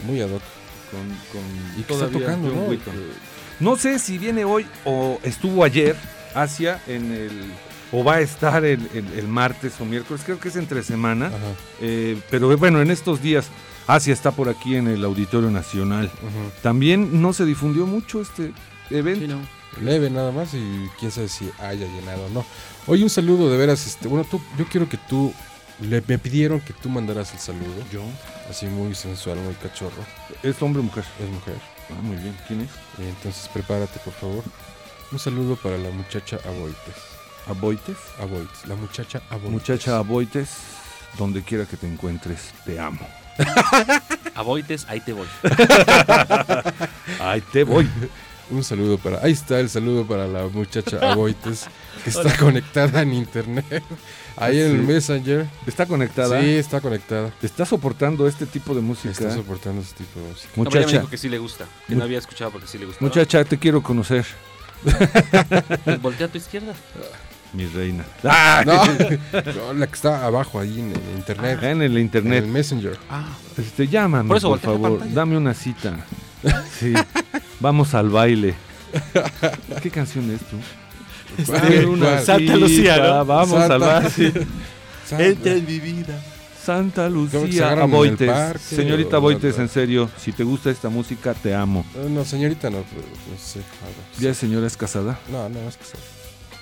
Muy 0.07 0.21
ad 0.21 0.29
hoc. 0.29 0.43
con, 0.91 1.09
con 1.33 1.81
¿Y 1.81 1.85
qué 1.85 1.95
está 1.95 2.09
todavía 2.09 2.19
tocando, 2.27 2.49
John 2.51 2.59
no? 2.59 2.65
Wetton. 2.65 2.95
No 3.61 3.77
sé 3.77 3.99
si 3.99 4.19
viene 4.19 4.45
hoy 4.45 4.67
o 4.85 5.19
estuvo 5.23 5.65
ayer 5.65 5.97
Asia 6.35 6.79
en 6.87 7.11
el 7.11 7.53
o 7.93 8.03
va 8.03 8.15
a 8.15 8.21
estar 8.21 8.65
el, 8.65 8.81
el- 8.95 9.13
el 9.19 9.29
martes 9.29 9.75
o 9.81 9.85
miércoles, 9.85 10.23
creo 10.25 10.41
que 10.41 10.49
es 10.49 10.57
entre 10.57 10.83
semana. 10.83 11.27
Ajá. 11.27 11.37
Eh, 11.81 12.19
pero 12.31 12.57
bueno, 12.57 12.81
en 12.81 12.91
estos 12.91 13.21
días 13.23 13.47
Asia 13.87 14.13
está 14.13 14.31
por 14.31 14.49
aquí 14.49 14.77
en 14.77 14.89
el 14.89 15.05
Auditorio 15.05 15.51
Nacional. 15.51 16.11
También 16.63 17.21
no 17.21 17.33
se 17.33 17.45
difundió 17.45 17.87
mucho 17.87 18.21
este 18.23 18.53
evento. 18.91 19.21
Sí, 19.21 19.29
no. 19.29 19.41
leve 19.85 20.09
nada 20.11 20.31
más 20.33 20.55
y 20.55 20.89
quién 20.99 21.11
sabe 21.11 21.29
si 21.29 21.51
haya 21.61 21.87
llenado 21.87 22.27
o 22.27 22.29
no. 22.31 22.45
Oye, 22.87 23.03
un 23.03 23.11
saludo 23.11 23.51
de 23.51 23.57
veras, 23.57 23.87
este, 23.87 24.09
bueno, 24.09 24.25
tú, 24.31 24.41
yo 24.59 24.67
quiero 24.67 24.89
que 24.89 24.99
tú, 25.09 25.33
le, 25.81 26.03
me 26.07 26.19
pidieron 26.19 26.61
que 26.61 26.73
tú 26.73 26.89
mandaras 26.89 27.33
el 27.33 27.39
saludo. 27.41 27.83
Yo. 27.93 28.03
Así 28.49 28.67
muy 28.67 28.95
sensual, 28.95 29.39
muy 29.39 29.55
cachorro. 29.55 30.03
¿Es 30.43 30.61
hombre 30.63 30.81
o 30.81 30.85
mujer? 30.85 31.05
Es 31.21 31.29
mujer. 31.29 31.57
Ah, 31.91 32.01
muy 32.03 32.17
bien. 32.17 32.37
¿Quién 32.47 32.61
es? 32.63 32.71
Entonces 32.99 33.49
prepárate, 33.53 33.99
por 34.01 34.13
favor. 34.15 34.45
Un 35.11 35.19
saludo 35.19 35.57
para 35.57 35.77
la 35.79 35.91
muchacha 35.91 36.39
Aboites. 36.47 37.12
Aboites. 37.49 37.97
Aboites, 38.21 38.67
la 38.67 38.77
muchacha 38.77 39.23
Aboites. 39.31 39.51
Muchacha 39.51 39.99
Aboites, 39.99 40.51
donde 41.19 41.43
quiera 41.43 41.67
que 41.67 41.77
te 41.77 41.87
encuentres, 41.87 42.53
te 42.65 42.79
amo. 42.79 43.07
Aboites, 44.35 44.87
ahí 44.89 45.01
te 45.01 45.13
voy. 45.13 45.27
Ahí 47.21 47.41
te 47.53 47.65
voy. 47.65 47.89
Un 48.51 48.65
saludo 48.65 48.99
para. 48.99 49.23
Ahí 49.23 49.33
está 49.33 49.61
el 49.61 49.71
saludo 49.71 50.07
para 50.07 50.27
la 50.27 50.47
muchacha 50.47 50.99
Aboites, 51.13 51.67
que 52.05 52.11
está 52.11 52.37
conectada 52.37 53.01
en 53.01 53.15
internet. 53.15 53.83
Ahí 54.37 54.61
en 54.61 54.73
el. 54.73 54.83
Messenger. 54.83 55.47
¿Está 55.67 55.87
conectada? 55.87 56.41
Sí, 56.41 56.51
está 56.57 56.81
conectada. 56.81 57.33
¿Está 57.41 57.65
soportando 57.65 58.27
este 58.27 58.45
tipo 58.45 58.75
de 58.75 58.81
música? 58.83 59.11
Está 59.11 59.35
soportando 59.35 59.81
ese 59.81 59.95
tipo 59.95 60.21
de 60.21 60.29
música. 60.29 60.49
No, 60.57 60.65
pero 60.65 60.73
ya 60.73 60.79
me 60.79 60.81
Muchacha, 60.81 60.99
dijo 60.99 61.11
que 61.11 61.19
sí 61.19 61.29
le 61.29 61.39
gusta. 61.39 61.67
Que 61.89 61.95
no 61.95 62.05
había 62.05 62.19
escuchado 62.19 62.51
porque 62.51 62.67
sí 62.67 62.79
le 62.79 62.87
gusta. 62.87 63.03
muchacha, 63.03 63.45
te 63.45 63.59
quiero 63.59 63.83
conocer, 63.83 64.27
voltea 66.01 66.27
a 66.27 66.31
tu 66.31 66.39
izquierda. 66.39 66.75
Mi 67.53 67.67
reina. 67.67 68.05
No, 68.65 68.85
no, 69.67 69.73
la 69.75 69.87
que 69.87 69.95
está 69.95 70.25
abajo 70.25 70.59
ahí 70.61 70.79
en, 70.81 70.87
en 70.93 71.17
internet. 71.17 71.59
En 71.63 71.83
el 71.83 71.97
En 71.97 72.03
internet. 72.03 72.45
el 72.45 72.51
Messenger. 72.51 72.99
Este, 73.59 73.89
llámame, 73.89 74.29
Por 74.29 74.37
eso 74.37 74.49
por, 74.51 74.61
favor. 74.61 75.01
Dame 75.13 75.37
una 75.37 75.55
cita. 75.55 75.99
Sí. 76.79 76.93
Vamos 77.61 77.95
al 77.95 78.09
baile. 78.11 78.55
¿Qué 79.83 79.91
canción 79.91 80.31
es 80.31 80.41
tú? 80.41 80.57
¿Cuál? 81.47 81.87
una. 81.87 82.21
Santa 82.21 82.57
Lucía. 82.57 83.23
Vamos 83.23 83.59
Santa- 83.59 83.75
al 83.75 83.81
baile. 83.81 84.47
Santa- 85.07 85.51
en 85.51 85.67
mi 85.67 85.79
vida. 85.81 86.21
Santa 86.63 87.09
¿Cómo 87.09 87.25
que 87.25 87.31
se 87.39 87.47
Lucía 87.47 87.73
en 87.73 87.79
el 87.79 87.83
Aboites. 87.85 88.31
parque 88.31 88.59
Señorita 88.77 89.17
o- 89.17 89.19
Aboites, 89.19 89.59
en 89.59 89.69
serio, 89.69 90.09
si 90.17 90.31
te 90.31 90.45
gusta 90.45 90.71
esta 90.71 90.89
música, 90.91 91.35
te 91.35 91.53
amo. 91.55 91.85
No, 92.09 92.25
señorita 92.25 92.71
no, 92.71 92.85
pero 92.89 93.03
no 93.03 93.37
sé. 93.39 93.61
¿Ya 94.21 94.33
señora 94.33 94.67
es 94.69 94.77
casada? 94.77 95.19
No, 95.29 95.49
no, 95.49 95.59
es 95.69 95.75
sí. 95.75 95.99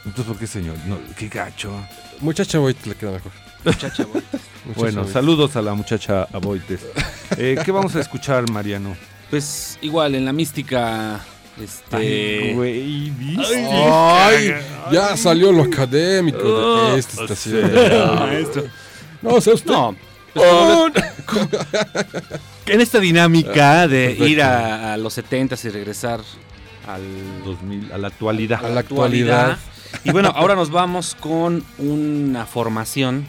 Entonces, 0.05 0.27
¿por 0.27 0.39
qué 0.39 0.47
señor? 0.47 0.77
No, 0.87 0.99
qué 1.17 1.29
gacho. 1.29 1.73
Muchacha 2.21 2.59
Aboites 2.59 2.87
le 2.87 2.95
queda 2.95 3.13
mejor. 3.13 3.33
Muchacha. 3.65 4.07
Muchacha 4.13 4.39
Bueno, 4.77 5.07
saludos 5.07 5.57
a 5.57 5.63
la 5.63 5.75
muchacha 5.75 6.27
Aboites. 6.33 6.81
Eh, 7.37 7.57
¿Qué 7.65 7.73
vamos 7.73 7.95
a 7.97 8.01
escuchar, 8.01 8.49
Mariano? 8.51 8.97
Pues 9.31 9.79
igual, 9.83 10.15
en 10.15 10.25
la 10.25 10.33
mística. 10.33 11.21
Este. 11.63 12.55
güey, 12.55 13.11
¿viste? 13.11 13.67
Ay, 13.71 14.55
ya 14.91 15.15
salió 15.17 15.53
lo 15.53 15.65
académico 15.65 16.39
Oh, 16.43 16.93
de 16.95 17.01
esta 17.01 17.23
estación. 17.23 17.71
Maestro. 18.19 18.65
No, 19.21 19.41
sea 19.43 19.55
usted. 19.55 19.71
No. 19.71 19.95
pues, 20.33 20.47
en 22.67 22.81
esta 22.81 22.99
dinámica 22.99 23.87
de 23.89 24.05
Perfecto. 24.07 24.27
ir 24.27 24.43
a, 24.43 24.95
a 24.95 24.97
los 24.97 25.13
70 25.15 25.57
y 25.65 25.69
regresar 25.69 26.21
al 26.87 27.03
2000, 27.45 27.93
a 27.93 27.99
la 27.99 28.09
actualidad. 28.09 28.65
A 28.65 28.69
la 28.71 28.81
actualidad. 28.81 29.59
Y 30.05 30.11
bueno, 30.13 30.33
ahora 30.35 30.55
nos 30.55 30.71
vamos 30.71 31.17
con 31.19 31.65
una 31.79 32.47
formación 32.47 33.27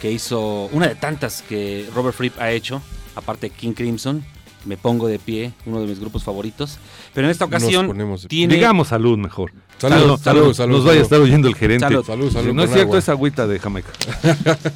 que 0.00 0.10
hizo, 0.10 0.66
una 0.72 0.88
de 0.88 0.94
tantas 0.94 1.42
que 1.42 1.88
Robert 1.94 2.16
Fripp 2.16 2.40
ha 2.40 2.50
hecho, 2.50 2.82
aparte 3.14 3.48
de 3.48 3.54
King 3.54 3.72
Crimson. 3.72 4.24
Me 4.66 4.76
pongo 4.76 5.08
de 5.08 5.18
pie, 5.18 5.54
uno 5.64 5.80
de 5.80 5.86
mis 5.86 5.98
grupos 5.98 6.22
favoritos. 6.22 6.78
Pero 7.14 7.26
en 7.26 7.30
esta 7.30 7.46
ocasión 7.46 7.96
tiene. 8.28 8.54
Digamos 8.54 8.88
salud 8.88 9.16
mejor. 9.16 9.52
Salud, 9.78 10.20
salud, 10.20 10.52
salud. 10.52 10.76
Nos 10.76 10.84
vaya 10.84 11.00
a 11.00 11.02
estar 11.02 11.18
oyendo 11.18 11.48
el 11.48 11.54
gerente. 11.54 11.86
Salud. 11.86 12.04
Salud, 12.04 12.30
salud. 12.30 12.52
no 12.52 12.64
es 12.64 12.70
cierto 12.70 12.88
agua. 12.88 12.98
esa 12.98 13.12
agüita 13.12 13.46
de 13.46 13.58
Jamaica. 13.58 13.90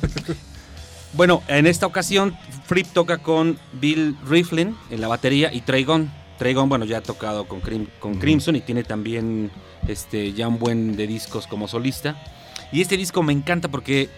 Bueno, 1.17 1.43
en 1.47 1.69
esta 1.69 1.87
ocasión 1.87 2.37
Fripp 2.67 2.89
toca 2.93 3.19
con 3.19 3.57
Bill 3.81 4.17
Riflin 4.29 4.77
en 4.91 5.01
la 5.01 5.07
batería 5.07 5.53
y 5.53 5.61
Trey 5.61 5.85
Gunn, 6.39 6.69
bueno, 6.69 6.85
ya 6.85 6.99
ha 6.99 7.03
tocado 7.03 7.47
con, 7.47 7.61
Crim- 7.61 7.87
con 8.01 8.17
Crimson 8.19 8.57
y 8.57 8.61
tiene 8.61 8.83
también 8.85 9.51
este, 9.89 10.33
ya 10.33 10.49
un 10.49 10.59
buen 10.59 10.97
de 10.97 11.07
discos 11.07 11.47
como 11.47 11.69
solista. 11.69 12.17
Y 12.73 12.81
este 12.81 12.97
disco 12.97 13.23
me 13.23 13.33
encanta 13.33 13.69
porque 13.69 14.09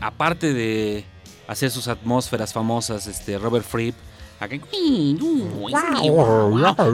aparte 0.00 0.52
de 0.52 1.04
hacer 1.48 1.70
sus 1.70 1.88
atmósferas 1.88 2.52
famosas, 2.52 3.06
este, 3.06 3.38
Robert 3.38 3.64
Fripp, 3.64 3.94
acá- 4.40 4.58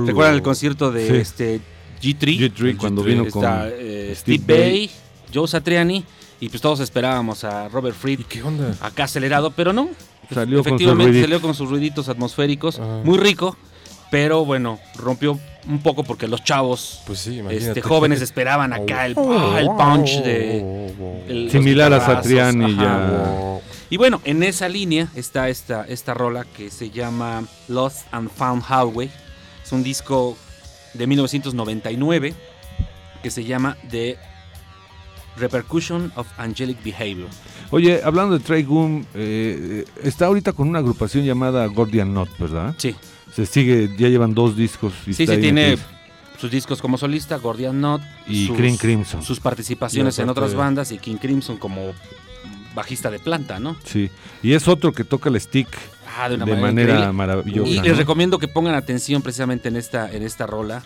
¿recuerdan 0.06 0.34
el 0.34 0.42
concierto 0.42 0.90
de 0.92 1.08
Sí. 1.08 1.16
este, 1.16 1.60
G3? 2.00 2.38
G3 2.54 2.76
cuando 2.76 3.02
vino 3.02 3.26
con 3.28 3.44
Está, 3.44 3.68
eh, 3.70 4.12
Steve 4.16 4.42
Bay, 4.46 4.90
Joe 5.32 5.48
Satriani 5.48 6.04
y 6.40 6.48
pues 6.48 6.62
todos 6.62 6.80
esperábamos 6.80 7.44
a 7.44 7.68
Robert 7.68 7.96
Fripp 7.96 8.20
¿Y 8.20 8.24
qué 8.24 8.42
onda? 8.42 8.74
acá 8.80 9.04
acelerado, 9.04 9.50
pero 9.50 9.72
no. 9.72 9.88
Salió 10.32 10.58
con 10.58 10.64
sus 10.64 10.66
Efectivamente 10.72 11.04
ruiditos. 11.10 11.22
salió 11.30 11.40
con 11.40 11.54
sus 11.54 11.70
ruiditos 11.70 12.08
atmosféricos, 12.08 12.78
Ah. 12.80 13.00
muy 13.04 13.18
rico, 13.18 13.56
pero 14.10 14.44
bueno, 14.44 14.78
rompió 14.96 15.38
un 15.68 15.80
poco 15.80 16.02
porque 16.02 16.26
los 16.26 16.42
chavos 16.44 17.02
Pues 17.06 17.18
sí, 17.18 17.42
este, 17.50 17.82
jóvenes 17.82 18.22
esperaban 18.22 18.72
acá 18.72 19.04
el, 19.06 19.12
el 19.58 19.66
punch 19.76 20.22
de 20.22 20.58
el- 21.28 21.42
los 21.44 21.52
Similar 21.52 21.92
a 21.92 22.00
Satriani 22.00 22.74
ya. 22.76 23.58
Y 23.90 23.96
bueno, 23.96 24.20
en 24.24 24.42
esa 24.42 24.68
línea 24.68 25.08
está 25.14 25.48
esta, 25.48 25.84
esta 25.86 26.14
rola 26.14 26.44
que 26.56 26.70
se 26.70 26.90
llama 26.90 27.44
Lost 27.68 28.06
and 28.12 28.30
Found 28.30 28.62
Highway. 28.68 29.10
Es 29.64 29.72
un 29.72 29.82
disco 29.82 30.36
de 30.94 31.06
1999 31.06 32.34
que 33.22 33.30
se 33.30 33.44
llama 33.44 33.76
The 33.90 34.16
Repercussion 35.36 36.12
of 36.16 36.26
Angelic 36.38 36.82
Behavior. 36.82 37.28
Oye, 37.70 38.00
hablando 38.02 38.38
de 38.38 38.44
Trey 38.44 38.62
Gunn, 38.64 39.06
eh, 39.14 39.84
eh, 39.86 39.90
está 40.02 40.26
ahorita 40.26 40.52
con 40.52 40.68
una 40.68 40.80
agrupación 40.80 41.24
llamada 41.24 41.64
Gordian 41.66 42.10
Knot, 42.10 42.36
¿verdad? 42.38 42.74
Sí, 42.78 42.94
Se 43.38 43.46
sigue, 43.46 43.88
ya 43.96 44.08
llevan 44.08 44.34
dos 44.34 44.56
discos. 44.56 44.92
y 45.06 45.14
sí, 45.14 45.24
sí, 45.26 45.36
tiene 45.38 45.70
metido. 45.70 45.86
sus 46.40 46.50
discos 46.50 46.80
como 46.82 46.98
solista, 46.98 47.36
Gordian 47.36 47.76
Knot 47.78 48.02
Y 48.26 48.48
sus, 48.48 48.56
King 48.56 48.76
Crimson. 48.76 49.22
sus 49.22 49.38
participaciones 49.38 50.18
en 50.18 50.28
otras 50.28 50.54
bandas 50.54 50.90
y 50.90 50.98
King 50.98 51.16
Crimson 51.16 51.56
como 51.56 51.92
bajista 52.74 53.10
de 53.12 53.20
planta, 53.20 53.60
¿no? 53.60 53.76
Sí. 53.84 54.10
Y 54.42 54.54
es 54.54 54.66
otro 54.66 54.92
que 54.92 55.04
toca 55.04 55.28
el 55.30 55.40
stick 55.40 55.68
Ah, 56.20 56.28
de 56.28 56.36
de, 56.36 56.42
una 56.42 56.56
manera, 56.56 57.12
maravillosa. 57.12 57.70
Y 57.70 57.76
¿no? 57.76 57.82
les 57.84 57.96
recomiendo 57.96 58.40
que 58.40 58.48
pongan 58.48 58.74
atención 58.74 59.22
precisamente 59.22 59.68
en 59.68 59.76
esta, 59.76 60.10
en 60.10 60.24
esta 60.24 60.48
rola. 60.48 60.82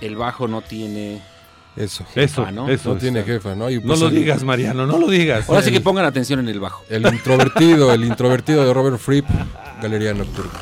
El 0.00 0.16
bajo 0.16 0.48
no 0.48 0.62
tiene. 0.62 1.20
Eso. 1.76 2.06
Eso, 2.14 2.46
Ah, 2.46 2.50
¿no? 2.50 2.66
eso. 2.70 2.94
No 2.94 2.98
tiene 2.98 3.20
está. 3.20 3.30
jefa, 3.32 3.54
¿no? 3.54 3.68
Y 3.68 3.76
No 3.76 3.82
pues 3.88 4.00
lo 4.00 4.08
el- 4.08 4.14
digas, 4.14 4.42
Mariano, 4.42 4.86
no 4.86 4.96
lo 4.96 5.06
digas. 5.08 5.46
Ahora 5.50 5.60
sí 5.60 5.70
que 5.70 5.82
pongan 5.82 6.06
atención 6.06 6.40
en 6.40 6.48
el 6.48 6.60
bajo. 6.60 6.82
El 6.88 7.06
introvertido, 7.06 7.92
el 7.92 8.04
introvertido 8.04 8.64
de 8.64 8.72
Robert 8.72 8.96
Fripp, 8.98 9.26
Galería 9.82 10.14
Nocturna. 10.14 10.58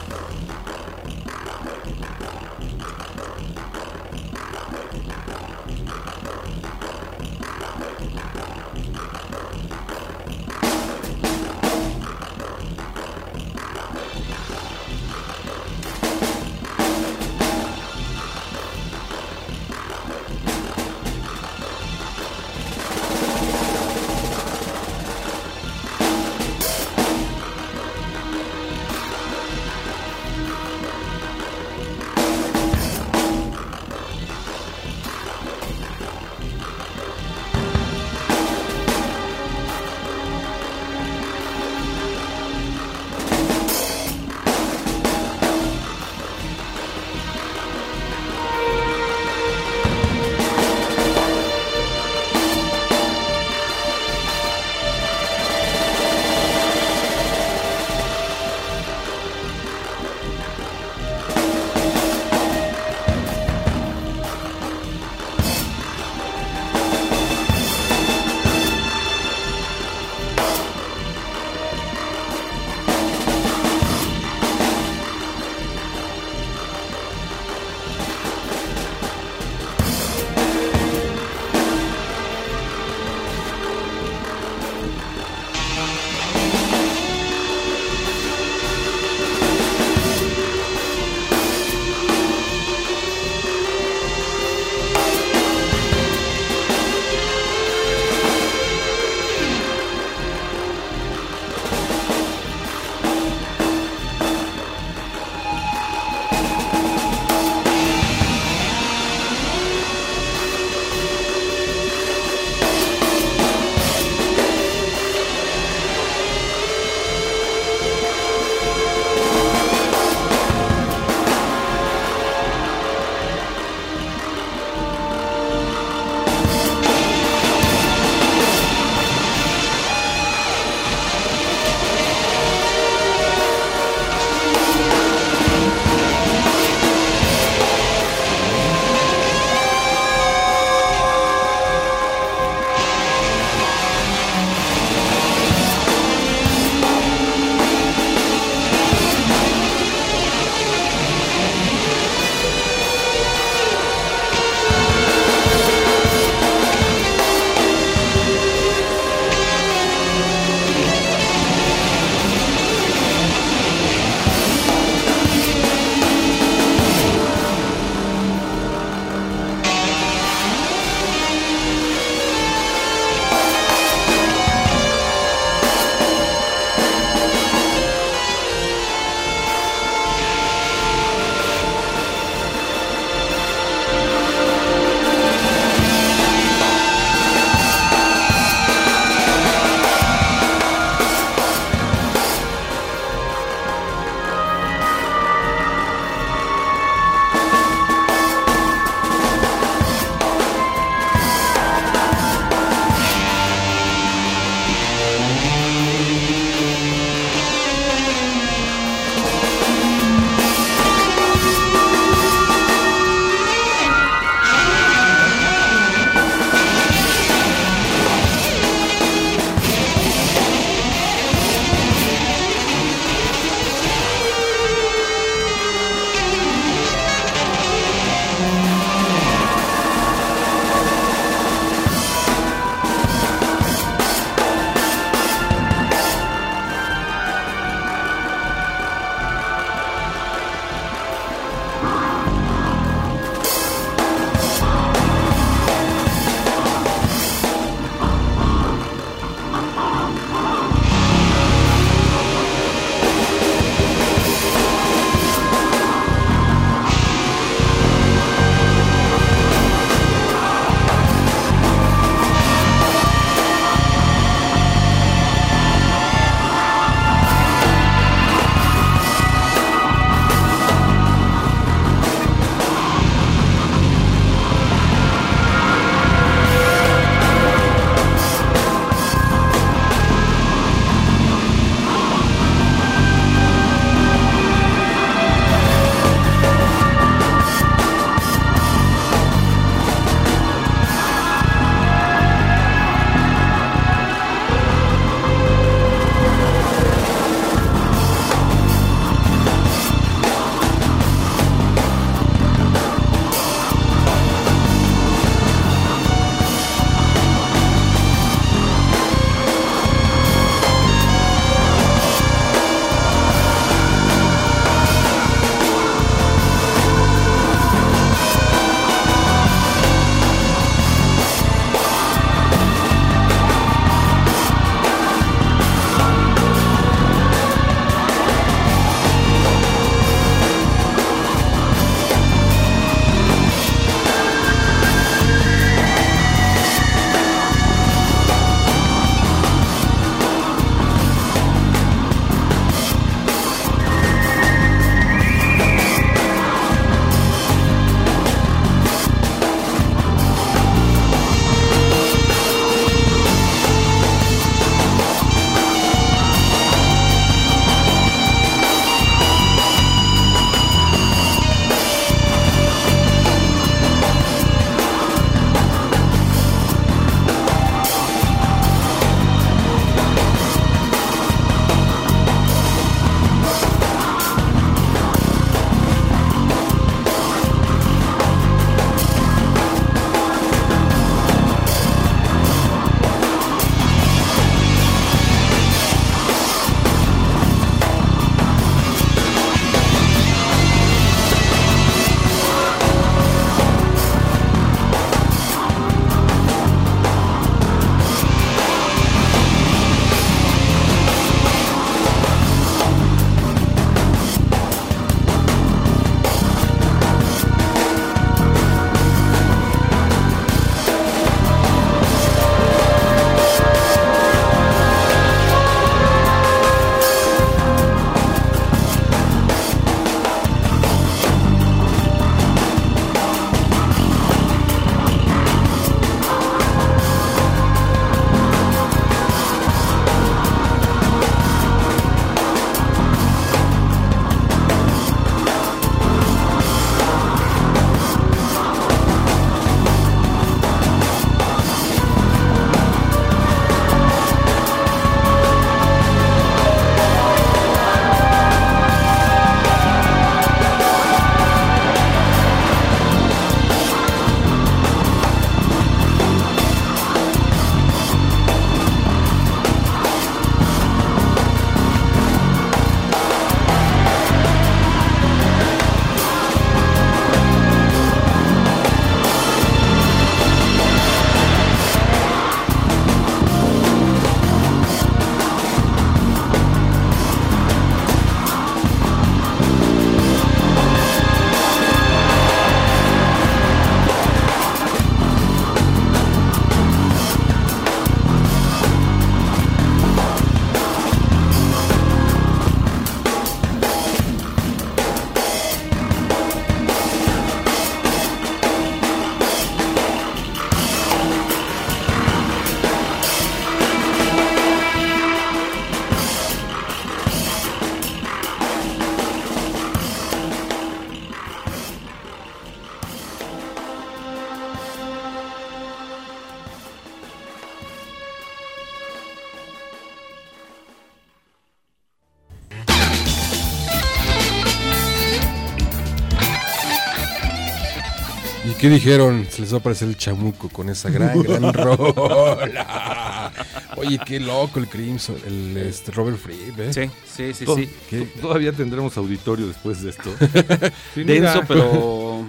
Qué 528.79 528.89
dijeron? 528.89 529.47
Se 529.51 529.61
les 529.61 529.73
va 529.73 529.79
a 529.79 529.81
aparecer 529.81 530.09
el 530.09 530.17
chamuco 530.17 530.69
con 530.69 530.89
esa 530.89 531.11
gran, 531.11 531.43
gran 531.43 531.73
rola. 531.73 533.53
Oye, 533.97 534.19
qué 534.25 534.41
loco 534.41 534.79
el 534.79 534.89
Crimson, 534.89 535.37
el 535.47 535.77
este, 535.77 536.13
Robert 536.13 536.39
Fripp, 536.39 536.79
¿eh? 536.79 536.93
Sí, 536.93 537.11
sí, 537.27 537.53
sí, 537.53 537.89
sí. 538.09 538.29
Todavía 538.41 538.73
tendremos 538.73 539.17
auditorio 539.17 539.67
después 539.67 540.03
de 540.03 540.11
esto. 540.11 540.31
Sí, 541.15 541.25
Denso, 541.25 541.55
mira, 541.55 541.65
pero. 541.67 542.47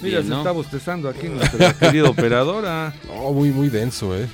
Mira, 0.00 0.20
bien, 0.20 0.22
se 0.22 0.28
¿no? 0.30 0.38
está 0.38 0.50
bostezando 0.52 1.08
aquí 1.10 1.28
nuestra 1.28 1.74
querida 1.74 2.08
operadora. 2.08 2.94
No, 3.06 3.32
muy, 3.32 3.50
muy 3.50 3.68
denso, 3.68 4.16
¿eh? 4.16 4.26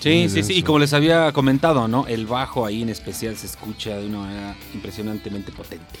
Sí, 0.00 0.10
Muy 0.10 0.28
sí, 0.28 0.42
sí. 0.42 0.52
Y 0.58 0.62
como 0.62 0.80
les 0.80 0.92
había 0.92 1.32
comentado, 1.32 1.88
¿no? 1.88 2.06
El 2.06 2.26
bajo 2.26 2.66
ahí 2.66 2.82
en 2.82 2.90
especial 2.90 3.34
se 3.36 3.46
escucha 3.46 3.96
de 3.96 4.06
una 4.06 4.18
manera 4.18 4.56
impresionantemente 4.74 5.50
potente. 5.50 5.98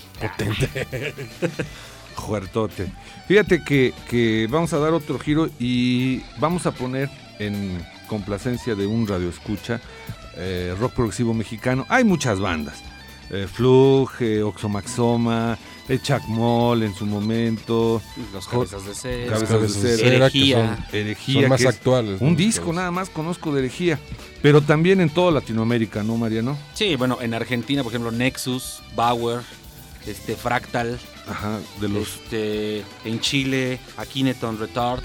Fuertote. 2.14 2.86
Fíjate 3.28 3.62
que, 3.64 3.92
que 4.08 4.46
vamos 4.50 4.72
a 4.72 4.78
dar 4.78 4.92
otro 4.92 5.18
giro 5.18 5.48
y 5.58 6.20
vamos 6.38 6.66
a 6.66 6.72
poner 6.72 7.08
en 7.38 7.84
complacencia 8.08 8.74
de 8.74 8.86
un 8.86 9.06
radio 9.06 9.28
escucha 9.28 9.80
rock 10.78 10.92
progresivo 10.94 11.32
mexicano. 11.34 11.86
Hay 11.88 12.04
muchas 12.04 12.40
bandas. 12.40 12.82
Eh, 13.30 13.46
Flug, 13.50 14.10
eh, 14.20 14.42
Oxomaxoma, 14.42 15.56
eh, 15.88 15.98
Chacmol 16.02 16.82
en 16.82 16.94
su 16.94 17.06
momento. 17.06 18.02
Los 18.32 18.46
cabezas 18.46 18.84
de 18.84 18.94
cera. 18.94 19.32
Cabezas 19.32 19.48
Cabezas 19.48 19.82
de 19.82 19.96
Cera, 19.96 20.30
que 20.30 20.52
son- 20.52 20.76
Herejía. 20.92 21.40
Son 21.40 21.48
más 21.48 21.60
que 21.60 21.68
actuales. 21.68 22.20
Un 22.20 22.36
disco 22.36 22.72
nada 22.72 22.90
más 22.90 23.08
conozco 23.08 23.52
de 23.52 23.60
Herejía. 23.60 23.98
Pero 24.42 24.60
también 24.60 25.00
en 25.00 25.08
toda 25.08 25.30
Latinoamérica, 25.32 26.02
¿no, 26.02 26.16
Mariano? 26.16 26.58
Sí, 26.74 26.96
bueno, 26.96 27.18
en 27.22 27.32
Argentina, 27.32 27.82
por 27.82 27.92
ejemplo, 27.92 28.10
Nexus, 28.12 28.82
Bauer, 28.94 29.40
este, 30.06 30.36
Fractal. 30.36 30.98
Ajá, 31.28 31.58
de 31.80 31.88
los... 31.88 32.08
Este, 32.08 32.84
en 33.04 33.20
Chile, 33.20 33.78
Akineton 33.96 34.58
Retard. 34.58 35.02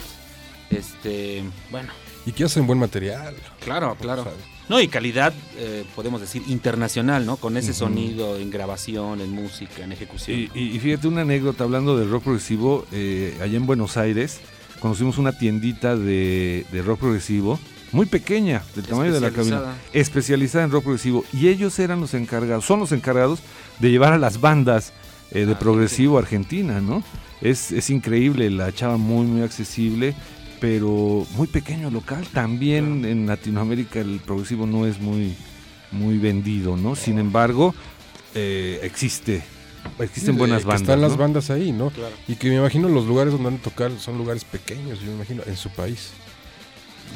Este, 0.69 1.43
bueno, 1.71 1.89
Y 2.25 2.31
que 2.31 2.43
hacen 2.43 2.67
buen 2.67 2.79
material. 2.79 3.35
claro, 3.59 3.95
claro. 3.99 4.25
No, 4.67 4.79
y 4.79 4.87
calidad, 4.87 5.33
eh, 5.57 5.83
podemos 5.95 6.21
decir, 6.21 6.43
internacional, 6.47 7.25
¿no? 7.25 7.37
Con 7.37 7.57
ese 7.57 7.73
sonido 7.73 8.37
en 8.37 8.51
grabación, 8.51 9.19
en 9.19 9.31
música, 9.31 9.83
en 9.83 9.91
ejecución. 9.93 10.37
Y, 10.37 10.51
y- 10.53 10.75
y 10.75 10.79
fíjate 10.79 11.07
una 11.07 11.21
anécdota 11.21 11.63
hablando 11.63 11.97
del 11.97 12.11
rock 12.11 12.23
progresivo, 12.25 12.85
eh, 12.91 13.35
allá 13.41 13.57
en 13.57 13.65
Buenos 13.65 13.97
Aires 13.97 14.39
conocimos 14.79 15.17
una 15.17 15.31
tiendita 15.37 15.95
de, 15.95 16.65
de 16.71 16.81
rock 16.83 16.99
progresivo 16.99 17.59
muy 17.91 18.05
pequeña, 18.05 18.61
del 18.75 18.85
tamaño 18.85 19.11
de 19.11 19.19
la 19.19 19.31
cabina, 19.31 19.73
especializada 19.91 20.63
en 20.65 20.69
rock 20.71 20.83
progresivo, 20.83 21.25
y 21.33 21.47
ellos 21.47 21.79
eran 21.79 21.99
los 21.99 22.13
encargados, 22.13 22.63
son 22.63 22.79
los 22.79 22.91
encargados 22.91 23.39
de 23.79 23.89
llevar 23.89 24.13
a 24.13 24.19
las 24.19 24.39
bandas 24.39 24.93
eh, 25.31 25.45
de 25.45 25.53
Ah, 25.53 25.60
progresivo 25.60 26.18
Argentina, 26.18 26.81
¿no? 26.81 27.03
Es, 27.41 27.72
es 27.72 27.89
increíble, 27.89 28.49
la 28.49 28.72
chava 28.73 28.97
muy, 28.97 29.26
muy 29.26 29.41
accesible, 29.41 30.14
pero 30.60 31.26
muy 31.35 31.47
pequeño 31.47 31.89
local. 31.89 32.27
También 32.34 33.06
en 33.06 33.27
Latinoamérica 33.27 33.99
el 33.99 34.19
progresivo 34.19 34.65
no 34.65 34.85
es 34.85 34.99
muy, 34.99 35.35
muy 35.91 36.18
vendido, 36.18 36.76
¿no? 36.76 36.95
Sin 36.95 37.19
embargo, 37.19 37.73
eh, 38.35 38.80
existe, 38.84 39.43
existen 39.99 40.38
buenas 40.38 40.61
que 40.61 40.68
bandas. 40.68 40.81
Están 40.81 41.01
las 41.01 41.11
¿no? 41.11 41.18
bandas 41.18 41.49
ahí, 41.49 41.72
¿no? 41.72 41.89
Claro. 41.91 42.15
Y 42.27 42.35
que 42.35 42.49
me 42.49 42.56
imagino 42.57 42.89
los 42.89 43.06
lugares 43.06 43.31
donde 43.31 43.49
van 43.49 43.60
a 43.60 43.61
tocar 43.61 43.91
son 43.99 44.18
lugares 44.18 44.43
pequeños, 44.43 44.99
yo 44.99 45.07
me 45.07 45.14
imagino, 45.14 45.43
en 45.45 45.56
su 45.56 45.69
país. 45.69 46.11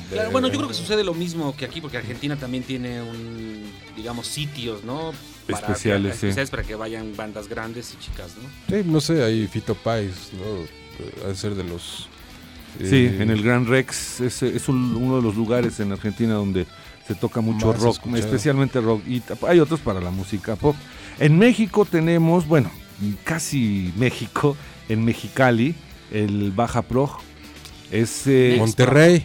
Claro, 0.09 0.31
bueno, 0.31 0.47
yo 0.47 0.57
creo 0.57 0.67
que 0.67 0.73
sucede 0.73 1.03
lo 1.03 1.13
mismo 1.13 1.55
que 1.55 1.65
aquí, 1.65 1.81
porque 1.81 1.97
Argentina 1.97 2.35
también 2.35 2.63
tiene 2.63 3.01
un, 3.01 3.63
digamos, 3.95 4.27
sitios, 4.27 4.83
¿no? 4.83 5.13
Especiales, 5.47 6.13
que, 6.13 6.19
sí. 6.19 6.25
especiales 6.27 6.49
para 6.49 6.63
que 6.63 6.75
vayan 6.75 7.15
bandas 7.15 7.47
grandes 7.47 7.93
y 7.93 8.03
chicas, 8.03 8.31
¿no? 8.41 8.49
Sí, 8.75 8.83
no 8.85 9.01
sé, 9.01 9.23
hay 9.23 9.47
Fito 9.47 9.75
Páez, 9.75 10.31
¿no? 10.33 11.25
Ha 11.25 11.27
de 11.29 11.35
ser 11.35 11.55
de 11.55 11.63
los... 11.63 12.07
Sí, 12.79 13.05
eh, 13.05 13.17
en 13.21 13.29
el 13.29 13.43
Gran 13.43 13.67
Rex 13.67 14.21
es, 14.21 14.41
es 14.41 14.67
un- 14.69 14.95
uno 14.95 15.17
de 15.17 15.21
los 15.21 15.35
lugares 15.35 15.79
en 15.79 15.91
Argentina 15.91 16.33
donde 16.33 16.65
se 17.07 17.13
toca 17.15 17.41
mucho 17.41 17.73
rock, 17.73 17.97
escuchado. 17.97 18.17
especialmente 18.17 18.79
rock, 18.81 19.05
y 19.07 19.21
hay 19.47 19.59
otros 19.59 19.79
para 19.81 19.99
la 20.01 20.09
música 20.11 20.55
pop. 20.55 20.75
En 21.19 21.37
México 21.37 21.85
tenemos, 21.85 22.47
bueno, 22.47 22.71
casi 23.23 23.93
México, 23.97 24.55
en 24.89 25.03
Mexicali, 25.05 25.75
el 26.11 26.51
Baja 26.51 26.81
Prog. 26.81 27.19
Es 27.91 28.23
eh, 28.25 28.55
Monterrey, 28.57 29.23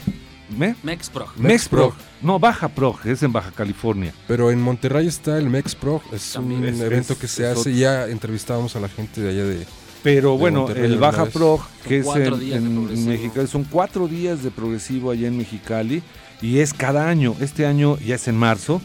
¿me? 0.56 0.74
Mexprog. 0.82 1.28
Mexprog. 1.36 1.94
No, 2.22 2.38
Baja 2.38 2.68
Prog, 2.68 2.98
es 3.06 3.22
en 3.22 3.32
Baja 3.32 3.50
California. 3.52 4.12
pero 4.26 4.50
en 4.50 4.60
Monterrey 4.60 5.06
está 5.06 5.38
el 5.38 5.48
Mex 5.48 5.74
Pro, 5.74 6.02
es 6.12 6.32
También 6.32 6.60
un 6.62 6.66
es- 6.68 6.80
evento 6.80 7.12
es- 7.12 7.18
que 7.18 7.28
se 7.28 7.46
hace, 7.46 7.60
otro. 7.60 7.70
ya 7.72 8.06
entrevistábamos 8.08 8.74
a 8.76 8.80
la 8.80 8.88
gente 8.88 9.20
de 9.20 9.30
allá 9.30 9.44
de... 9.44 9.66
Pero 10.02 10.32
De 10.32 10.38
bueno, 10.38 10.60
Monterrey 10.60 10.84
el 10.92 10.98
Baja. 10.98 11.26
Prog, 11.26 11.60
que 11.86 11.98
es 11.98 12.06
en, 12.06 12.52
en. 12.52 13.06
Mexicali, 13.08 13.46
son 13.48 13.64
cuatro 13.64 14.06
días 14.06 14.42
de 14.44 14.50
progresivo 14.52 15.10
allá 15.10 15.26
en 15.26 15.36
Mexicali 15.36 16.02
y 16.40 16.60
es 16.60 16.72
cada 16.72 17.08
año. 17.08 17.34
Este 17.40 17.66
año 17.66 17.98
ya 17.98 18.14
es 18.14 18.28
en 18.28 18.36
marzo. 18.36 18.80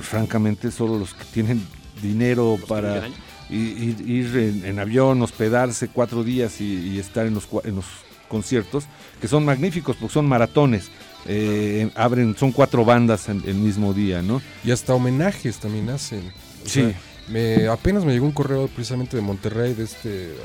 Francamente, 0.00 0.70
solo 0.72 0.98
los 0.98 1.14
que 1.14 1.24
tienen 1.26 1.62
dinero 2.02 2.58
para 2.68 3.06
ir, 3.48 4.00
ir 4.06 4.36
en, 4.36 4.64
en 4.66 4.78
avión, 4.78 5.22
hospedarse 5.22 5.88
cuatro 5.88 6.22
días 6.24 6.60
y, 6.60 6.64
y 6.94 6.98
estar 6.98 7.26
en 7.26 7.34
los, 7.34 7.48
en 7.64 7.76
los 7.76 7.86
conciertos, 8.28 8.84
que 9.20 9.28
son 9.28 9.44
magníficos 9.44 9.96
porque 9.96 10.12
son 10.12 10.26
maratones. 10.26 10.90
Eh, 11.26 11.90
abren, 11.94 12.36
son 12.38 12.52
cuatro 12.52 12.84
bandas 12.84 13.28
en 13.28 13.42
el 13.46 13.54
mismo 13.54 13.92
día, 13.92 14.22
¿no? 14.22 14.40
Y 14.64 14.70
hasta 14.70 14.94
homenajes 14.94 15.56
también 15.58 15.88
hacen. 15.90 16.20
O 16.64 16.68
Sí. 16.68 16.82
sea, 16.82 16.94
me, 17.28 17.66
apenas 17.68 18.04
me 18.04 18.12
llegó 18.12 18.26
un 18.26 18.32
correo 18.32 18.68
precisamente 18.68 19.16
de 19.16 19.22
Monterrey, 19.22 19.74
de 19.74 19.84
este, 19.84 20.26
eh, 20.26 20.36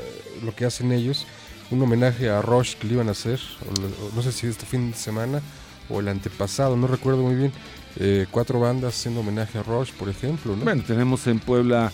lo 0.44 0.54
que 0.54 0.64
hacen 0.64 0.90
ellos, 0.92 1.26
un 1.70 1.80
homenaje 1.82 2.28
a 2.28 2.42
Rush 2.42 2.74
que 2.74 2.86
le 2.88 2.94
iban 2.94 3.08
a 3.08 3.12
hacer, 3.12 3.38
o 3.68 4.16
no 4.16 4.22
sé 4.22 4.32
si 4.32 4.46
este 4.46 4.66
fin 4.66 4.90
de 4.90 4.96
semana 4.96 5.40
o 5.88 6.00
el 6.00 6.08
antepasado, 6.08 6.76
no 6.76 6.86
recuerdo 6.86 7.22
muy 7.22 7.34
bien. 7.36 7.52
Eh, 7.96 8.26
cuatro 8.30 8.58
bandas 8.58 8.94
haciendo 8.98 9.20
homenaje 9.20 9.58
a 9.58 9.62
Rush, 9.62 9.92
por 9.92 10.08
ejemplo, 10.08 10.56
¿no? 10.56 10.64
Bueno, 10.64 10.82
tenemos 10.86 11.26
en 11.26 11.38
Puebla 11.38 11.92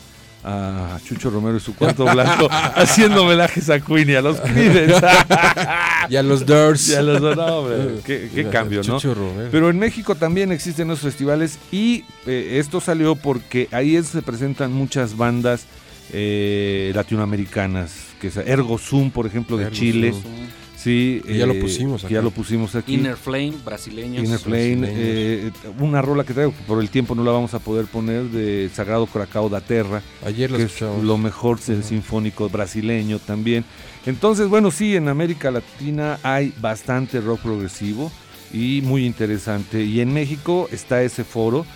a 0.49 0.99
Chucho 1.05 1.29
Romero 1.29 1.59
y 1.59 1.61
su 1.61 1.75
cuarto 1.75 2.05
blanco 2.05 2.49
haciendo 2.75 3.25
homenajes 3.25 3.69
a 3.69 3.81
Queen 3.81 4.09
y 4.09 4.15
a 4.15 4.23
los 4.23 4.41
Creedence. 4.41 5.07
y 6.09 6.17
a 6.17 6.23
los 6.23 6.47
Doors. 6.47 6.89
Y 6.89 6.95
a 6.95 7.03
los 7.03 7.21
no, 7.21 7.31
hombre, 7.59 8.01
qué, 8.05 8.49
cambio, 8.51 8.79
¿no? 8.79 8.99
Chucho 8.99 9.15
Romero. 9.15 9.49
Pero 9.53 9.69
en 9.69 9.79
México 9.79 10.15
también 10.15 10.51
existen 10.51 10.91
esos 10.91 11.01
festivales 11.01 11.59
y 11.71 12.05
eh, 12.27 12.57
esto 12.59 12.81
salió 12.81 13.15
porque 13.15 13.69
ahí 13.73 14.03
se 14.03 14.23
presentan 14.23 14.73
muchas 14.73 15.17
bandas 15.17 15.67
eh, 16.13 16.93
latinoamericanas, 16.95 17.93
que 18.19 18.29
es 18.29 18.37
Ergo 18.39 18.79
Zoom, 18.79 19.11
por 19.11 19.27
ejemplo, 19.27 19.59
de 19.59 19.65
Ergo 19.65 19.77
Chile. 19.77 20.13
Zoom. 20.13 20.68
Sí, 20.81 21.21
Que 21.27 21.37
ya 21.37 21.45
lo 21.47 21.55
eh, 21.55 21.61
pusimos 21.61 22.05
aquí. 22.05 22.15
ya 22.15 22.23
lo 22.23 22.31
pusimos 22.31 22.75
aquí. 22.77 22.95
Inner 22.95 23.17
Flame, 23.17 23.55
brasileños. 23.65 24.25
Inner 24.25 24.39
Flame, 24.39 24.77
brasileños. 24.77 24.97
eh, 24.97 25.53
una 25.81 26.01
rola 26.01 26.23
que 26.23 26.35
traigo, 26.35 26.53
que 26.53 26.63
por 26.69 26.81
el 26.81 26.89
tiempo 26.89 27.17
no 27.17 27.25
la 27.25 27.33
vamos 27.33 27.53
a 27.55 27.59
poder 27.59 27.87
poner, 27.87 28.25
de 28.25 28.71
Sagrado 28.73 29.07
Cracao 29.07 29.49
da 29.49 29.61
Terra, 29.61 30.03
Ayer 30.25 30.51
la 30.53 30.57
que 30.59 30.63
es 30.65 30.73
escuchamos. 30.75 31.03
lo 31.05 31.19
mejor 31.19 31.59
del 31.61 31.83
sinfónico 31.83 32.49
brasileño 32.49 33.19
también. 33.19 33.65
Entonces, 34.07 34.47
bueno, 34.49 34.71
sí, 34.71 34.95
en 34.95 35.09
América 35.09 35.51
Latina 35.51 36.21
hay 36.23 36.55
bastante 36.61 37.21
rock 37.21 37.41
progresivo 37.41 38.13
y 38.53 38.81
muy 38.85 39.05
interesante. 39.05 39.83
Y 39.85 40.01
en 40.01 40.13
México 40.15 40.69
está 40.71 41.03
ese 41.03 41.25
foro 41.25 41.67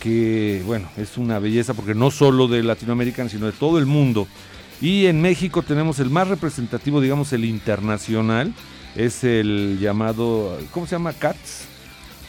que, 0.00 0.62
bueno, 0.66 0.88
es 0.98 1.16
una 1.18 1.38
belleza 1.38 1.72
porque 1.74 1.94
no 1.94 2.10
solo 2.10 2.46
de 2.46 2.62
Latinoamérica, 2.62 3.26
sino 3.28 3.46
de 3.46 3.52
todo 3.52 3.78
el 3.78 3.86
mundo. 3.86 4.28
Y 4.80 5.06
en 5.06 5.20
México 5.20 5.62
tenemos 5.62 5.98
el 5.98 6.08
más 6.10 6.28
representativo, 6.28 7.00
digamos, 7.00 7.32
el 7.32 7.44
internacional, 7.44 8.54
es 8.96 9.24
el 9.24 9.78
llamado, 9.80 10.58
¿cómo 10.70 10.86
se 10.86 10.92
llama? 10.92 11.12
Cats. 11.12 11.64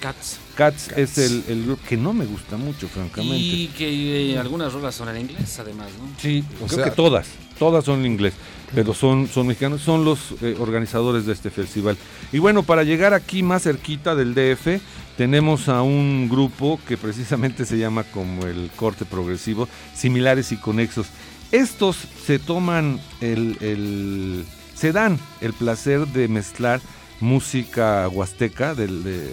Cats. 0.02 0.40
Cats, 0.56 0.90
es 0.98 1.18
el, 1.18 1.44
el 1.48 1.64
grupo 1.65 1.82
que 1.88 1.95
no 1.95 2.11
me 2.11 2.26
gusta 2.26 2.57
mucho, 2.57 2.88
francamente. 2.88 3.38
Y 3.38 3.68
que 3.68 4.32
eh, 4.34 4.38
algunas 4.38 4.73
rolas 4.73 4.95
son 4.95 5.10
en 5.10 5.22
inglés, 5.22 5.60
además, 5.60 5.90
¿no? 5.99 6.10
Sí, 6.19 6.44
O 6.61 6.65
creo 6.65 6.78
sea- 6.78 6.84
que 6.86 6.91
todas, 6.91 7.28
todas 7.60 7.86
son 7.86 7.99
en 7.99 8.07
inglés, 8.11 8.34
pero 8.73 8.94
son, 8.94 9.28
son 9.28 9.48
mexicanos, 9.48 9.82
son 9.82 10.03
los 10.03 10.34
eh, 10.41 10.56
organizadores 10.60 11.26
de 11.26 11.34
este 11.34 11.52
festival. 11.52 11.98
Y 12.34 12.40
bueno, 12.40 12.64
para 12.64 12.84
llegar 12.84 13.14
aquí 13.14 13.44
más 13.44 13.64
cerquita 13.64 14.15
del 14.15 14.34
DF, 14.34 14.82
tenemos 15.18 15.69
a 15.69 15.84
un 15.84 16.28
grupo 16.30 16.80
que 16.88 16.98
precisamente 16.98 17.65
se 17.65 17.78
llama 17.78 18.03
como 18.03 18.45
el 18.48 18.72
corte 18.76 19.06
progresivo, 19.06 19.69
similares 19.95 20.52
y 20.52 20.57
conexos. 20.57 21.07
Estos 21.52 21.98
se 22.26 22.40
toman 22.40 22.99
el, 23.19 23.57
el- 23.61 24.45
se 24.76 24.91
dan 24.91 25.19
el 25.41 25.53
placer 25.53 26.07
de 26.07 26.28
mezclar 26.28 26.82
música 27.19 28.07
huasteca, 28.10 28.73
del- 28.73 29.03
de 29.03 29.30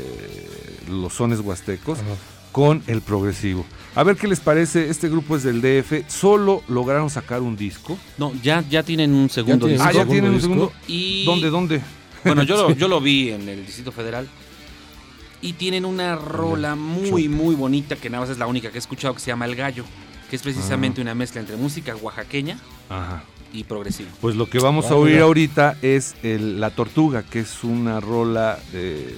los 0.90 1.15
sones 1.15 1.40
huastecos, 1.40 1.99
Ajá. 2.01 2.09
con 2.53 2.82
el 2.86 3.01
progresivo. 3.03 3.65
A 3.95 4.03
ver 4.05 4.16
qué 4.16 4.28
les 4.28 4.40
parece, 4.40 4.90
este 4.90 5.09
grupo 5.09 5.36
es 5.36 5.43
del 5.43 5.61
DF, 5.62 6.05
solo 6.09 6.62
lograron 6.69 7.09
sacar 7.09 7.40
un 7.40 7.57
disco. 7.57 7.99
No, 8.19 8.32
ya, 8.43 8.62
ya 8.69 8.82
tienen 8.82 9.15
un 9.15 9.31
segundo 9.31 9.66
tienen 9.66 9.81
Ah, 9.81 9.89
disco. 9.89 9.99
ya 9.99 10.05
segundo 10.05 10.12
tienen 10.12 10.31
un 10.31 10.36
disco? 10.36 10.53
segundo. 10.55 10.73
Y 10.86 11.24
¿Dónde, 11.24 11.51
dónde? 11.51 11.81
Bueno, 12.24 12.43
yo 12.43 12.57
lo, 12.69 12.74
yo 12.74 12.89
lo 12.89 13.01
vi 13.01 13.31
en 13.31 13.49
el 13.49 13.65
Distrito 13.65 13.93
Federal. 13.93 14.28
Y 15.40 15.53
tienen 15.53 15.85
una 15.85 16.16
rola 16.16 16.74
muy, 16.74 17.28
muy 17.28 17.55
bonita, 17.55 17.95
que 17.97 18.11
nada 18.11 18.23
más 18.23 18.31
es 18.31 18.39
la 18.39 18.49
única 18.49 18.70
que 18.70 18.77
he 18.77 18.81
escuchado, 18.81 19.15
que 19.15 19.20
se 19.20 19.28
llama 19.28 19.45
El 19.47 19.55
Gallo, 19.55 19.85
que 20.30 20.36
es 20.36 20.42
precisamente 20.42 21.00
una 21.00 21.14
mezcla 21.14 21.40
entre 21.40 21.56
música 21.56 21.94
oaxaqueña 21.96 22.59
Ajá. 22.88 23.22
y 23.52 23.64
progresivo. 23.64 24.10
Pues 24.20 24.36
lo 24.36 24.48
que 24.48 24.59
vamos 24.59 24.90
a 24.90 24.94
oír 24.96 25.20
ahorita 25.20 25.76
es 25.82 26.14
el- 26.22 26.60
La 26.60 26.70
Tortuga, 26.70 27.22
que 27.22 27.40
es 27.40 27.64
una 27.64 28.00
rola 28.00 28.59
de, 28.72 29.14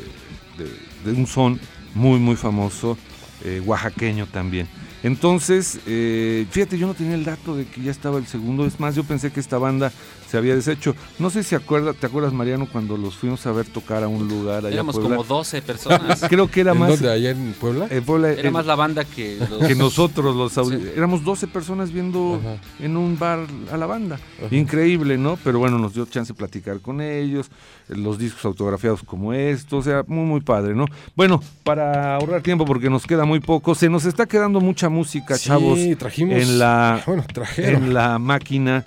de- 0.58 1.10
de 1.12 1.12
un 1.18 1.26
son 1.26 1.58
muy, 1.94 2.18
muy 2.20 2.36
famoso, 2.36 2.96
eh, 3.44 3.60
oaxaqueño 3.64 4.26
también. 4.26 4.68
Entonces, 5.02 5.80
eh, 5.86 6.46
fíjate, 6.50 6.78
yo 6.78 6.86
no 6.86 6.94
tenía 6.94 7.14
el 7.14 7.24
dato 7.24 7.56
de 7.56 7.64
que 7.64 7.80
ya 7.80 7.90
estaba 7.90 8.18
el 8.18 8.26
segundo. 8.26 8.66
Es 8.66 8.78
más, 8.78 8.94
yo 8.94 9.02
pensé 9.02 9.32
que 9.32 9.40
esta 9.40 9.56
banda 9.56 9.90
se 10.30 10.36
había 10.38 10.54
deshecho. 10.54 10.94
No 11.18 11.28
sé 11.30 11.42
si 11.42 11.54
acuerda, 11.54 11.92
te 11.92 12.06
acuerdas, 12.06 12.32
Mariano, 12.32 12.68
cuando 12.70 12.96
los 12.96 13.16
fuimos 13.16 13.44
a 13.46 13.52
ver 13.52 13.66
tocar 13.66 14.04
a 14.04 14.08
un 14.08 14.28
lugar 14.28 14.64
allá 14.64 14.74
Éramos 14.74 14.94
Puebla? 14.96 15.16
como 15.16 15.24
12 15.24 15.62
personas. 15.62 16.20
Creo 16.28 16.48
que 16.50 16.60
era 16.60 16.72
¿En 16.72 16.78
más. 16.78 16.88
dónde? 16.90 17.10
¿Allá 17.10 17.30
en 17.30 17.52
Puebla? 17.54 17.88
en 17.90 18.04
Puebla, 18.04 18.30
Era 18.30 18.48
en- 18.48 18.52
más 18.52 18.66
la 18.66 18.74
banda 18.76 19.04
que 19.04 19.38
los- 19.50 19.66
que 19.66 19.74
nosotros 19.74 20.36
los 20.36 20.52
Sí. 20.52 20.78
éramos 20.96 21.24
12 21.24 21.46
personas 21.48 21.90
viendo 21.92 22.40
Ajá. 22.40 22.56
en 22.78 22.96
un 22.96 23.18
bar 23.18 23.40
a 23.72 23.76
la 23.76 23.86
banda. 23.86 24.20
Ajá. 24.44 24.54
Increíble, 24.54 25.18
¿no? 25.18 25.36
Pero 25.42 25.58
bueno, 25.58 25.78
nos 25.78 25.94
dio 25.94 26.06
chance 26.06 26.32
de 26.32 26.36
platicar 26.38 26.80
con 26.80 27.00
ellos, 27.00 27.50
los 27.88 28.18
discos 28.18 28.44
autografiados 28.44 29.02
como 29.02 29.32
estos, 29.32 29.80
o 29.80 29.82
sea, 29.90 30.04
muy 30.06 30.24
muy 30.24 30.40
padre, 30.40 30.74
¿no? 30.74 30.84
Bueno, 31.16 31.42
para 31.64 32.14
ahorrar 32.16 32.42
tiempo 32.42 32.64
porque 32.64 32.88
nos 32.88 33.06
queda 33.06 33.24
muy 33.24 33.40
poco, 33.40 33.74
se 33.74 33.88
nos 33.88 34.04
está 34.04 34.26
quedando 34.26 34.60
mucha 34.60 34.88
música, 34.88 35.36
Sí, 35.36 35.48
chavos, 35.48 35.78
trajimos. 35.98 36.36
en 36.36 36.58
la 36.58 37.02
Bueno, 37.06 37.24
trajeron. 37.32 37.84
en 37.84 37.94
la 37.94 38.18
máquina. 38.18 38.84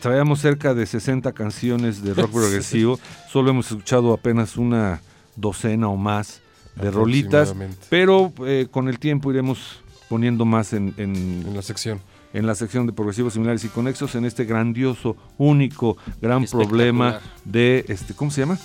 Traíamos 0.00 0.40
cerca 0.40 0.74
de 0.74 0.86
60 0.86 1.32
canciones 1.32 2.02
de 2.02 2.14
rock 2.14 2.30
progresivo, 2.32 2.98
solo 3.30 3.50
hemos 3.50 3.70
escuchado 3.70 4.12
apenas 4.12 4.56
una 4.56 5.00
docena 5.36 5.88
o 5.88 5.96
más 5.96 6.42
de 6.76 6.90
rolitas, 6.90 7.54
pero 7.88 8.32
eh, 8.46 8.68
con 8.70 8.88
el 8.88 8.98
tiempo 8.98 9.30
iremos 9.30 9.82
poniendo 10.08 10.44
más 10.44 10.72
en, 10.72 10.94
en, 10.96 11.44
En 11.46 11.54
la 11.54 11.62
sección. 11.62 12.00
en 12.32 12.46
la 12.46 12.54
sección 12.54 12.86
de 12.86 12.92
progresivos 12.92 13.34
similares 13.34 13.64
y 13.64 13.68
conexos 13.68 14.14
en 14.14 14.24
este 14.24 14.44
grandioso, 14.44 15.16
único, 15.38 15.96
gran 16.20 16.44
problema 16.46 17.20
de 17.44 17.84
este, 17.88 18.14
¿cómo 18.14 18.30
se 18.30 18.40
llama? 18.40 18.58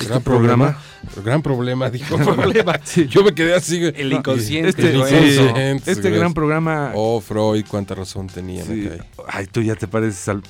Gran 0.00 0.18
Este 0.18 0.20
problema. 0.20 0.78
Gran 1.24 1.42
problema, 1.42 1.90
dijo. 1.90 2.16
Yo 3.08 3.22
me 3.24 3.34
quedé 3.34 3.54
así. 3.54 3.82
El 3.94 4.12
inconsciente. 4.12 4.68
Este, 4.70 4.82
El 4.94 5.04
sí, 5.06 5.14
inconsciente, 5.14 5.90
este 5.92 6.10
gran 6.10 6.34
programa. 6.34 6.92
Oh, 6.94 7.20
Freud, 7.20 7.64
cuánta 7.68 7.94
razón 7.94 8.26
tenía. 8.26 8.64
me 8.64 8.74
sí. 8.74 8.88
cae. 8.88 9.02
Ay, 9.28 9.46
tú 9.46 9.62
ya 9.62 9.74
te 9.76 9.86
pareces 9.88 10.28
al 10.28 10.36
Al- 10.36 10.42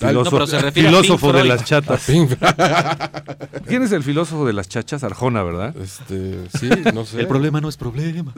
no, 0.00 0.08
filósofo, 0.24 0.36
pero 0.36 0.46
se 0.46 0.58
refiere 0.60 0.88
a 0.88 0.92
filósofo 0.92 1.26
Pink 1.32 1.42
de 1.42 1.48
las 1.48 1.64
chatas. 1.64 2.06
¿Quién 3.66 3.82
es 3.82 3.92
el 3.92 4.02
filósofo 4.02 4.46
de 4.46 4.52
las 4.52 4.68
chachas? 4.68 5.02
Arjona, 5.04 5.42
¿verdad? 5.42 5.74
Este, 5.76 6.38
sí, 6.58 6.68
no 6.94 7.04
sé. 7.06 7.20
El 7.20 7.26
problema 7.26 7.60
no 7.60 7.68
es 7.68 7.76
problema. 7.76 8.32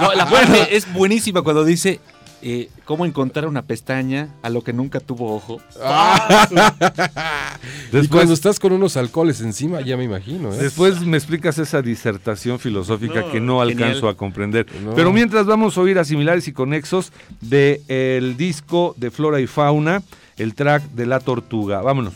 no, 0.00 0.14
la 0.14 0.28
parte 0.30 0.76
es 0.76 0.92
buenísima 0.92 1.42
cuando 1.42 1.64
dice 1.64 2.00
eh, 2.42 2.68
cómo 2.84 3.04
encontrar 3.06 3.46
una 3.46 3.62
pestaña 3.62 4.28
a 4.42 4.50
lo 4.50 4.62
que 4.62 4.72
nunca 4.72 5.00
tuvo 5.00 5.34
ojo. 5.36 5.60
y 5.76 6.54
Después- 7.92 8.08
cuando 8.08 8.34
estás 8.34 8.58
con 8.58 8.72
unos 8.72 8.96
alcoholes 8.96 9.40
encima, 9.40 9.80
ya 9.80 9.96
me 9.96 10.04
imagino. 10.04 10.52
¿eh? 10.52 10.56
Después 10.58 11.00
me 11.02 11.16
explicas 11.16 11.58
esa 11.58 11.82
disertación 11.82 12.58
filosófica 12.58 13.20
No, 13.22 13.30
que 13.32 13.40
no 13.40 13.60
genial. 13.60 13.82
alcanzo 13.88 14.08
a 14.08 14.16
comprender. 14.16 14.66
No. 14.82 14.94
Pero 14.94 15.12
mientras 15.12 15.46
vamos 15.46 15.76
a 15.76 15.80
oír 15.80 15.98
a 15.98 16.04
similares 16.04 16.48
y 16.48 16.52
conexos 16.52 17.12
del 17.40 17.80
el 17.88 18.36
disco 18.36 18.94
de 18.96 19.10
Flora 19.10 19.40
y 19.40 19.46
Fauna, 19.46 20.02
el 20.36 20.54
track 20.54 20.82
de 20.92 21.06
La 21.06 21.20
Tortuga. 21.20 21.82
Vámonos. 21.82 22.14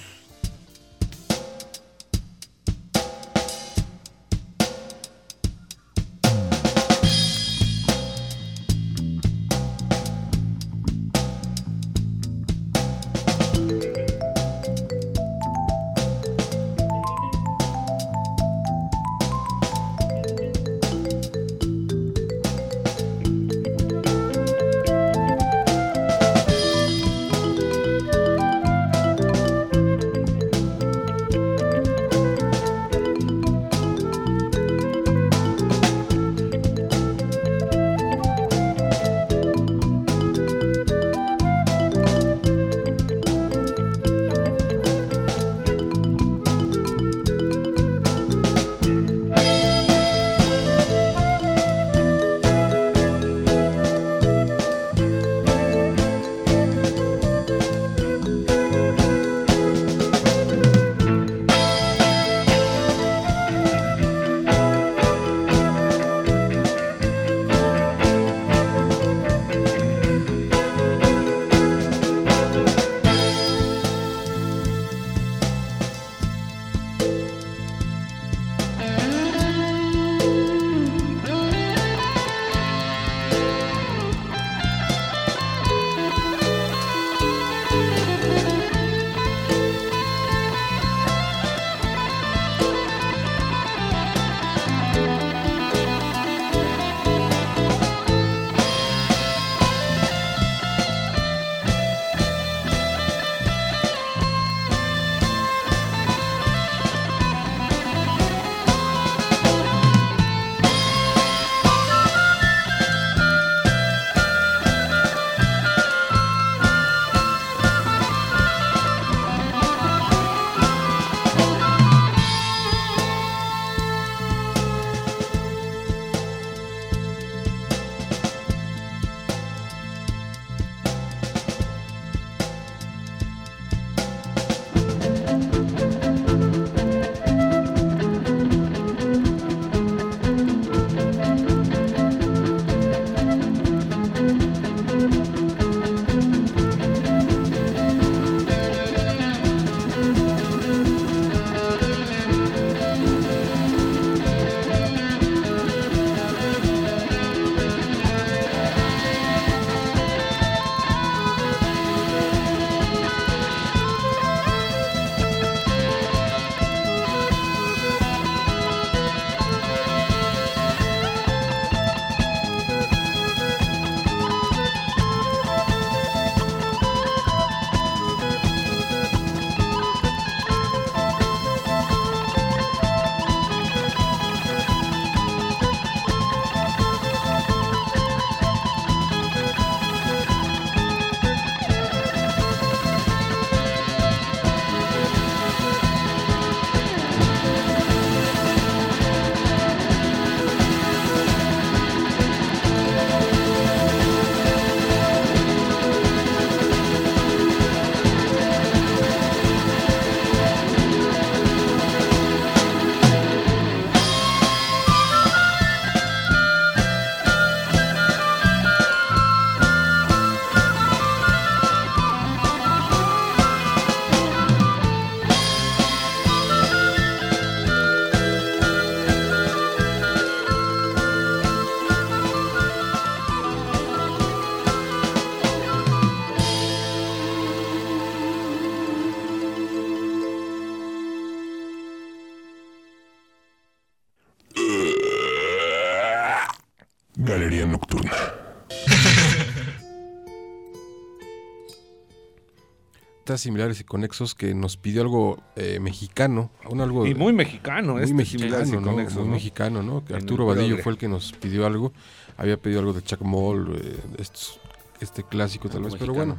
Similares 253.40 253.80
y 253.80 253.84
conexos 253.84 254.34
que 254.34 254.54
nos 254.54 254.76
pidió 254.76 255.02
algo 255.02 255.42
eh, 255.56 255.78
mexicano, 255.80 256.50
un 256.68 256.80
algo 256.80 257.06
Y 257.06 257.14
muy 257.14 257.32
mexicano, 257.32 257.94
muy 257.94 258.02
este 258.02 258.14
mexicano, 258.14 258.80
¿no? 258.80 258.90
Conexos, 258.90 259.16
Muy 259.18 259.26
¿no? 259.26 259.32
mexicano, 259.32 259.82
¿no? 259.82 260.04
Que 260.04 260.14
Arturo 260.14 260.46
Vadillo 260.46 260.78
fue 260.82 260.92
el 260.92 260.98
que 260.98 261.08
nos 261.08 261.32
pidió 261.32 261.66
algo. 261.66 261.92
Había 262.36 262.56
pedido 262.56 262.80
algo 262.80 262.92
de 262.92 263.02
Chuck 263.02 263.20
Moll, 263.22 263.78
eh, 263.80 264.00
estos- 264.18 264.58
este 265.00 265.22
clásico 265.22 265.68
tal 265.68 265.78
Algo 265.78 265.90
vez, 265.90 265.98
pero 266.00 266.14
bueno, 266.14 266.36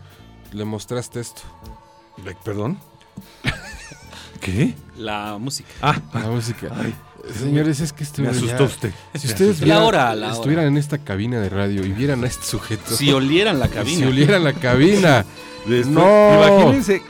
le 0.54 0.66
mostraste 0.66 1.20
esto. 1.20 1.42
¿Perdón? 2.44 2.78
¿Qué? 4.42 4.74
La 4.98 5.38
música. 5.40 5.70
Ah, 5.82 6.00
La 6.14 6.30
música. 6.30 6.70
Ay. 6.76 6.94
Señores, 7.40 7.80
es 7.80 7.92
que 7.92 8.04
esto 8.04 8.22
Me 8.22 8.28
ya- 8.32 8.38
asustó 8.38 8.66
usted. 8.66 8.92
Si 9.16 9.28
ustedes 9.28 9.60
vieran- 9.60 9.80
La 9.82 9.86
hora, 9.88 10.16
la 10.16 10.28
hora. 10.28 10.36
estuvieran 10.36 10.66
en 10.68 10.78
esta 10.78 11.00
cabina 11.00 11.40
de 11.40 11.50
radio 11.50 11.84
y 11.84 11.92
vieran 11.92 12.24
a 12.24 12.28
este 12.28 12.46
sujeto. 12.46 12.96
Si 12.96 13.12
olieran 13.12 13.60
la 13.60 13.68
cabina. 13.68 13.98
Si 13.98 14.04
olieran 14.06 14.44
la 14.44 14.54
cabina. 14.54 15.26
Después- 15.66 15.88
no. 15.88 16.44
Imagínense 16.58 17.02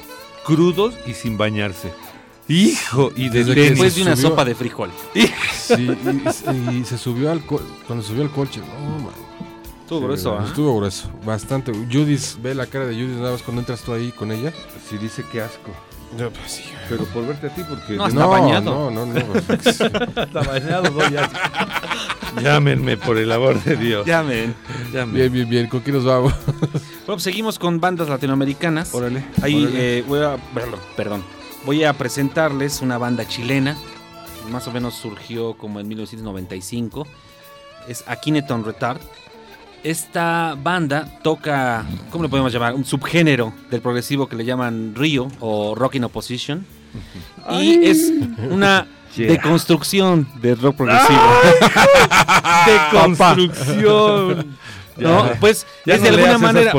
crudos 0.45 0.94
y 1.06 1.14
sin 1.14 1.38
bañarse. 1.38 1.91
Hijo, 2.48 3.11
y 3.15 3.30
de 3.30 3.40
Desde 3.40 3.56
que 3.56 3.61
tenis. 3.61 3.69
Después 3.72 3.95
de 3.95 4.02
una 4.03 4.15
subió- 4.15 4.30
sopa 4.30 4.45
de 4.45 4.56
frijol. 4.56 4.91
Sí, 5.14 5.90
y, 6.72 6.76
y 6.77 6.86
se 6.86 6.98
subió 6.98 7.32
al 7.32 7.44
co- 7.45 7.61
cuando 7.88 8.03
subió 8.06 8.22
al 8.22 8.30
coche. 8.30 8.60
No, 8.61 8.99
man. 8.99 9.14
Estuvo 9.82 10.02
grueso, 10.02 10.38
¿ah? 10.38 10.44
Estuvo 10.45 10.77
grueso, 10.77 11.10
bastante. 11.26 11.72
Judith, 11.72 12.38
ve 12.41 12.53
la 12.56 12.65
cara 12.68 12.86
de 12.86 12.94
Judith 12.95 13.18
nada 13.18 13.32
más 13.32 13.41
cuando 13.41 13.61
entras 13.61 13.82
tú 13.82 13.94
ahí 13.94 14.11
con 14.11 14.32
ella. 14.32 14.52
Sí, 14.90 14.98
dice 14.98 15.23
que 15.32 15.41
asco. 15.41 15.72
Pues, 16.17 16.51
sí. 16.51 16.63
Pero 16.89 17.05
por 17.05 17.27
verte 17.27 17.47
a 17.47 17.49
ti, 17.53 17.61
porque. 17.67 17.93
No, 17.95 18.07
está 18.07 18.25
bañado. 18.25 18.91
No, 18.91 19.05
no, 19.05 19.05
no. 19.05 19.25
pues, 19.47 19.65
está 19.65 20.41
bañado, 20.41 20.89
doy 20.91 21.15
asco. 21.17 21.39
Llámenme 22.41 22.97
por 22.97 23.17
el 23.17 23.31
amor 23.31 23.61
de 23.63 23.75
Dios. 23.77 24.05
Llamen. 24.05 24.53
Llamen. 24.91 25.13
bien, 25.15 25.31
bien, 25.31 25.49
bien. 25.49 25.67
¿Con 25.67 25.79
quién 25.81 25.95
nos 25.95 26.05
vamos? 26.05 26.33
Bueno, 26.45 26.81
pues 27.05 27.23
seguimos 27.23 27.59
con 27.59 27.79
bandas 27.79 28.09
latinoamericanas. 28.09 28.93
Órale. 28.93 29.23
Ahí 29.41 29.63
órale. 29.63 29.99
eh, 29.99 30.03
voy 30.07 30.19
a. 30.19 30.37
Perdón. 30.95 31.23
Voy 31.65 31.83
a 31.83 31.93
presentarles 31.93 32.81
una 32.81 32.97
banda 32.97 33.27
chilena. 33.27 33.77
Más 34.51 34.67
o 34.67 34.71
menos 34.71 34.93
surgió 34.95 35.55
como 35.55 35.79
en 35.79 35.87
1995. 35.87 37.07
Es 37.87 38.03
Akineton 38.07 38.63
Retard. 38.63 38.99
Esta 39.90 40.56
banda 40.64 41.06
toca, 41.22 41.86
¿cómo 42.10 42.24
le 42.24 42.30
podemos 42.30 42.52
llamar? 42.52 42.74
Un 42.74 42.84
subgénero 42.86 43.53
del 43.70 43.82
progresivo 43.82 44.28
que 44.28 44.36
le 44.36 44.44
llaman 44.44 44.94
Rio 44.95 45.28
o 45.40 45.76
Rock 45.76 45.94
in 45.94 46.03
Opposition. 46.06 46.66
Y 47.52 47.86
es 47.86 48.12
una 48.49 48.88
Yeah. 49.16 49.28
deconstrucción 49.32 50.28
del 50.41 50.57
rock 50.60 50.76
progresivo. 50.76 51.22
Deconstrucción. 52.66 54.57
No, 54.98 55.30
pues 55.41 55.68
Ya 55.86 55.95
es 55.95 56.02
no 56.02 56.06
de 56.07 56.16
alguna 56.16 56.38
manera. 56.38 56.74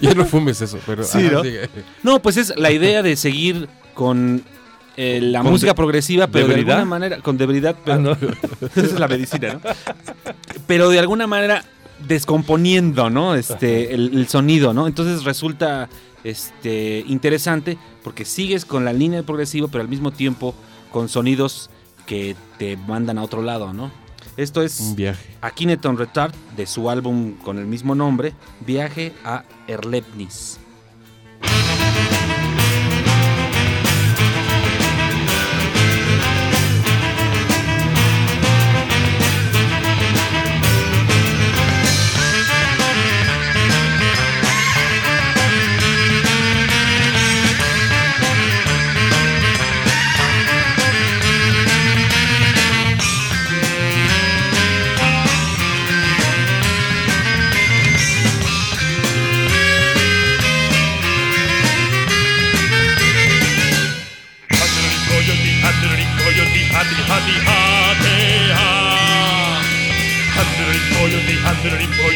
ya 0.00 0.14
no 0.14 0.24
fumes 0.24 0.60
eso, 0.62 0.78
pero. 0.86 1.02
Sí, 1.04 1.28
¿no? 1.32 1.42
No, 2.04 2.22
pues 2.22 2.36
es 2.38 2.54
la 2.56 2.70
idea 2.70 3.02
de 3.02 3.16
seguir 3.16 3.68
con 3.94 4.42
eh, 4.96 5.18
la 5.20 5.42
¿Con 5.42 5.50
música 5.52 5.72
de- 5.72 5.76
progresiva, 5.76 6.28
pero 6.28 6.46
de 6.48 6.54
alguna 6.54 6.84
manera, 6.84 7.18
con 7.18 7.36
debilidad, 7.36 7.74
pero 7.84 7.96
Ah, 7.96 7.98
no. 8.00 8.12
esa 8.12 8.80
es 8.86 8.98
la 8.98 9.08
medicina, 9.08 9.54
¿no? 9.54 9.60
Pero 10.68 10.88
de 10.90 10.98
alguna 11.00 11.26
manera 11.26 11.64
descomponiendo, 12.06 13.10
¿no? 13.10 13.34
Este, 13.34 13.94
el, 13.94 14.14
el 14.14 14.28
sonido, 14.28 14.72
¿no? 14.72 14.86
Entonces 14.86 15.24
resulta 15.24 15.88
este, 16.24 17.04
interesante 17.06 17.78
porque 18.02 18.24
sigues 18.24 18.64
con 18.64 18.84
la 18.84 18.92
línea 18.92 19.20
de 19.20 19.24
progresivo, 19.24 19.68
pero 19.68 19.82
al 19.82 19.88
mismo 19.88 20.10
tiempo 20.10 20.54
con 20.90 21.08
sonidos 21.08 21.70
que 22.06 22.36
te 22.58 22.76
mandan 22.76 23.18
a 23.18 23.22
otro 23.22 23.42
lado, 23.42 23.72
¿no? 23.72 23.90
Esto 24.36 24.62
es 24.62 24.80
Un 24.80 24.96
viaje. 24.96 25.36
Akineton 25.40 25.98
Retard 25.98 26.32
de 26.56 26.66
su 26.66 26.88
álbum 26.88 27.34
con 27.34 27.58
el 27.58 27.66
mismo 27.66 27.94
nombre, 27.94 28.32
Viaje 28.60 29.12
a 29.24 29.44
Erlebnis. 29.66 30.58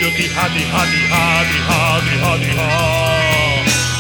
yo 0.03 0.11
ti 0.17 0.29
hadi 0.29 0.63
hadi 0.73 1.01
hadi 1.13 1.59
hadi 1.69 2.15
hadi 2.25 2.51
ha 2.59 2.71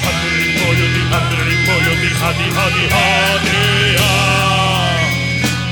Hadi 0.04 0.32
po 0.56 0.66
hadi 1.12 1.54
po 1.64 1.74
hadi 2.20 2.46
hadi 2.60 2.84
hadi 2.96 3.54
ha 4.00 4.14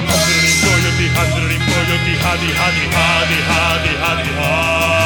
Hadi 0.09 0.39
po 0.61 0.71
hadi 1.17 1.57
po 1.69 1.77
hadi 1.85 2.13
hadi 2.25 2.51
hadi 2.61 2.85
hadi 2.97 3.93
hadi 4.01 4.31
ha 4.41 5.04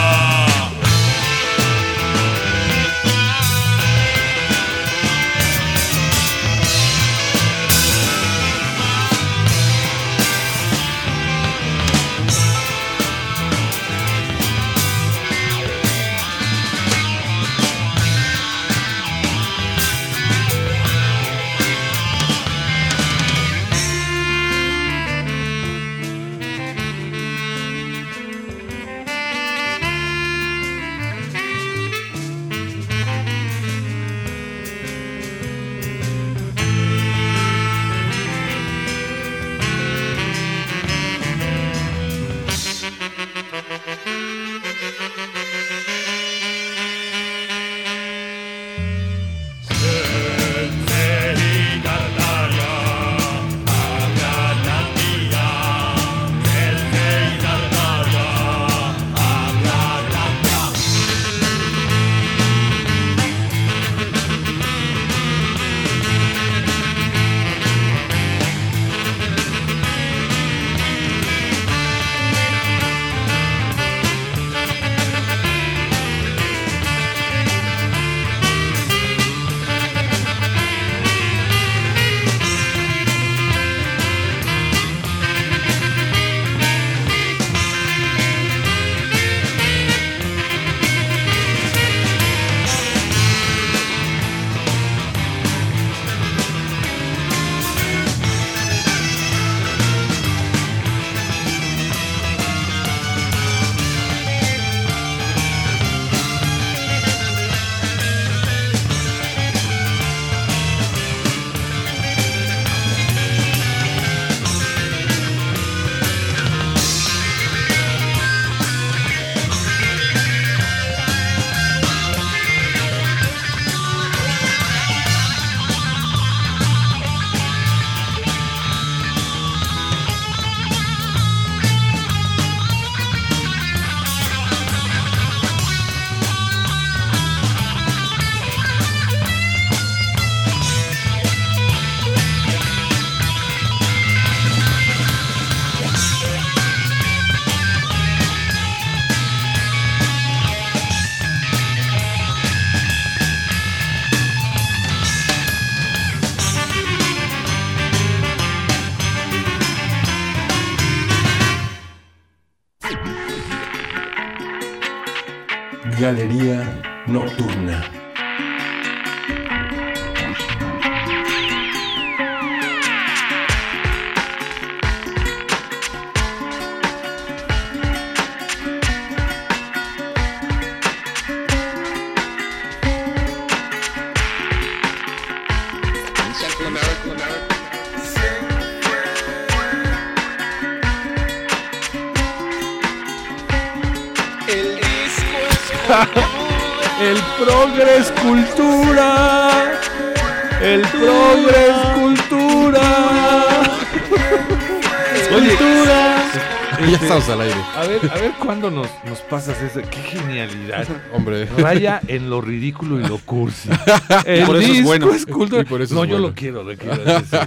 A 207.79 207.87
ver, 207.87 208.01
a 208.11 208.15
ver 208.17 208.33
cuándo 208.43 208.73
nos, 208.73 208.89
nos 209.07 209.21
pasas 209.21 209.63
eso. 209.63 209.81
Qué 209.89 209.99
genialidad. 209.99 210.85
Hombre. 211.15 211.45
Raya 211.45 212.01
en 212.09 212.29
lo 212.29 212.41
ridículo 212.41 212.99
y 212.99 213.05
lo 213.07 213.19
cursi. 213.19 213.69
El 214.27 214.47
por 214.47 214.57
eso 214.57 214.67
es 214.67 214.73
disco 214.73 214.87
bueno. 214.89 215.15
es 215.15 215.27
cultura. 215.27 215.63
Y 215.63 215.65
por 215.65 215.81
eso 215.83 215.95
no, 215.95 216.03
es 216.03 216.11
yo 216.11 216.17
bueno. 216.17 216.29
lo 216.29 216.35
quiero, 216.35 216.65
lo 216.65 216.77
quiero 216.77 216.97
decir. 217.05 217.39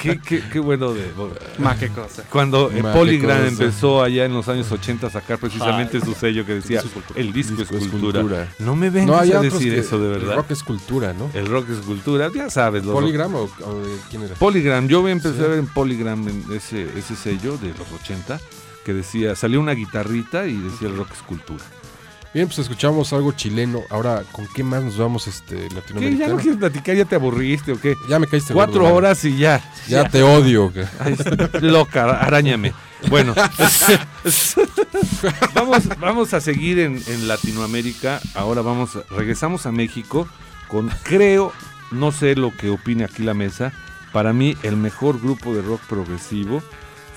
qué, 0.00 0.20
qué, 0.20 0.42
qué 0.48 0.58
bueno 0.60 0.92
de. 0.94 1.10
Ma, 1.58 1.76
qué 1.76 1.88
cosa. 1.88 2.22
Cuando 2.30 2.70
eh, 2.70 2.80
Ma, 2.84 2.92
Polygram 2.92 3.46
empezó 3.46 4.00
allá 4.00 4.26
en 4.26 4.32
los 4.32 4.48
años 4.48 4.70
80 4.70 5.08
a 5.08 5.10
sacar 5.10 5.38
precisamente 5.38 6.00
su 6.00 6.14
sello 6.14 6.46
que 6.46 6.54
decía 6.54 6.82
el 7.16 7.32
disco, 7.32 7.60
es, 7.60 7.68
cultura. 7.68 8.48
No 8.60 8.76
me 8.76 8.90
vengas 8.90 9.16
No, 9.16 9.20
hay 9.20 9.32
a 9.32 9.40
decir 9.40 9.74
eso 9.74 9.98
de 9.98 10.14
El 10.14 10.20
verdad. 10.20 10.36
rock 10.36 10.52
es 10.52 10.62
cultura, 10.62 11.12
¿no? 11.14 11.32
El 11.34 11.46
rock 11.46 11.68
es 11.68 11.78
cultura, 11.78 12.30
ya 12.32 12.48
sabes. 12.48 12.84
los 12.84 12.94
¿Polygram 12.94 13.34
o, 13.34 13.50
quién 14.08 14.22
era? 14.22 14.36
Polygram, 14.36 14.86
yo 14.86 15.06
empecé 15.08 15.44
a 15.44 15.48
ver 15.48 15.58
en 15.58 15.66
Polygram 15.66 16.28
en 16.28 16.44
ese, 16.54 16.86
ese 16.96 17.16
sello 17.16 17.58
de 17.58 17.70
los 17.70 17.90
80 18.04 18.38
que 18.84 18.92
decía, 18.92 19.36
salió 19.36 19.60
una 19.60 19.72
guitarrita 19.72 20.46
y 20.46 20.56
decía 20.56 20.88
el 20.88 20.96
rock 20.96 21.12
es 21.12 21.22
cultura. 21.22 21.64
Bien, 22.32 22.46
pues 22.46 22.60
escuchamos 22.60 23.12
algo 23.12 23.32
chileno. 23.32 23.82
Ahora, 23.90 24.22
¿con 24.30 24.46
qué 24.46 24.62
más 24.62 24.84
nos 24.84 24.96
vamos 24.96 25.26
este, 25.26 25.56
¿Qué? 25.56 25.68
¿Ya 25.68 25.74
latinoamericano? 25.74 26.34
no 26.34 26.40
quieres 26.40 26.58
platicar? 26.60 26.96
¿Ya 26.96 27.04
te 27.04 27.16
aburriste 27.16 27.72
o 27.72 27.80
qué? 27.80 27.96
Ya 28.08 28.20
me 28.20 28.28
caíste 28.28 28.54
Cuatro 28.54 28.82
gordo, 28.82 28.94
horas 28.94 29.24
y 29.24 29.36
ya. 29.36 29.60
Ya 29.88 30.08
te 30.08 30.22
odio. 30.22 30.72
Ay, 31.00 31.16
loca, 31.60 32.20
arañame. 32.20 32.72
Bueno, 33.08 33.34
vamos, 35.54 35.88
vamos 35.98 36.34
a 36.34 36.40
seguir 36.40 36.78
en, 36.78 37.02
en 37.08 37.26
Latinoamérica. 37.26 38.20
Ahora 38.34 38.62
vamos, 38.62 38.90
regresamos 39.10 39.66
a 39.66 39.72
México 39.72 40.28
con, 40.68 40.88
creo, 41.02 41.52
no 41.90 42.12
sé 42.12 42.36
lo 42.36 42.56
que 42.56 42.70
opine 42.70 43.04
aquí 43.04 43.22
la 43.22 43.34
mesa, 43.34 43.72
para 44.12 44.32
mí 44.32 44.56
el 44.62 44.76
mejor 44.76 45.20
grupo 45.20 45.54
de 45.54 45.62
rock 45.62 45.80
progresivo, 45.88 46.62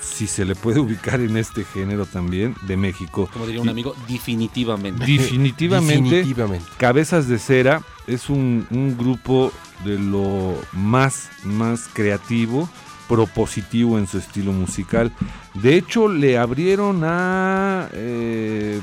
si 0.04 0.26
se 0.26 0.44
le 0.44 0.54
puede 0.54 0.80
ubicar 0.80 1.20
en 1.20 1.36
este 1.36 1.64
género 1.64 2.06
también, 2.06 2.54
de 2.62 2.76
México. 2.76 3.28
Como 3.32 3.46
diría 3.46 3.62
un 3.62 3.68
amigo, 3.68 3.94
definitivamente. 4.08 5.04
Definitivamente, 5.06 6.16
Definitivamente. 6.16 6.66
Cabezas 6.76 7.28
de 7.28 7.38
Cera 7.38 7.82
es 8.06 8.28
un, 8.28 8.66
un 8.70 8.96
grupo 8.96 9.52
de 9.84 9.98
lo 9.98 10.56
más, 10.72 11.30
más 11.42 11.88
creativo, 11.92 12.68
propositivo 13.08 13.98
en 13.98 14.06
su 14.06 14.18
estilo 14.18 14.52
musical. 14.52 15.12
De 15.54 15.76
hecho, 15.76 16.08
le 16.08 16.38
abrieron 16.38 17.02
a, 17.04 17.88
eh, 17.92 18.80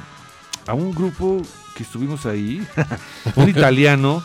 a 0.67 0.73
un 0.73 0.93
grupo 0.93 1.41
que 1.75 1.83
estuvimos 1.83 2.25
ahí, 2.25 2.65
un 3.35 3.49
italiano, 3.49 4.23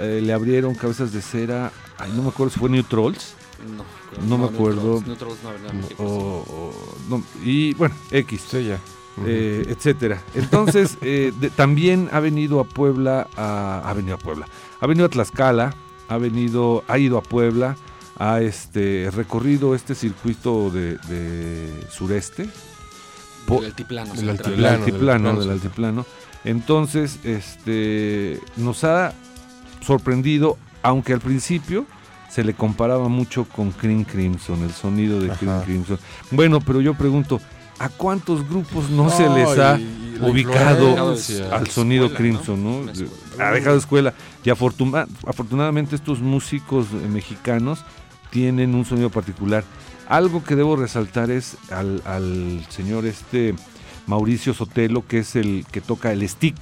eh, 0.00 0.20
le 0.22 0.32
abrieron 0.32 0.74
Cabezas 0.74 1.12
de 1.12 1.22
Cera, 1.22 1.72
ay, 1.98 2.12
no 2.14 2.22
me 2.22 2.28
acuerdo 2.28 2.52
si 2.52 2.60
fue 2.60 2.70
New 2.70 2.82
Trolls. 2.84 3.34
No, 3.76 3.84
No 4.26 4.38
me 4.38 4.46
acuerdo. 4.46 5.02
No, 5.06 5.88
¿qué 5.88 5.94
o- 5.94 5.96
pasó? 5.96 6.06
o- 6.54 6.96
no, 7.08 7.22
y 7.44 7.74
bueno, 7.74 7.94
X. 8.10 8.44
Sí, 8.50 8.64
ya. 8.66 8.78
eh, 9.24 9.64
etcétera. 9.68 10.22
Entonces, 10.34 10.98
eh, 11.02 11.32
de- 11.40 11.50
también 11.50 12.08
ha 12.12 12.20
venido 12.20 12.60
a 12.60 12.64
Puebla, 12.64 13.26
a- 13.36 13.82
ha 13.84 13.92
venido 13.94 14.16
a 14.16 14.18
Puebla, 14.18 14.46
ha 14.80 14.86
venido 14.86 15.06
a 15.06 15.08
Tlaxcala, 15.08 15.74
ha 16.08 16.18
venido, 16.18 16.84
ha 16.88 16.98
ido 16.98 17.16
a 17.18 17.22
Puebla, 17.22 17.76
ha 18.18 18.40
este 18.40 19.10
recorrido 19.14 19.74
este 19.74 19.94
circuito 19.94 20.70
de, 20.70 20.96
de 21.08 21.84
sureste, 21.90 22.48
po- 23.46 23.56
Del 23.56 23.66
altiplano. 23.66 24.14
del 24.14 24.28
altiplano, 24.30 24.84
altiplano, 24.84 25.40
del 25.40 25.50
altiplano. 25.50 26.06
Entonces, 26.44 27.18
este 27.24 28.40
nos 28.56 28.84
ha 28.84 29.12
sorprendido, 29.80 30.58
aunque 30.82 31.12
al 31.12 31.20
principio 31.20 31.86
se 32.30 32.44
le 32.44 32.54
comparaba 32.54 33.08
mucho 33.08 33.44
con 33.44 33.70
Cream 33.72 34.04
Crimson, 34.04 34.62
el 34.62 34.72
sonido 34.72 35.20
de 35.20 35.28
Cream. 35.30 35.62
Crimson. 35.64 35.98
Bueno, 36.30 36.60
pero 36.60 36.80
yo 36.80 36.94
pregunto, 36.94 37.40
¿a 37.78 37.88
cuántos 37.88 38.48
grupos 38.48 38.90
no, 38.90 39.08
se 39.10 39.28
les 39.28 39.58
ha 39.58 39.78
y- 39.78 39.82
y 39.82 40.18
la 40.18 40.26
ubicado 40.28 41.10
al 41.52 41.68
sonido. 41.68 42.12
Crimson, 42.14 42.62
¿no? 42.64 42.92
Ha 43.42 43.50
dejado 43.52 43.76
escuela. 43.76 44.14
Y 44.44 44.50
afortuna- 44.50 45.06
afortunadamente 45.26 45.94
estos 45.96 46.20
músicos 46.20 46.86
eh, 46.92 47.08
mexicanos 47.08 47.80
tienen 48.30 48.74
un 48.74 48.84
sonido 48.84 49.10
particular. 49.10 49.64
Algo 50.08 50.42
que 50.44 50.56
debo 50.56 50.76
resaltar 50.76 51.30
es 51.30 51.56
al, 51.70 52.00
al 52.06 52.64
señor 52.70 53.06
este 53.06 53.54
Mauricio 54.06 54.54
Sotelo, 54.54 55.06
que 55.06 55.18
es 55.18 55.36
el 55.36 55.64
que 55.70 55.80
toca 55.80 56.12
el 56.12 56.26
stick. 56.28 56.56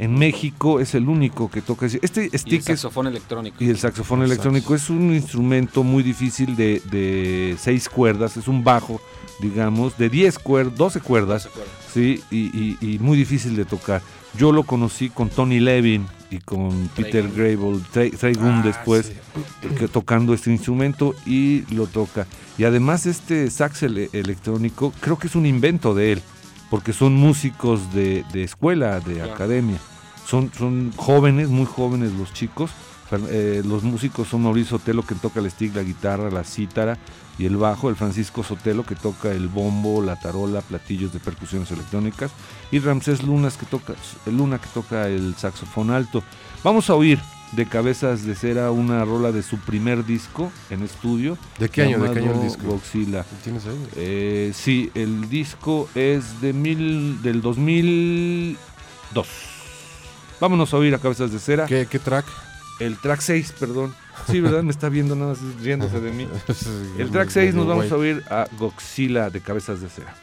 En 0.00 0.14
México 0.18 0.80
es 0.80 0.94
el 0.94 1.08
único 1.08 1.50
que 1.50 1.60
toca 1.60 1.84
ese- 1.86 2.00
este 2.02 2.22
Y 2.24 2.30
el 2.32 2.38
stick 2.38 2.60
es 2.60 2.64
saxofón 2.80 3.06
electrónico. 3.06 3.56
y 3.62 3.68
el 3.68 3.76
saxofón 3.78 4.20
El 4.22 4.26
electrónico 4.32 4.74
es 4.74 4.88
un 4.88 5.12
instrumento 5.14 5.82
muy 5.84 6.02
difícil 6.02 6.56
de, 6.56 6.80
de 6.90 7.54
seis 7.60 7.86
cuerdas, 7.88 8.36
es 8.38 8.48
un 8.48 8.64
bajo, 8.64 8.98
digamos, 9.40 9.98
de 9.98 10.08
10 10.08 10.38
cuerdas, 10.38 10.74
12 10.78 11.00
cuerdas, 11.00 11.48
sí, 11.92 12.22
y, 12.30 12.38
y- 12.58 12.78
y 12.80 12.98
muy 12.98 13.18
difícil 13.18 13.54
de 13.56 13.66
tocar. 13.66 14.00
Yo 14.38 14.52
lo 14.52 14.62
conocí 14.62 15.10
con 15.10 15.28
Tony 15.28 15.60
Levin 15.60 16.06
y 16.30 16.38
con 16.38 16.88
Peter. 16.96 17.28
Grable, 17.30 17.80
Trey, 17.92 18.10
Trey 18.12 18.32
Gunn 18.34 18.60
Ah, 18.60 18.62
después, 18.64 19.06
sí. 19.06 19.68
que 19.76 19.86
tocando 19.86 20.32
este 20.32 20.50
instrumento 20.50 21.14
y 21.26 21.64
lo 21.74 21.86
toca. 21.86 22.26
Y 22.56 22.64
además 22.64 23.04
este 23.04 23.50
sax 23.50 23.82
ele- 23.82 24.08
electrónico 24.14 24.94
creo 25.00 25.18
que 25.18 25.26
es 25.26 25.34
un 25.34 25.44
invento 25.44 25.94
de 25.94 26.12
él, 26.12 26.22
porque 26.70 26.92
son 26.94 27.14
músicos 27.16 27.92
de, 27.92 28.24
de 28.32 28.44
escuela, 28.44 29.00
de 29.00 29.14
Claro. 29.16 29.34
academia. 29.34 29.76
Son, 30.30 30.48
son 30.56 30.92
jóvenes, 30.94 31.48
muy 31.48 31.66
jóvenes 31.66 32.12
los 32.12 32.32
chicos. 32.32 32.70
Eh, 33.28 33.62
los 33.64 33.82
músicos 33.82 34.28
son 34.28 34.44
Mauricio 34.44 34.78
Sotelo 34.78 35.02
que 35.02 35.16
toca 35.16 35.40
el 35.40 35.50
stick, 35.50 35.74
la 35.74 35.82
guitarra, 35.82 36.30
la 36.30 36.44
cítara 36.44 36.96
y 37.36 37.46
el 37.46 37.56
bajo, 37.56 37.90
el 37.90 37.96
Francisco 37.96 38.44
Sotelo 38.44 38.84
que 38.84 38.94
toca 38.94 39.32
el 39.32 39.48
bombo, 39.48 40.00
la 40.00 40.14
tarola, 40.14 40.60
platillos 40.60 41.12
de 41.12 41.18
percusiones 41.18 41.72
electrónicas 41.72 42.30
y 42.70 42.78
Ramsés 42.78 43.24
Lunas 43.24 43.56
que 43.56 43.66
toca, 43.66 43.94
Luna 44.26 44.60
que 44.60 44.68
toca 44.72 45.08
el 45.08 45.34
saxofón 45.34 45.90
alto. 45.90 46.22
Vamos 46.62 46.88
a 46.90 46.94
oír 46.94 47.18
de 47.50 47.66
Cabezas 47.66 48.24
de 48.24 48.36
Cera 48.36 48.70
una 48.70 49.04
rola 49.04 49.32
de 49.32 49.42
su 49.42 49.58
primer 49.58 50.06
disco 50.06 50.52
en 50.70 50.84
estudio. 50.84 51.36
¿De 51.58 51.68
qué 51.68 51.82
año? 51.82 51.98
¿De 51.98 52.12
qué 52.12 52.20
año 52.20 52.34
el 52.34 52.42
disco? 52.42 52.68
Godzilla. 52.68 53.24
¿Tienes 53.42 53.66
ahí? 53.66 53.84
Eh, 53.96 54.52
sí, 54.54 54.92
el 54.94 55.28
disco 55.28 55.88
es 55.96 56.40
de 56.40 56.52
mil, 56.52 57.20
del 57.20 57.42
2002. 57.42 59.49
Vámonos 60.40 60.72
a 60.72 60.78
oír 60.78 60.94
a 60.94 60.98
Cabezas 60.98 61.32
de 61.32 61.38
Cera. 61.38 61.66
¿Qué, 61.66 61.86
qué 61.86 61.98
track? 61.98 62.24
El 62.78 62.96
track 62.96 63.20
6, 63.20 63.54
perdón. 63.60 63.94
Sí, 64.26 64.40
¿verdad? 64.40 64.62
Me 64.62 64.70
está 64.70 64.88
viendo 64.88 65.14
nada 65.14 65.32
más 65.32 65.40
riéndose 65.62 66.00
de 66.00 66.12
mí. 66.12 66.26
El 66.98 67.10
track 67.10 67.28
6 67.28 67.54
nos 67.54 67.66
vamos 67.66 67.92
a 67.92 67.96
oír 67.96 68.24
a 68.30 68.46
Godzilla 68.58 69.28
de 69.28 69.40
Cabezas 69.40 69.80
de 69.80 69.88
Cera. 69.88 70.14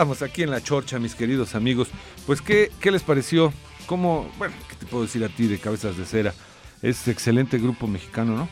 Estábamos 0.00 0.22
aquí 0.22 0.42
en 0.42 0.50
la 0.50 0.62
chorcha, 0.62 0.98
mis 0.98 1.14
queridos 1.14 1.54
amigos. 1.54 1.88
Pues, 2.24 2.40
¿qué, 2.40 2.72
qué 2.80 2.90
les 2.90 3.02
pareció? 3.02 3.52
¿Cómo, 3.84 4.30
bueno, 4.38 4.54
qué 4.66 4.74
te 4.76 4.86
puedo 4.86 5.02
decir 5.02 5.22
a 5.22 5.28
ti 5.28 5.46
de 5.46 5.58
Cabezas 5.58 5.98
de 5.98 6.06
Cera? 6.06 6.32
Es 6.80 7.06
excelente 7.06 7.58
grupo 7.58 7.86
mexicano, 7.86 8.34
¿no? 8.34 8.48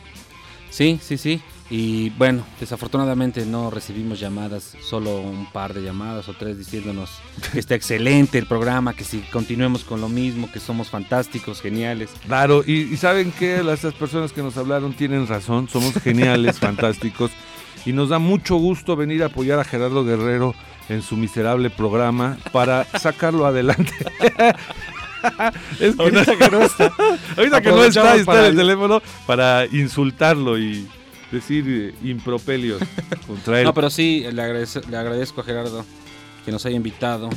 Sí, 0.69 0.99
sí, 1.01 1.17
sí. 1.17 1.41
Y 1.71 2.11
bueno, 2.11 2.45
desafortunadamente 2.59 3.47
no 3.47 3.71
recibimos 3.71 4.19
llamadas, 4.19 4.75
solo 4.79 5.21
un 5.21 5.51
par 5.51 5.73
de 5.73 5.81
llamadas 5.81 6.29
o 6.29 6.35
tres 6.35 6.59
diciéndonos 6.59 7.09
que 7.51 7.57
está 7.57 7.73
excelente 7.75 8.37
el 8.37 8.45
programa, 8.45 8.93
que 8.93 9.03
si 9.03 9.17
continuemos 9.31 9.83
con 9.83 10.01
lo 10.01 10.07
mismo, 10.07 10.51
que 10.51 10.59
somos 10.59 10.91
fantásticos, 10.91 11.61
geniales. 11.61 12.11
Claro, 12.27 12.63
y, 12.63 12.93
y 12.93 12.97
saben 12.97 13.31
que 13.31 13.63
las 13.63 13.79
estas 13.79 13.95
personas 13.95 14.33
que 14.33 14.43
nos 14.43 14.55
hablaron 14.55 14.93
tienen 14.93 15.25
razón, 15.25 15.67
somos 15.67 15.95
geniales, 15.95 16.59
fantásticos, 16.59 17.31
y 17.87 17.93
nos 17.93 18.09
da 18.09 18.19
mucho 18.19 18.57
gusto 18.57 18.95
venir 18.95 19.23
a 19.23 19.27
apoyar 19.27 19.57
a 19.57 19.63
Gerardo 19.63 20.05
Guerrero 20.05 20.53
en 20.89 21.01
su 21.01 21.15
miserable 21.15 21.69
programa 21.69 22.37
para 22.51 22.83
sacarlo 22.99 23.45
adelante. 23.45 23.93
Es 25.81 25.95
que 25.97 26.01
Ahorita 26.01 26.37
que 26.37 26.49
no 26.49 26.61
está. 26.61 26.93
Ahorita 27.37 27.61
que 27.61 27.69
no 27.71 27.83
está, 27.83 28.15
está 28.15 28.47
el 28.47 28.55
teléfono 28.55 29.01
para 29.27 29.65
insultarlo 29.65 30.57
y 30.57 30.87
decir 31.29 31.65
eh, 31.67 31.93
impropelios 32.07 32.81
contra 33.27 33.59
él. 33.59 33.65
No, 33.65 33.73
pero 33.73 33.89
sí, 33.89 34.25
le 34.31 34.41
agradezco, 34.41 34.79
le 34.89 34.95
agradezco 34.95 35.41
a 35.41 35.43
Gerardo 35.43 35.85
que 36.45 36.51
nos 36.53 36.65
haya 36.65 36.77
invitado 36.77 37.29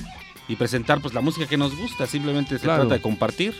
y 0.46 0.54
presentar 0.54 1.00
pues 1.00 1.12
la 1.12 1.20
música 1.22 1.46
que 1.48 1.56
nos 1.56 1.76
gusta. 1.76 2.06
Simplemente 2.06 2.56
se 2.56 2.62
Claro. 2.62 2.82
trata 2.82 2.94
de 2.94 3.02
compartir 3.02 3.52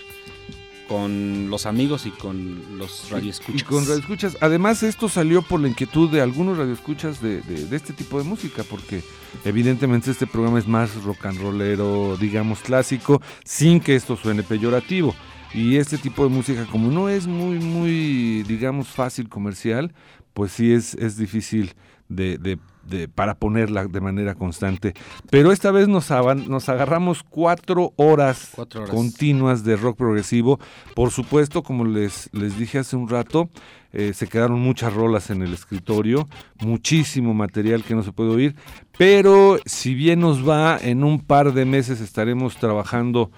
con 0.88 1.48
los 1.48 1.66
amigos 1.66 2.06
y 2.06 2.10
con 2.10 2.78
los 2.78 3.04
Y 3.08 3.12
radioescuchas. 3.12 3.62
con 3.68 3.86
radioescuchas. 3.86 4.36
Además, 4.40 4.82
esto 4.82 5.08
salió 5.08 5.42
por 5.42 5.60
la 5.60 5.68
inquietud 5.68 6.10
de 6.10 6.20
algunos 6.20 6.58
radioescuchas 6.58 7.20
de, 7.22 7.40
de, 7.42 7.66
de 7.66 7.76
este 7.76 7.92
tipo 7.92 8.18
de 8.18 8.24
música, 8.24 8.62
porque 8.68 9.02
evidentemente 9.44 10.10
este 10.10 10.26
programa 10.26 10.58
es 10.58 10.66
más 10.66 11.02
rock 11.04 11.26
and 11.26 11.40
rollero, 11.40 12.16
digamos, 12.18 12.60
clásico, 12.60 13.22
sin 13.44 13.80
que 13.80 13.94
esto 13.96 14.16
suene 14.16 14.42
peyorativo. 14.42 15.14
Y 15.54 15.76
este 15.76 15.98
tipo 15.98 16.24
de 16.24 16.30
música, 16.30 16.66
como 16.66 16.90
no 16.90 17.08
es 17.08 17.26
muy, 17.26 17.58
muy, 17.58 18.42
digamos, 18.44 18.88
fácil 18.88 19.28
comercial, 19.28 19.92
pues 20.34 20.52
sí 20.52 20.72
es, 20.72 20.94
es 20.94 21.16
difícil 21.16 21.72
de, 22.08 22.38
de- 22.38 22.58
de- 22.88 23.08
para 23.08 23.34
ponerla 23.34 23.86
de 23.86 24.00
manera 24.00 24.34
constante. 24.34 24.94
Pero 25.30 25.52
esta 25.52 25.70
vez 25.70 25.88
nos, 25.88 26.10
avan- 26.10 26.46
nos 26.48 26.68
agarramos 26.68 27.22
cuatro 27.22 27.92
horas, 27.96 28.50
Cuatro 28.54 28.82
horas. 28.82 28.94
continuas 28.94 29.64
de 29.64 29.76
rock 29.76 29.96
progresivo. 29.96 30.58
Por 30.94 31.10
supuesto, 31.10 31.62
como 31.62 31.84
les, 31.84 32.28
les 32.32 32.58
dije 32.58 32.78
hace 32.78 32.96
un 32.96 33.08
rato, 33.08 33.48
eh, 33.92 34.12
se 34.14 34.26
quedaron 34.26 34.58
muchas 34.60 34.92
rolas 34.94 35.30
en 35.30 35.42
el 35.42 35.52
escritorio, 35.52 36.28
muchísimo 36.60 37.34
material 37.34 37.84
que 37.84 37.94
no 37.94 38.02
se 38.02 38.12
puede 38.12 38.30
oír. 38.30 38.56
Pero 38.96 39.58
si 39.66 39.94
bien 39.94 40.20
nos 40.20 40.48
va, 40.48 40.78
en 40.80 41.04
un 41.04 41.20
par 41.20 41.52
de 41.52 41.64
meses 41.64 42.00
estaremos 42.00 42.56
trabajando 42.56 43.30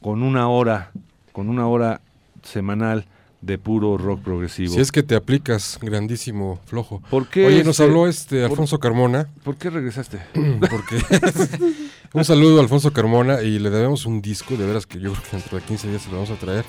con 0.00 0.22
una 0.22 0.48
hora, 0.48 0.90
con 1.32 1.48
una 1.48 1.66
hora 1.66 2.00
semanal 2.42 3.06
de 3.44 3.58
puro 3.58 3.96
rock 3.98 4.22
progresivo. 4.22 4.72
Si 4.74 4.80
es 4.80 4.90
que 4.92 5.02
te 5.02 5.14
aplicas, 5.14 5.78
grandísimo 5.82 6.60
flojo. 6.66 7.02
¿Por 7.10 7.28
qué, 7.28 7.46
Oye, 7.46 7.64
nos 7.64 7.78
este, 7.78 7.82
habló 7.84 8.08
este 8.08 8.42
por- 8.42 8.50
Alfonso 8.52 8.78
Carmona. 8.80 9.28
¿Por 9.42 9.56
qué 9.56 9.70
regresaste? 9.70 10.18
Porque 10.70 11.02
un 12.12 12.24
saludo 12.24 12.58
a 12.58 12.62
Alfonso 12.62 12.92
Carmona 12.92 13.42
y 13.42 13.58
le 13.58 13.70
debemos 13.70 14.06
un 14.06 14.22
disco, 14.22 14.56
de 14.56 14.66
veras 14.66 14.86
que 14.86 14.98
yo 15.00 15.12
creo 15.12 15.22
que 15.30 15.36
dentro 15.36 15.58
de 15.58 15.64
15 15.64 15.88
días 15.90 16.02
se 16.02 16.08
lo 16.10 16.16
vamos 16.16 16.30
a 16.30 16.36
traer. 16.36 16.64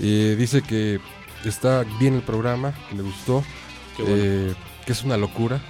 Eh, 0.00 0.36
dice 0.38 0.62
que 0.62 1.00
está 1.44 1.84
bien 1.98 2.14
el 2.14 2.22
programa, 2.22 2.74
que 2.88 2.96
le 2.96 3.02
gustó, 3.02 3.44
Qué 3.96 4.02
bueno. 4.02 4.16
eh, 4.18 4.54
que 4.86 4.92
es 4.92 5.02
una 5.04 5.16
locura. 5.16 5.60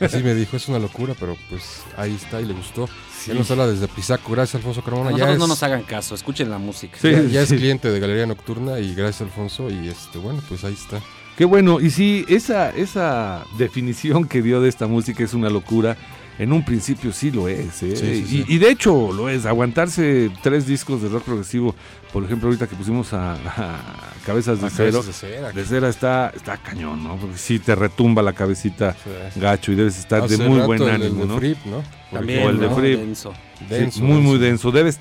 Así 0.00 0.22
me 0.22 0.34
dijo, 0.34 0.56
es 0.58 0.68
una 0.68 0.78
locura, 0.78 1.14
pero 1.18 1.36
pues 1.48 1.82
ahí 1.96 2.14
está 2.14 2.40
y 2.40 2.44
le 2.44 2.52
gustó. 2.52 2.86
Él 3.28 3.38
nos 3.38 3.50
habla 3.50 3.66
desde 3.66 3.88
Pisaco, 3.88 4.32
gracias 4.32 4.56
Alfonso 4.56 4.82
Carmona. 4.82 5.10
nosotros 5.10 5.30
ya 5.30 5.38
no 5.38 5.46
nos 5.46 5.62
hagan 5.62 5.82
caso, 5.82 6.14
escuchen 6.14 6.50
la 6.50 6.58
música. 6.58 6.98
Sí. 7.00 7.10
ya, 7.10 7.22
ya 7.22 7.42
es 7.42 7.48
cliente 7.52 7.90
de 7.90 8.00
Galería 8.00 8.26
Nocturna 8.26 8.78
y 8.78 8.94
gracias 8.94 9.22
Alfonso 9.22 9.70
y 9.70 9.88
este 9.88 10.18
bueno, 10.18 10.42
pues 10.48 10.64
ahí 10.64 10.74
está. 10.74 11.00
Qué 11.36 11.44
bueno, 11.44 11.80
y 11.80 11.90
sí, 11.90 12.24
esa, 12.28 12.70
esa 12.70 13.44
definición 13.58 14.26
que 14.26 14.40
dio 14.40 14.62
de 14.62 14.70
esta 14.70 14.86
música 14.86 15.22
es 15.22 15.34
una 15.34 15.50
locura. 15.50 15.96
En 16.38 16.52
un 16.52 16.62
principio 16.64 17.12
sí 17.12 17.30
lo 17.30 17.48
es, 17.48 17.82
¿eh? 17.82 17.96
Sí, 17.96 17.96
sí, 17.96 18.06
y, 18.06 18.26
sí. 18.26 18.44
y 18.48 18.58
de 18.58 18.70
hecho 18.70 19.10
lo 19.12 19.28
es. 19.30 19.46
Aguantarse 19.46 20.30
tres 20.42 20.66
discos 20.66 21.00
de 21.02 21.08
rock 21.08 21.24
progresivo, 21.24 21.74
por 22.12 22.24
ejemplo, 22.24 22.48
ahorita 22.48 22.66
que 22.66 22.76
pusimos 22.76 23.12
a, 23.14 23.32
a 23.34 23.78
Cabezas 24.26 24.60
de 24.60 24.66
A 24.66 24.70
Cero, 24.70 25.00
Cabezas 25.00 25.06
de 25.06 25.28
Cera, 25.28 25.52
de 25.52 25.64
cera 25.64 25.88
está, 25.88 26.32
está 26.36 26.58
cañón, 26.58 27.02
¿no? 27.04 27.16
Porque 27.16 27.38
sí 27.38 27.58
te 27.58 27.74
retumba 27.74 28.20
la 28.22 28.34
cabecita 28.34 28.94
Sí. 29.32 29.40
gacho 29.40 29.72
y 29.72 29.76
debes 29.76 29.98
estar 29.98 30.28
de 30.28 30.36
muy 30.38 30.56
rato 30.58 30.66
buen 30.66 30.82
el- 30.82 30.88
el 30.88 30.94
ánimo, 30.94 31.22
de 31.22 31.26
¿no? 31.28 31.36
Fripp, 31.38 31.58
¿no? 31.66 31.82
También, 32.12 32.46
O 32.46 32.50
el 32.50 32.58
de 32.60 32.68
¿no? 32.68 32.76
Fripp. 32.76 32.98
Denso. 33.00 33.32
Sí, 33.58 33.64
Denso, 33.70 34.02
muy, 34.02 34.20
muy 34.20 34.38
denso. 34.38 34.70
Debes 34.70 34.98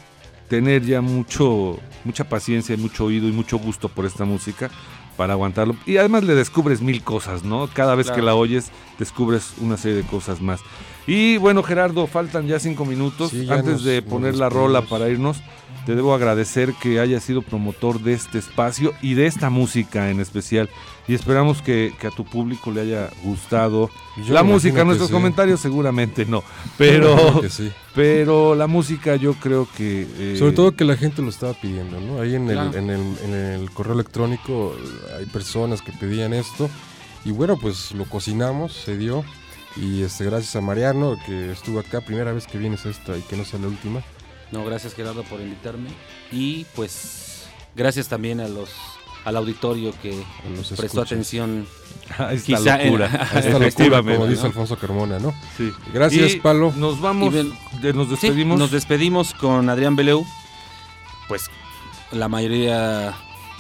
tener 0.48 0.84
ya 0.86 1.02
mucho, 1.02 1.78
mucha 2.06 2.24
paciencia, 2.30 2.76
y 2.76 2.78
mucho 2.78 3.06
oído 3.06 3.28
y 3.28 3.32
mucho 3.32 3.58
gusto 3.58 3.90
por 3.90 4.06
esta 4.06 4.24
música 4.26 4.70
para 5.18 5.34
aguantarlo. 5.34 5.76
Y 5.86 5.98
además 5.98 6.24
le 6.24 6.36
descubres 6.36 6.82
mil 6.82 7.04
cosas, 7.04 7.44
¿no? 7.44 7.68
Cada 7.74 7.96
vez 7.96 8.12
que 8.12 8.22
la 8.22 8.36
oyes, 8.36 8.72
descubres 9.00 9.54
una 9.60 9.76
serie 9.78 9.98
de 9.98 10.04
cosas 10.08 10.42
más. 10.42 10.62
Y 11.08 11.38
bueno, 11.38 11.64
Gerardo, 11.64 12.08
faltan 12.08 12.48
ya 12.48 12.60
cinco 12.60 12.86
minutos. 12.86 13.32
Sí, 13.32 13.46
ya 13.46 13.56
Antes 13.56 13.74
nos- 13.74 13.84
de 13.84 14.02
poner 14.02 14.36
la 14.36 14.50
rola 14.50 14.82
para 14.82 15.10
irnos, 15.10 15.38
te 15.86 15.96
debo 15.96 16.14
agradecer 16.16 16.74
que 16.82 17.00
hayas 17.00 17.24
sido 17.24 17.42
promotor 17.42 18.00
de 18.00 18.14
este 18.14 18.38
espacio 18.40 18.94
y 19.02 19.14
de 19.14 19.28
esta 19.28 19.50
música 19.50 20.10
en 20.10 20.20
especial. 20.20 20.70
Y 21.08 21.14
esperamos 21.14 21.62
que, 21.62 21.94
que 22.00 22.08
a 22.08 22.12
tu 22.12 22.26
público 22.26 22.72
le 22.72 22.82
haya 22.82 23.10
gustado 23.24 23.92
Yo 24.26 24.34
la 24.34 24.42
música. 24.44 24.84
Nuestros 24.84 25.10
sí. 25.10 25.14
comentarios 25.14 25.60
seguramente 25.60 26.26
no. 26.26 26.44
Pero 26.78 27.44
sí. 27.50 27.72
pero 27.94 28.56
la 28.56 28.66
música 28.68 29.16
yo 29.16 29.34
creo 29.36 29.68
que... 29.78 30.08
eh, 30.18 30.36
Sobre 30.40 30.54
todo 30.54 30.72
que 30.76 30.84
la 30.84 30.98
gente 30.98 31.22
lo 31.22 31.30
estaba 31.30 31.54
pidiendo, 31.54 32.00
¿no? 32.02 32.20
Ahí 32.22 32.34
en, 32.36 32.48
Claro. 32.48 32.70
el, 32.72 32.76
en, 32.78 32.90
el, 32.90 33.02
en 33.24 33.34
el 33.36 33.70
correo 33.72 33.94
electrónico 33.94 34.76
hay 35.20 35.26
personas 35.28 35.82
que 35.84 35.92
pedían 35.92 36.34
esto 36.34 36.70
y 37.24 37.32
bueno, 37.32 37.58
pues 37.58 37.92
lo 37.94 38.06
cocinamos, 38.06 38.74
se 38.74 38.98
dio 38.98 39.24
y 39.76 40.02
este 40.04 40.24
gracias 40.26 40.56
a 40.56 40.62
Mariano 40.62 41.18
que 41.26 41.52
estuvo 41.52 41.80
acá, 41.80 42.02
primera 42.02 42.32
vez 42.32 42.48
que 42.48 42.58
vienes 42.58 42.86
a 42.86 42.90
esta 42.90 43.18
y 43.18 43.22
que 43.22 43.36
no 43.38 43.46
sea 43.46 43.60
la 43.60 43.68
última. 43.68 44.02
No, 44.56 44.66
gracias 44.66 44.94
Gerardo 44.94 45.24
por 45.24 45.40
invitarme. 45.42 45.90
Y 46.32 46.66
pues 46.76 47.46
gracias 47.76 48.08
también 48.08 48.40
a 48.40 48.48
los 48.48 48.70
al 49.26 49.38
auditorio 49.38 49.92
que 50.04 50.12
los 50.56 50.68
prestó 50.68 50.86
escuchas. 50.86 51.12
atención. 51.12 51.68
a 52.18 52.32
esta 52.34 52.46
quizá 52.46 52.82
en- 52.82 52.86
locura. 52.88 53.06
a 53.08 53.10
A 53.10 53.24
esta 53.24 53.36
locura, 53.50 53.58
Efectivamente, 53.68 54.18
como 54.20 54.30
dice 54.30 54.42
¿no? 54.44 54.48
Alfonso 54.48 54.78
Carmona, 54.78 55.20
¿no? 55.20 55.34
Sí. 55.58 55.72
Gracias, 55.94 56.36
Y 56.36 56.40
Palo. 56.40 56.72
Nos 56.76 57.02
vamos, 57.02 57.34
Y 57.34 57.38
ven- 57.38 57.54
de- 57.82 57.94
nos 57.94 58.06
Sí, 58.08 58.12
despedimos. 58.12 58.60
nos 58.60 58.72
despedimos 58.72 59.34
con 59.34 59.68
Adrián 59.70 59.96
Beleu. 59.96 60.24
Pues 61.28 61.50
la 62.12 62.28
mayoría 62.28 63.14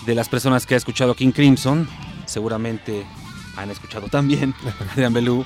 de 0.05 0.13
las 0.15 0.29
personas 0.29 0.65
que 0.67 0.75
ha 0.75 0.77
escuchado 0.77 1.15
King 1.15 1.31
Crimson 1.31 1.89
seguramente 2.27 3.03
han 3.57 3.71
escuchado 3.71 4.07
también 4.07 4.53
a 4.87 4.91
Adrián 4.93 5.13
Beleu, 5.13 5.45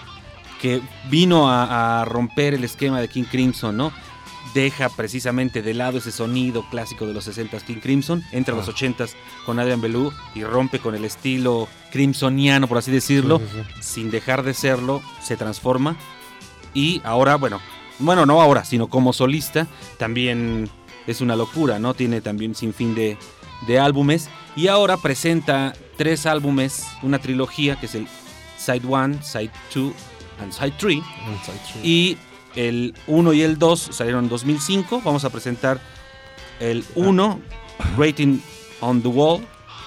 que 0.61 0.81
vino 1.09 1.49
a, 1.49 2.01
a 2.01 2.05
romper 2.05 2.55
el 2.55 2.65
esquema 2.65 2.99
de 2.99 3.07
King 3.07 3.23
Crimson, 3.23 3.77
¿no? 3.77 3.93
Deja 4.53 4.89
precisamente 4.89 5.61
de 5.61 5.73
lado 5.73 5.99
ese 5.99 6.11
sonido 6.11 6.65
clásico 6.71 7.05
de 7.05 7.13
los 7.13 7.27
60s 7.27 7.61
King 7.63 7.79
Crimson, 7.81 8.23
entra 8.31 8.53
a 8.55 8.57
los 8.57 8.67
Ah. 8.67 8.71
80s 8.71 9.13
con 9.45 9.59
Adrian 9.59 9.79
Beleu 9.81 10.11
y 10.33 10.43
rompe 10.43 10.79
con 10.79 10.95
el 10.95 11.05
estilo 11.05 11.67
crimsoniano, 11.91 12.67
por 12.67 12.77
así 12.79 12.89
decirlo, 12.91 13.39
Sí, 13.39 13.45
sí, 13.51 13.59
sí. 13.75 13.83
sin 13.83 14.11
dejar 14.11 14.43
de 14.43 14.53
serlo, 14.53 15.01
se 15.21 15.37
transforma 15.37 15.95
y 16.73 17.01
ahora, 17.03 17.35
bueno, 17.35 17.59
bueno, 17.99 18.25
no 18.25 18.41
ahora, 18.41 18.63
sino 18.65 18.87
como 18.87 19.13
solista, 19.13 19.67
también 19.97 20.69
es 21.05 21.21
una 21.21 21.35
locura, 21.35 21.77
¿no? 21.79 21.93
Tiene 21.93 22.21
también 22.21 22.55
sin 22.55 22.73
fin 22.73 22.95
de, 22.95 23.17
de 23.67 23.79
álbumes 23.79 24.29
y 24.55 24.67
ahora 24.67 24.97
presenta 24.97 25.73
tres 25.97 26.25
álbumes, 26.25 26.85
una 27.03 27.19
trilogía 27.19 27.79
que 27.79 27.85
es 27.87 27.95
el 27.95 28.07
Side 28.57 28.85
1, 28.87 29.21
Side 29.21 29.51
2 29.75 29.93
and 30.41 30.53
Side 30.53 30.73
3 30.79 30.99
y 31.83 32.17
el 32.55 32.93
1 33.07 33.33
y 33.33 33.41
el 33.41 33.57
2 33.57 33.89
salieron 33.91 34.25
en 34.25 34.29
2005, 34.29 35.01
vamos 35.03 35.25
a 35.25 35.29
presentar 35.29 35.79
el 36.59 36.83
1, 36.95 37.39
Rating 37.97 38.39
on 38.81 39.01
the 39.01 39.07
Wall, 39.07 39.45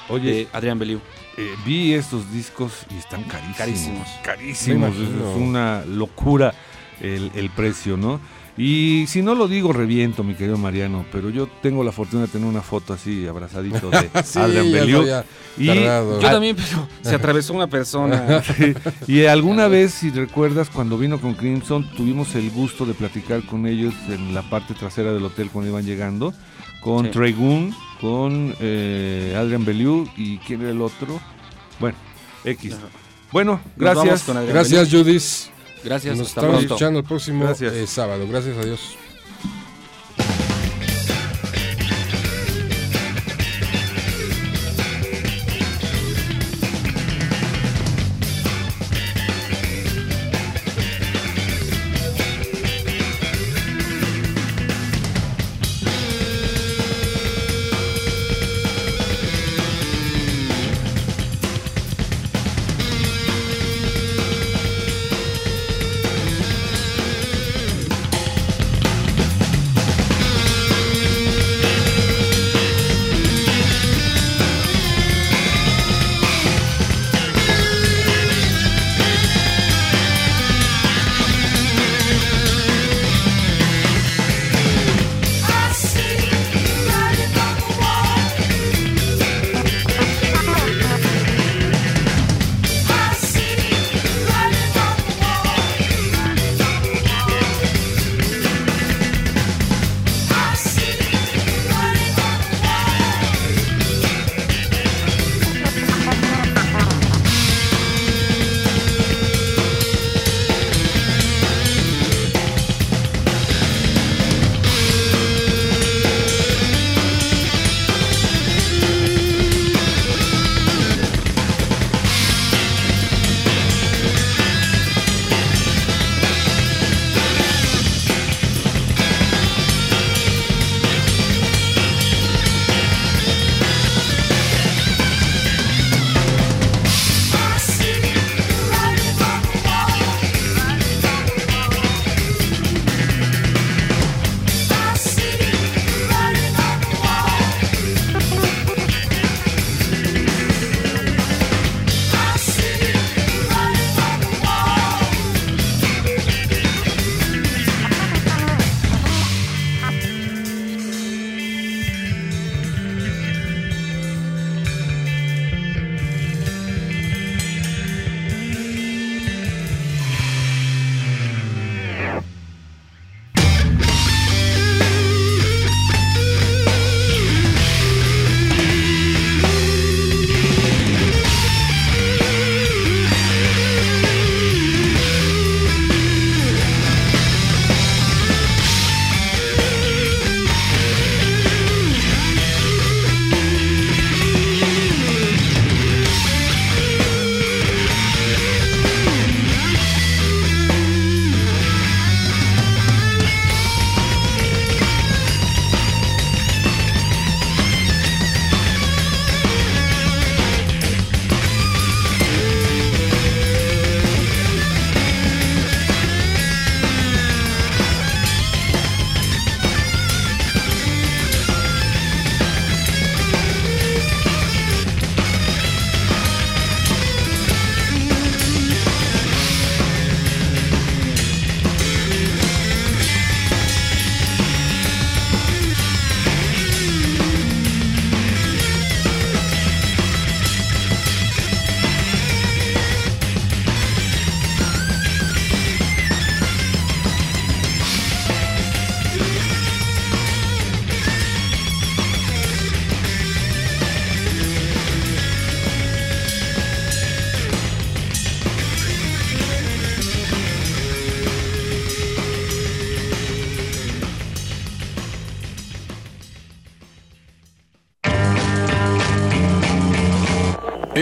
Oye, 0.09 0.33
de 0.33 0.49
Adrián 0.53 0.79
Bellew. 0.79 1.01
eh, 1.37 1.55
vi 1.65 1.95
estos 1.95 2.31
discos 2.33 2.73
y 2.91 2.99
están 2.99 3.25
carísimos. 3.25 3.57
Carísimos. 3.57 4.09
Carísimos. 4.23 4.91
Es, 4.97 5.37
una 5.37 5.85
locura 5.87 6.55
el, 7.01 7.31
el 7.35 7.51
precio, 7.51 7.97
¿no? 7.97 8.21
Y 8.57 9.07
si 9.09 9.23
no 9.23 9.35
lo 9.35 9.49
digo, 9.49 9.73
reviento, 9.73 10.23
mi 10.23 10.35
querido 10.35 10.59
Mariano, 10.59 11.07
pero 11.11 11.31
yo 11.31 11.47
tengo 11.63 11.83
la 11.83 11.93
fortuna 11.93 12.23
de 12.23 12.29
tener 12.29 12.47
una 12.47 12.61
foto 12.61 12.93
así, 12.93 13.27
abrazadito 13.27 13.89
de 13.89 14.11
Sí, 14.17 14.23
sabía 14.25 15.25
Y 15.57 15.67
tardado. 15.69 16.21
Yo 16.21 16.31
también, 16.31 16.57
pero 16.57 16.87
se 17.01 17.15
atravesó 17.15 17.55
una 17.55 17.67
persona. 17.69 18.43
Sí, 18.57 18.75
Y 19.07 19.25
alguna 19.25 19.69
vez, 19.69 19.95
si 19.95 20.11
recuerdas, 20.11 20.69
cuando 20.69 20.99
vino 20.99 21.19
con 21.19 21.35
Crimson, 21.35 21.89
tuvimos 21.97 22.35
el 22.35 22.51
gusto 22.51 22.85
de 22.85 22.93
platicar 22.93 23.43
con 23.47 23.67
ellos 23.67 23.95
en 24.09 24.35
la 24.35 24.43
parte 24.43 24.75
trasera 24.75 25.13
del 25.15 25.25
hotel 25.25 25.49
cuando 25.51 25.71
iban 25.71 25.87
llegando, 25.87 26.35
con 26.83 27.07
Sí. 27.07 27.11
Trey 27.13 27.33
Gunn, 27.33 27.75
con 28.01 28.55
eh, 28.61 29.35
Adrian 29.39 29.65
Bellew 29.65 30.07
y 30.17 30.37
¿quién 30.39 30.61
era 30.61 30.71
el 30.71 30.83
otro? 30.83 31.21
Bueno, 31.81 31.97
X. 32.45 32.75
Ajá. 32.75 32.89
Bueno, 33.33 33.61
gracias. 33.77 34.25
con 34.25 34.37
Adrián 34.37 34.55
Gracias, 34.55 34.91
Judis. 34.91 35.51
Gracias, 35.85 36.17
Nos 36.17 36.29
hasta 36.29 36.41
estamos 36.41 36.57
pronto. 36.59 36.75
escuchando 36.75 36.99
el 37.01 37.05
próximo 37.05 37.45
Gracias. 37.45 37.73
eh, 37.75 37.87
sábado. 37.87 38.27
Gracias 38.29 38.57
a 38.57 38.65
Dios. 38.65 38.97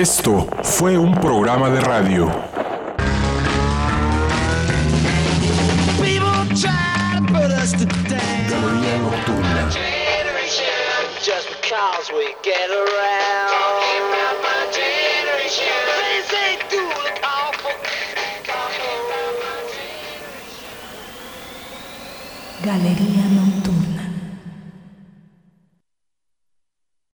Esto 0.01 0.47
fue 0.63 0.97
un 0.97 1.15
programa 1.15 1.69
de 1.69 1.79
radio. 1.79 2.50